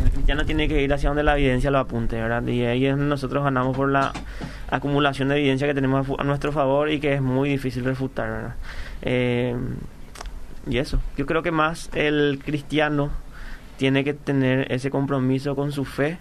El 0.05 0.11
cristiano 0.13 0.45
tiene 0.45 0.69
que 0.69 0.83
ir 0.83 0.93
hacia 0.93 1.09
donde 1.11 1.23
la 1.25 1.37
evidencia 1.37 1.71
lo 1.71 1.79
apunte, 1.79 2.21
¿verdad? 2.21 2.47
Y 2.47 2.65
ahí 2.65 2.87
es 2.87 2.97
nosotros 2.97 3.43
ganamos 3.43 3.77
por 3.77 3.89
la 3.91 4.13
acumulación 4.71 5.29
de 5.29 5.37
evidencia 5.39 5.67
que 5.67 5.75
tenemos 5.75 6.07
a 6.19 6.25
nuestro 6.25 6.53
favor 6.53 6.91
y 6.91 7.01
que 7.01 7.15
es 7.15 7.23
muy 7.23 7.49
difícil 7.49 7.85
refutar, 7.85 8.29
¿verdad? 8.31 8.55
Eh, 9.03 9.57
y 10.69 10.79
eso, 10.79 11.01
yo 11.17 11.27
creo 11.27 11.43
que 11.43 11.51
más 11.51 11.91
el 11.95 12.41
cristiano 12.45 13.11
tiene 13.79 14.05
que 14.05 14.15
tener 14.15 14.71
ese 14.71 14.91
compromiso 14.91 15.57
con 15.57 15.73
su 15.73 15.85
fe 15.85 16.19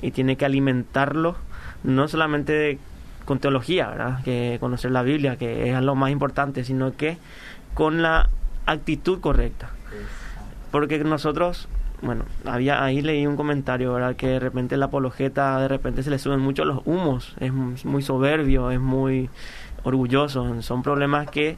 y 0.00 0.12
tiene 0.12 0.36
que 0.36 0.44
alimentarlo, 0.46 1.36
no 1.82 2.08
solamente 2.08 2.52
de- 2.52 2.78
con 3.26 3.38
teología, 3.38 3.88
¿verdad? 3.88 4.22
Que 4.24 4.56
conocer 4.60 4.92
la 4.92 5.02
Biblia, 5.02 5.36
que 5.36 5.70
es 5.70 5.82
lo 5.82 5.94
más 5.94 6.10
importante, 6.10 6.64
sino 6.64 6.96
que 6.96 7.18
con 7.74 8.00
la 8.00 8.30
actitud 8.64 9.20
correcta. 9.20 9.70
Porque 10.70 10.98
nosotros, 11.00 11.68
bueno, 12.02 12.24
había 12.44 12.82
ahí 12.82 13.02
leí 13.02 13.26
un 13.26 13.36
comentario, 13.36 13.92
¿verdad? 13.92 14.16
Que 14.16 14.28
de 14.28 14.40
repente 14.40 14.76
la 14.76 14.86
apologeta, 14.86 15.58
de 15.60 15.68
repente 15.68 16.02
se 16.02 16.10
le 16.10 16.18
suben 16.18 16.40
mucho 16.40 16.64
los 16.64 16.80
humos, 16.86 17.34
es 17.40 17.52
muy 17.52 18.02
soberbio, 18.02 18.70
es 18.70 18.80
muy 18.80 19.28
orgulloso. 19.82 20.62
Son 20.62 20.82
problemas 20.82 21.28
que 21.30 21.56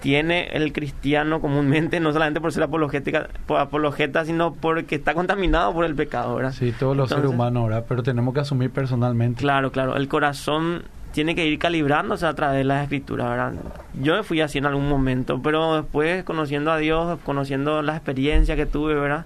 tiene 0.00 0.48
el 0.52 0.72
cristiano 0.72 1.40
comúnmente, 1.40 1.98
no 1.98 2.12
solamente 2.12 2.40
por 2.40 2.52
ser 2.52 2.64
apologética, 2.64 3.28
por 3.46 3.58
apologeta, 3.58 4.24
sino 4.24 4.52
porque 4.52 4.96
está 4.96 5.14
contaminado 5.14 5.72
por 5.72 5.86
el 5.86 5.94
pecado, 5.94 6.34
¿verdad? 6.34 6.52
Sí, 6.52 6.74
todos 6.78 6.96
los 6.96 7.08
seres 7.08 7.26
humanos, 7.26 7.68
¿verdad? 7.68 7.86
Pero 7.88 8.02
tenemos 8.02 8.34
que 8.34 8.40
asumir 8.40 8.70
personalmente. 8.70 9.40
Claro, 9.40 9.72
claro. 9.72 9.96
El 9.96 10.08
corazón 10.08 10.82
tiene 11.12 11.34
que 11.34 11.46
ir 11.46 11.58
calibrándose 11.58 12.26
a 12.26 12.34
través 12.34 12.58
de 12.58 12.64
las 12.64 12.82
escrituras, 12.82 13.30
¿verdad? 13.30 13.52
Yo 13.94 14.16
me 14.16 14.24
fui 14.24 14.40
así 14.40 14.58
en 14.58 14.66
algún 14.66 14.88
momento, 14.88 15.40
pero 15.42 15.76
después 15.76 16.24
conociendo 16.24 16.70
a 16.72 16.76
Dios, 16.76 17.18
conociendo 17.24 17.80
la 17.82 17.94
experiencia 17.94 18.56
que 18.56 18.66
tuve, 18.66 18.94
¿verdad? 18.94 19.24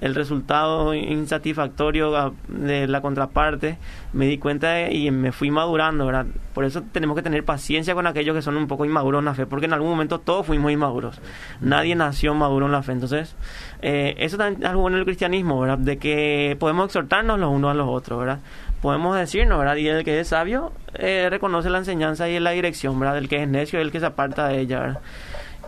El 0.00 0.14
resultado 0.14 0.94
insatisfactorio 0.94 2.16
a- 2.16 2.32
de 2.48 2.86
la 2.86 3.00
contraparte, 3.00 3.78
me 4.12 4.26
di 4.26 4.38
cuenta 4.38 4.70
de- 4.70 4.94
y 4.94 5.10
me 5.10 5.32
fui 5.32 5.50
madurando, 5.50 6.06
¿verdad? 6.06 6.26
Por 6.54 6.64
eso 6.64 6.82
tenemos 6.92 7.16
que 7.16 7.22
tener 7.22 7.44
paciencia 7.44 7.94
con 7.94 8.06
aquellos 8.06 8.34
que 8.34 8.42
son 8.42 8.56
un 8.56 8.66
poco 8.66 8.84
inmaduros 8.84 9.20
en 9.20 9.24
la 9.26 9.34
fe, 9.34 9.46
porque 9.46 9.66
en 9.66 9.72
algún 9.72 9.90
momento 9.90 10.18
todos 10.20 10.46
fuimos 10.46 10.70
inmaduros. 10.72 11.20
Nadie 11.60 11.94
nació 11.94 12.34
maduro 12.34 12.66
en 12.66 12.72
la 12.72 12.82
fe. 12.82 12.92
Entonces, 12.92 13.34
eh, 13.82 14.14
eso 14.18 14.36
también 14.36 14.62
es 14.62 14.68
algo 14.68 14.82
bueno 14.82 14.96
del 14.96 15.04
cristianismo, 15.04 15.60
¿verdad? 15.60 15.78
De 15.78 15.98
que 15.98 16.56
podemos 16.58 16.86
exhortarnos 16.86 17.38
los 17.38 17.50
unos 17.50 17.70
a 17.70 17.74
los 17.74 17.88
otros, 17.88 18.18
¿verdad? 18.20 18.38
Podemos 18.80 19.16
decirnos, 19.16 19.58
¿verdad? 19.58 19.76
Y 19.76 19.88
el 19.88 20.04
que 20.04 20.20
es 20.20 20.28
sabio 20.28 20.72
eh, 20.94 21.26
reconoce 21.30 21.68
la 21.70 21.78
enseñanza 21.78 22.28
y 22.28 22.38
la 22.38 22.50
dirección, 22.50 22.98
¿verdad? 22.98 23.18
El 23.18 23.28
que 23.28 23.42
es 23.42 23.48
necio 23.48 23.78
es 23.80 23.84
el 23.84 23.90
que 23.92 24.00
se 24.00 24.06
aparta 24.06 24.48
de 24.48 24.60
ella, 24.60 24.80
¿verdad? 24.80 25.00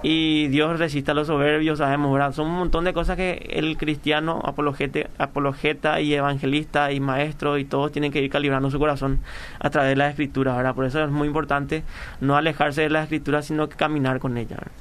Y 0.03 0.49
Dios 0.49 0.79
resiste 0.79 1.11
a 1.11 1.15
los 1.15 1.27
soberbios, 1.27 1.79
sabemos, 1.79 2.13
¿verdad? 2.13 2.33
Son 2.33 2.47
un 2.47 2.57
montón 2.57 2.85
de 2.85 2.95
cosas 2.95 3.17
que 3.17 3.51
el 3.51 3.77
cristiano, 3.77 4.41
apologete, 4.45 5.09
apologeta 5.19 6.01
y 6.01 6.15
evangelista 6.15 6.91
y 6.93 7.01
maestro 7.01 7.59
y 7.59 7.65
todos 7.67 7.93
tienen 7.93 8.11
que 8.11 8.23
ir 8.23 8.31
calibrando 8.31 8.71
su 8.71 8.79
corazón 8.79 9.21
a 9.59 9.69
través 9.69 9.91
de 9.91 9.97
la 9.97 10.09
escritura, 10.09 10.57
¿verdad? 10.57 10.75
Por 10.75 10.87
eso 10.87 11.05
es 11.05 11.11
muy 11.11 11.29
importante 11.29 11.83
no 12.21 12.37
alejarse 12.37 12.83
de 12.83 12.91
la 12.91 13.03
escritura, 13.03 13.43
sino 13.43 13.69
que 13.69 13.77
caminar 13.77 14.21
con 14.21 14.39
ella, 14.39 14.57
¿verdad? 14.57 14.73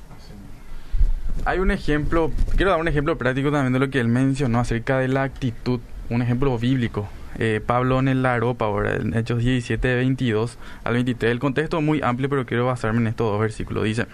Hay 1.46 1.60
un 1.60 1.72
ejemplo, 1.72 2.32
quiero 2.56 2.72
dar 2.72 2.80
un 2.80 2.88
ejemplo 2.88 3.18
práctico 3.18 3.52
también 3.52 3.74
de 3.74 3.80
lo 3.80 3.90
que 3.90 4.00
él 4.00 4.08
mencionó 4.08 4.60
acerca 4.60 5.00
de 5.00 5.08
la 5.08 5.24
actitud, 5.24 5.80
un 6.10 6.22
ejemplo 6.22 6.58
bíblico. 6.58 7.10
Eh, 7.38 7.62
Pablo 7.66 8.00
en 8.00 8.10
el 8.10 8.22
¿verdad? 8.22 9.00
en 9.00 9.14
Hechos 9.14 9.40
17, 9.40 9.96
22 9.96 10.58
al 10.84 10.94
23. 10.94 11.32
El 11.32 11.40
contexto 11.40 11.78
es 11.78 11.84
muy 11.84 12.02
amplio, 12.02 12.28
pero 12.30 12.46
quiero 12.46 12.66
basarme 12.66 13.00
en 13.00 13.08
estos 13.08 13.32
dos 13.32 13.40
versículos. 13.40 13.86
Dice, 13.86 14.08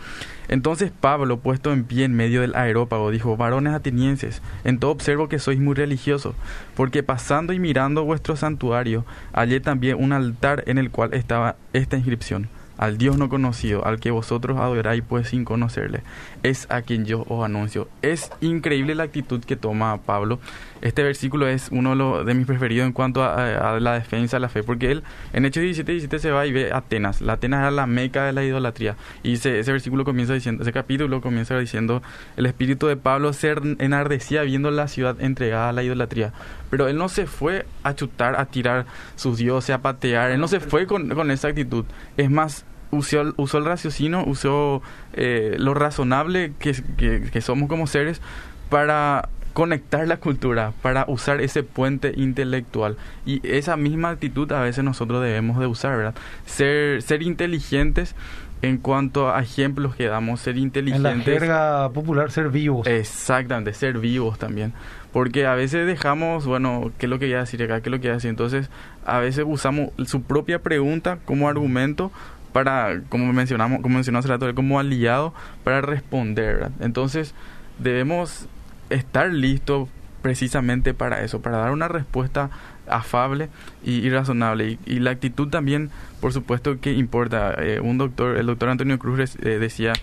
entonces 0.47 0.91
Pablo, 0.91 1.39
puesto 1.39 1.71
en 1.73 1.83
pie 1.83 2.05
en 2.05 2.15
medio 2.15 2.41
del 2.41 2.55
aerópago, 2.55 3.11
dijo, 3.11 3.37
varones 3.37 3.73
atenienses, 3.73 4.41
en 4.63 4.79
todo 4.79 4.91
observo 4.91 5.29
que 5.29 5.39
sois 5.39 5.59
muy 5.59 5.75
religiosos, 5.75 6.35
porque 6.75 7.03
pasando 7.03 7.53
y 7.53 7.59
mirando 7.59 8.03
vuestro 8.03 8.35
santuario, 8.35 9.05
hallé 9.33 9.59
también 9.59 9.97
un 10.01 10.13
altar 10.13 10.63
en 10.67 10.77
el 10.77 10.91
cual 10.91 11.13
estaba 11.13 11.55
esta 11.73 11.97
inscripción 11.97 12.49
al 12.77 12.97
Dios 12.97 13.17
no 13.17 13.29
conocido, 13.29 13.85
al 13.85 13.99
que 13.99 14.11
vosotros 14.11 14.57
adoráis 14.57 15.03
pues 15.07 15.29
sin 15.29 15.45
conocerle, 15.45 16.01
es 16.43 16.67
a 16.69 16.81
quien 16.81 17.05
yo 17.05 17.25
os 17.27 17.43
anuncio. 17.43 17.87
Es 18.01 18.31
increíble 18.41 18.95
la 18.95 19.03
actitud 19.03 19.43
que 19.43 19.55
toma 19.55 19.97
Pablo. 19.97 20.39
Este 20.81 21.03
versículo 21.03 21.47
es 21.47 21.69
uno 21.71 22.23
de, 22.23 22.33
mis 22.33 22.45
preferidos 22.45 22.85
en 22.85 22.93
cuanto 22.93 23.23
a, 23.23 23.75
a- 23.75 23.79
la 23.79 23.93
defensa 23.93 24.37
de 24.37 24.41
la 24.41 24.49
fe, 24.49 24.61
porque 24.63 24.91
él 24.91 25.03
en 25.33 25.45
Hechos 25.45 25.61
17, 25.63 25.91
17 25.91 26.19
se 26.19 26.31
va 26.31 26.45
y 26.45 26.51
ve 26.51 26.71
Atenas. 26.73 27.21
La 27.21 27.33
Atenas 27.33 27.61
era 27.61 27.71
la 27.71 27.87
meca 27.87 28.25
de 28.25 28.33
la 28.33 28.43
idolatría. 28.43 28.95
Y 29.23 29.33
ese, 29.33 29.59
ese 29.59 29.71
versículo 29.71 30.03
comienza 30.03 30.33
diciendo, 30.33 30.63
ese 30.63 30.73
capítulo 30.73 31.21
comienza 31.21 31.57
diciendo, 31.57 32.03
el 32.37 32.45
espíritu 32.45 32.87
de 32.87 32.97
Pablo 32.97 33.33
se 33.33 33.55
enardecía 33.79 34.43
viendo 34.43 34.69
la 34.71 34.87
ciudad 34.87 35.19
entregada 35.21 35.69
a 35.69 35.73
la 35.73 35.83
idolatría. 35.83 36.33
Pero 36.69 36.87
él 36.87 36.97
no 36.97 37.09
se 37.09 37.25
fue 37.25 37.65
a 37.83 37.95
chutar, 37.95 38.35
a 38.39 38.45
tirar 38.45 38.85
sus 39.15 39.37
dioses, 39.37 39.73
a 39.75 39.81
patear. 39.81 40.31
Él 40.31 40.39
no 40.39 40.47
se 40.47 40.59
fue 40.59 40.87
con, 40.87 41.09
con 41.09 41.31
esa 41.31 41.47
actitud. 41.47 41.85
Es 42.17 42.29
más, 42.29 42.65
usó, 42.91 43.33
usó 43.37 43.57
el 43.59 43.65
raciocinio, 43.65 44.23
usó 44.25 44.81
eh, 45.13 45.55
lo 45.57 45.73
razonable 45.73 46.53
que, 46.59 46.73
que, 46.97 47.29
que 47.31 47.41
somos 47.41 47.69
como 47.69 47.87
seres 47.87 48.21
para 48.69 49.29
conectar 49.55 50.05
la 50.05 50.17
cultura, 50.17 50.73
para 50.81 51.05
usar 51.07 51.39
ese 51.39 51.63
puente 51.63 52.11
intelectual. 52.17 52.97
Y 53.25 53.39
esa 53.47 53.77
misma 53.77 54.09
actitud 54.09 54.51
a 54.51 54.59
veces 54.59 54.83
nosotros 54.83 55.23
debemos 55.23 55.59
de 55.59 55.65
usar, 55.65 55.95
¿verdad? 55.95 56.13
Ser, 56.45 57.01
ser 57.01 57.23
inteligentes 57.23 58.15
en 58.61 58.77
cuanto 58.79 59.33
a 59.33 59.41
ejemplos 59.41 59.95
que 59.95 60.07
damos, 60.07 60.41
ser 60.41 60.55
En 60.57 60.63
la 60.63 60.65
inteligentes. 60.65 61.23
jerga 61.39 61.89
popular, 61.93 62.31
ser 62.31 62.49
vivos. 62.49 62.85
Exactamente, 62.85 63.73
ser 63.73 63.97
vivos 63.97 64.37
también. 64.37 64.73
Porque 65.13 65.45
a 65.47 65.55
veces 65.55 65.87
dejamos, 65.87 66.45
bueno, 66.45 66.91
¿qué 66.97 67.05
es 67.05 67.09
lo 67.09 67.17
que 67.17 67.27
voy 67.27 67.35
a 67.35 67.39
decir 67.39 67.63
acá? 67.63 67.79
¿Qué 67.79 67.87
es 67.87 67.91
lo 67.91 68.01
que 68.01 68.09
voy 68.09 68.11
a 68.11 68.15
decir? 68.15 68.29
Entonces, 68.31 68.69
a 69.05 69.19
veces 69.19 69.45
usamos 69.47 69.91
su 70.05 70.23
propia 70.23 70.59
pregunta 70.59 71.19
como 71.23 71.47
argumento 71.47 72.11
para, 72.51 72.99
como 73.07 73.31
mencionamos, 73.31 73.79
como 73.81 73.95
mencionó 73.95 74.19
hace 74.19 74.27
rato, 74.27 74.53
como 74.53 74.79
aliado 74.81 75.33
para 75.63 75.79
responder. 75.79 76.55
¿verdad? 76.55 76.71
Entonces, 76.81 77.33
debemos 77.79 78.49
estar 78.89 79.29
listos 79.31 79.89
precisamente 80.21 80.93
para 80.93 81.21
eso, 81.23 81.41
para 81.41 81.57
dar 81.57 81.71
una 81.71 81.87
respuesta 81.87 82.49
afable 82.87 83.49
y, 83.83 83.93
y 84.05 84.09
razonable. 84.09 84.71
Y, 84.71 84.79
y 84.85 84.99
la 84.99 85.11
actitud 85.11 85.49
también, 85.49 85.91
por 86.19 86.33
supuesto, 86.33 86.79
que 86.79 86.93
importa. 86.93 87.53
Eh, 87.59 87.79
un 87.79 87.97
doctor, 87.97 88.37
el 88.37 88.45
doctor 88.47 88.69
Antonio 88.69 88.97
Cruz 88.99 89.35
eh, 89.41 89.59
decía, 89.59 89.93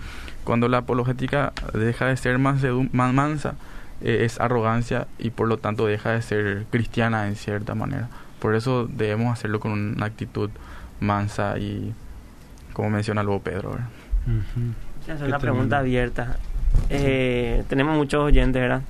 cuando 0.45 0.69
la 0.69 0.79
apologética 0.79 1.53
deja 1.75 2.07
de 2.07 2.17
ser 2.17 2.39
mansedu- 2.39 2.89
man- 2.93 3.15
mansa, 3.15 3.55
eh, 4.01 4.25
es 4.25 4.41
arrogancia 4.41 5.07
y 5.19 5.31
por 5.31 5.49
lo 5.49 5.59
tanto 5.59 5.87
deja 5.87 6.11
de 6.13 6.23
ser 6.23 6.67
cristiana 6.71 7.27
en 7.29 7.37
cierta 7.37 7.75
manera. 7.75 8.09
Por 8.41 8.55
eso 8.57 8.89
debemos 8.91 9.33
hacerlo 9.33 9.61
con 9.61 9.73
una 9.73 10.07
actitud 10.07 10.51
mansa 11.01 11.59
y, 11.59 11.95
como 12.73 12.91
menciona 12.91 13.23
luego 13.23 13.43
Pedro. 13.43 13.71
hacer 13.73 13.85
Qué 15.05 15.13
una 15.13 15.17
tremendo. 15.17 15.39
pregunta 15.41 15.79
abierta. 15.79 16.37
Eh, 16.91 17.65
tenemos 17.69 17.97
muchos 17.97 18.23
oyentes, 18.23 18.61
¿verdad? 18.61 18.83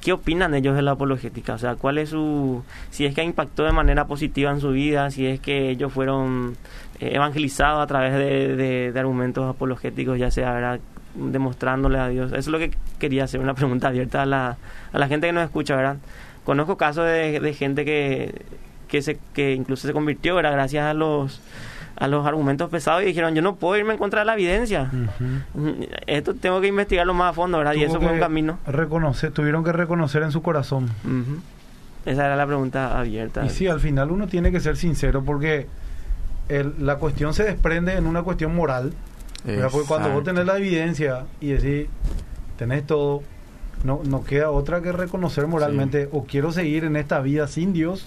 ¿Qué 0.00 0.12
opinan 0.12 0.54
ellos 0.54 0.76
de 0.76 0.82
la 0.82 0.92
apologética? 0.92 1.54
O 1.54 1.58
sea, 1.58 1.74
¿cuál 1.74 1.98
es 1.98 2.10
su... 2.10 2.62
si 2.90 3.04
es 3.04 3.14
que 3.14 3.24
impactó 3.24 3.64
de 3.64 3.72
manera 3.72 4.06
positiva 4.06 4.50
en 4.50 4.60
su 4.60 4.70
vida, 4.70 5.10
si 5.10 5.26
es 5.26 5.40
que 5.40 5.70
ellos 5.70 5.92
fueron 5.92 6.56
eh, 7.00 7.10
evangelizados 7.14 7.82
a 7.82 7.86
través 7.86 8.12
de, 8.14 8.92
de, 8.92 8.98
argumentos 8.98 9.48
apologéticos, 9.48 10.18
ya 10.18 10.30
sea, 10.30 10.52
¿verdad? 10.52 10.80
demostrándole 11.14 11.98
a 11.98 12.08
Dios. 12.08 12.30
Eso 12.30 12.38
es 12.38 12.48
lo 12.48 12.58
que 12.58 12.70
quería 12.98 13.24
hacer, 13.24 13.40
una 13.40 13.54
pregunta 13.54 13.88
abierta 13.88 14.22
a 14.22 14.26
la, 14.26 14.56
a 14.92 14.98
la 14.98 15.08
gente 15.08 15.26
que 15.26 15.32
nos 15.32 15.44
escucha, 15.44 15.74
¿verdad? 15.74 15.96
Conozco 16.44 16.76
casos 16.76 17.04
de, 17.06 17.40
de 17.40 17.54
gente 17.54 17.84
que, 17.84 18.42
que, 18.86 19.02
se, 19.02 19.18
que 19.34 19.52
incluso 19.52 19.86
se 19.86 19.92
convirtió, 19.92 20.36
¿verdad? 20.36 20.52
Gracias 20.52 20.84
a 20.84 20.94
los 20.94 21.40
a 21.98 22.06
los 22.06 22.24
argumentos 22.26 22.70
pesados 22.70 23.02
y 23.02 23.06
dijeron, 23.06 23.34
yo 23.34 23.42
no 23.42 23.56
puedo 23.56 23.76
irme 23.76 23.92
en 23.92 23.98
contra 23.98 24.20
de 24.20 24.26
la 24.26 24.34
evidencia. 24.34 24.90
Esto 26.06 26.34
tengo 26.34 26.60
que 26.60 26.68
investigarlo 26.68 27.12
más 27.12 27.30
a 27.30 27.32
fondo, 27.32 27.58
¿verdad? 27.58 27.74
y 27.74 27.82
eso 27.82 28.00
fue 28.00 28.12
un 28.12 28.20
camino. 28.20 28.58
Reconocer, 28.66 29.32
tuvieron 29.32 29.64
que 29.64 29.72
reconocer 29.72 30.22
en 30.22 30.30
su 30.30 30.40
corazón. 30.42 30.88
Esa 32.06 32.26
era 32.26 32.36
la 32.36 32.46
pregunta 32.46 32.98
abierta. 32.98 33.44
Y 33.44 33.50
sí, 33.50 33.66
al 33.66 33.80
final 33.80 34.10
uno 34.10 34.28
tiene 34.28 34.52
que 34.52 34.60
ser 34.60 34.76
sincero 34.76 35.22
porque 35.24 35.66
la 36.78 36.96
cuestión 36.96 37.34
se 37.34 37.44
desprende 37.44 37.94
en 37.94 38.06
una 38.06 38.22
cuestión 38.22 38.54
moral. 38.54 38.92
Porque 39.44 39.86
cuando 39.86 40.10
vos 40.10 40.24
tenés 40.24 40.46
la 40.46 40.56
evidencia 40.56 41.24
y 41.40 41.48
decís, 41.48 41.88
tenés 42.56 42.86
todo, 42.86 43.22
no, 43.82 44.02
no 44.04 44.22
queda 44.24 44.50
otra 44.50 44.82
que 44.82 44.92
reconocer 44.92 45.46
moralmente, 45.46 46.08
o 46.12 46.24
quiero 46.24 46.52
seguir 46.52 46.84
en 46.84 46.96
esta 46.96 47.20
vida 47.20 47.48
sin 47.48 47.72
Dios, 47.72 48.06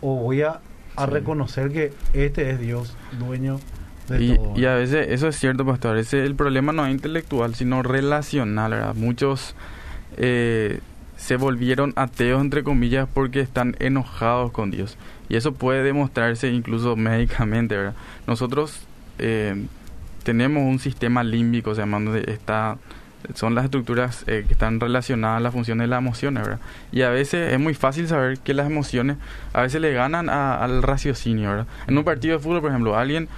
o 0.00 0.16
voy 0.16 0.42
a 0.42 0.60
a 0.96 1.06
reconocer 1.06 1.70
que 1.70 1.92
este 2.12 2.50
es 2.50 2.60
Dios, 2.60 2.96
dueño 3.18 3.60
de 4.08 4.24
y, 4.24 4.36
todo. 4.36 4.54
Y 4.56 4.64
a 4.66 4.74
veces, 4.74 5.08
eso 5.10 5.28
es 5.28 5.36
cierto, 5.36 5.64
pastor, 5.64 5.96
ese, 5.96 6.24
el 6.24 6.34
problema 6.34 6.72
no 6.72 6.86
es 6.86 6.92
intelectual, 6.92 7.54
sino 7.54 7.82
relacional, 7.82 8.72
¿verdad? 8.72 8.94
Muchos 8.94 9.54
eh, 10.16 10.80
se 11.16 11.36
volvieron 11.36 11.92
ateos, 11.96 12.40
entre 12.40 12.64
comillas, 12.64 13.08
porque 13.12 13.40
están 13.40 13.76
enojados 13.78 14.52
con 14.52 14.70
Dios. 14.70 14.96
Y 15.28 15.36
eso 15.36 15.52
puede 15.52 15.82
demostrarse 15.82 16.50
incluso 16.50 16.96
médicamente, 16.96 17.76
¿verdad? 17.76 17.94
Nosotros 18.26 18.80
eh, 19.18 19.66
tenemos 20.22 20.64
un 20.64 20.78
sistema 20.78 21.24
límbico, 21.24 21.74
se 21.74 21.82
llama, 21.82 22.00
donde 22.00 22.30
está 22.30 22.78
son 23.34 23.54
las 23.54 23.64
estructuras 23.64 24.24
eh, 24.26 24.44
que 24.46 24.52
están 24.52 24.80
relacionadas 24.80 25.38
a 25.38 25.40
la 25.40 25.50
función 25.50 25.78
de 25.78 25.86
las 25.86 25.98
emociones, 25.98 26.42
¿verdad? 26.42 26.60
Y 26.92 27.02
a 27.02 27.10
veces 27.10 27.52
es 27.52 27.58
muy 27.58 27.74
fácil 27.74 28.06
saber 28.06 28.38
que 28.38 28.54
las 28.54 28.66
emociones 28.66 29.16
a 29.52 29.62
veces 29.62 29.80
le 29.80 29.92
ganan 29.92 30.28
al 30.28 30.82
raciocinio, 30.82 31.50
¿verdad? 31.50 31.66
En 31.86 31.96
un 31.96 32.04
partido 32.04 32.36
de 32.36 32.42
fútbol, 32.42 32.60
por 32.60 32.70
ejemplo, 32.70 32.96
alguien 32.96 33.28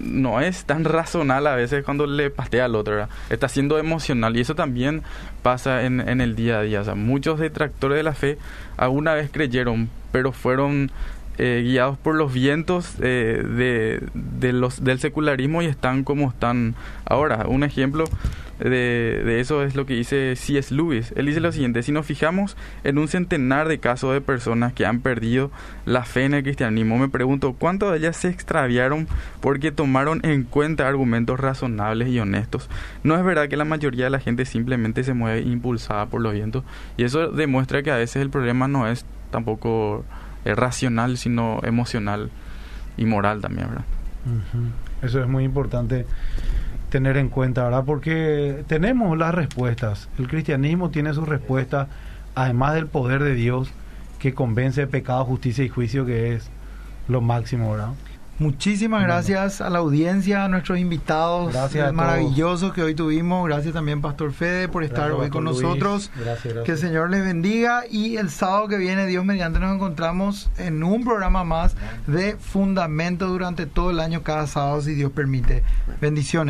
no 0.00 0.40
es 0.40 0.64
tan 0.64 0.84
razonal 0.84 1.46
a 1.46 1.54
veces 1.54 1.84
cuando 1.84 2.06
le 2.06 2.30
pastea 2.30 2.66
al 2.66 2.74
otro. 2.74 3.08
Está 3.30 3.48
siendo 3.48 3.78
emocional 3.78 4.36
y 4.36 4.40
eso 4.40 4.54
también 4.54 5.02
pasa 5.42 5.84
en, 5.84 6.00
el 6.20 6.36
día 6.36 6.58
a 6.58 6.62
día. 6.62 6.82
Muchos 6.94 7.38
detractores 7.38 7.96
de 7.96 8.02
la 8.02 8.14
fe 8.14 8.38
alguna 8.76 9.14
vez 9.14 9.30
creyeron, 9.30 9.88
pero 10.12 10.32
fueron 10.32 10.90
eh, 11.38 11.62
guiados 11.64 11.96
por 11.96 12.14
los 12.14 12.32
vientos 12.32 12.96
eh, 13.00 14.00
de, 14.14 14.52
los, 14.52 14.84
del 14.84 14.98
secularismo 14.98 15.62
y 15.62 15.66
están 15.66 16.04
como 16.04 16.28
están 16.28 16.74
ahora. 17.06 17.46
Un 17.46 17.64
ejemplo 17.64 18.04
de, 18.60 19.22
de, 19.24 19.40
eso 19.40 19.62
es 19.62 19.74
lo 19.74 19.86
que 19.86 19.94
dice 19.94 20.34
C.S. 20.36 20.74
Lewis. 20.74 21.12
Él 21.16 21.26
dice 21.26 21.40
lo 21.40 21.52
siguiente, 21.52 21.82
si 21.82 21.92
nos 21.92 22.06
fijamos 22.06 22.56
en 22.84 22.98
un 22.98 23.08
centenar 23.08 23.68
de 23.68 23.78
casos 23.78 24.12
de 24.12 24.20
personas 24.20 24.72
que 24.72 24.86
han 24.86 25.00
perdido 25.00 25.50
la 25.86 26.04
fe 26.04 26.24
en 26.24 26.34
el 26.34 26.42
cristianismo, 26.42 26.98
me 26.98 27.08
pregunto, 27.08 27.54
¿cuántas 27.58 27.92
de 27.92 27.98
ellas 27.98 28.16
se 28.16 28.28
extraviaron 28.28 29.08
porque 29.40 29.72
tomaron 29.72 30.20
en 30.24 30.44
cuenta 30.44 30.86
argumentos 30.86 31.40
razonables 31.40 32.08
y 32.08 32.20
honestos? 32.20 32.68
No 33.02 33.16
es 33.16 33.24
verdad 33.24 33.48
que 33.48 33.56
la 33.56 33.64
mayoría 33.64 34.04
de 34.04 34.10
la 34.10 34.20
gente 34.20 34.44
simplemente 34.44 35.04
se 35.04 35.14
mueve 35.14 35.40
impulsada 35.40 36.06
por 36.06 36.20
los 36.20 36.32
vientos 36.32 36.64
y 36.96 37.04
eso 37.04 37.28
demuestra 37.28 37.82
que 37.82 37.90
a 37.90 37.96
veces 37.96 38.22
el 38.22 38.30
problema 38.30 38.68
no 38.68 38.86
es 38.86 39.04
tampoco 39.30 40.04
es 40.44 40.56
racional, 40.56 41.16
sino 41.16 41.60
emocional 41.62 42.30
y 42.96 43.04
moral 43.04 43.40
también, 43.40 43.68
¿verdad? 43.68 43.84
Eso 45.02 45.22
es 45.22 45.28
muy 45.28 45.44
importante 45.44 46.06
tener 46.90 47.16
en 47.16 47.28
cuenta, 47.28 47.64
¿verdad? 47.64 47.84
Porque 47.86 48.64
tenemos 48.66 49.16
las 49.16 49.34
respuestas. 49.34 50.08
El 50.18 50.28
cristianismo 50.28 50.90
tiene 50.90 51.14
sus 51.14 51.28
respuestas, 51.28 51.88
además 52.34 52.74
del 52.74 52.86
poder 52.86 53.22
de 53.22 53.34
Dios 53.34 53.72
que 54.18 54.34
convence 54.34 54.82
de 54.82 54.86
pecado, 54.86 55.24
justicia 55.24 55.64
y 55.64 55.68
juicio, 55.68 56.04
que 56.04 56.34
es 56.34 56.50
lo 57.08 57.20
máximo, 57.20 57.72
¿verdad? 57.72 57.94
Muchísimas 58.40 59.02
gracias 59.02 59.60
a 59.60 59.68
la 59.68 59.80
audiencia, 59.80 60.46
a 60.46 60.48
nuestros 60.48 60.78
invitados 60.78 61.52
gracias 61.52 61.92
maravillosos 61.92 62.72
que 62.72 62.82
hoy 62.82 62.94
tuvimos. 62.94 63.46
Gracias 63.46 63.74
también, 63.74 64.00
Pastor 64.00 64.32
Fede, 64.32 64.66
por 64.66 64.82
estar 64.82 65.12
hoy 65.12 65.28
con 65.28 65.44
nosotros. 65.44 66.10
Que 66.64 66.72
el 66.72 66.78
Señor 66.78 67.10
les 67.10 67.22
bendiga. 67.22 67.84
Y 67.90 68.16
el 68.16 68.30
sábado 68.30 68.66
que 68.68 68.78
viene, 68.78 69.04
Dios 69.04 69.26
mediante, 69.26 69.58
nos 69.58 69.74
encontramos 69.74 70.50
en 70.56 70.82
un 70.82 71.04
programa 71.04 71.44
más 71.44 71.76
de 72.06 72.36
Fundamento 72.36 73.26
durante 73.26 73.66
todo 73.66 73.90
el 73.90 74.00
año, 74.00 74.22
cada 74.22 74.46
sábado, 74.46 74.80
si 74.80 74.94
Dios 74.94 75.12
permite. 75.12 75.62
Bendiciones. 76.00 76.48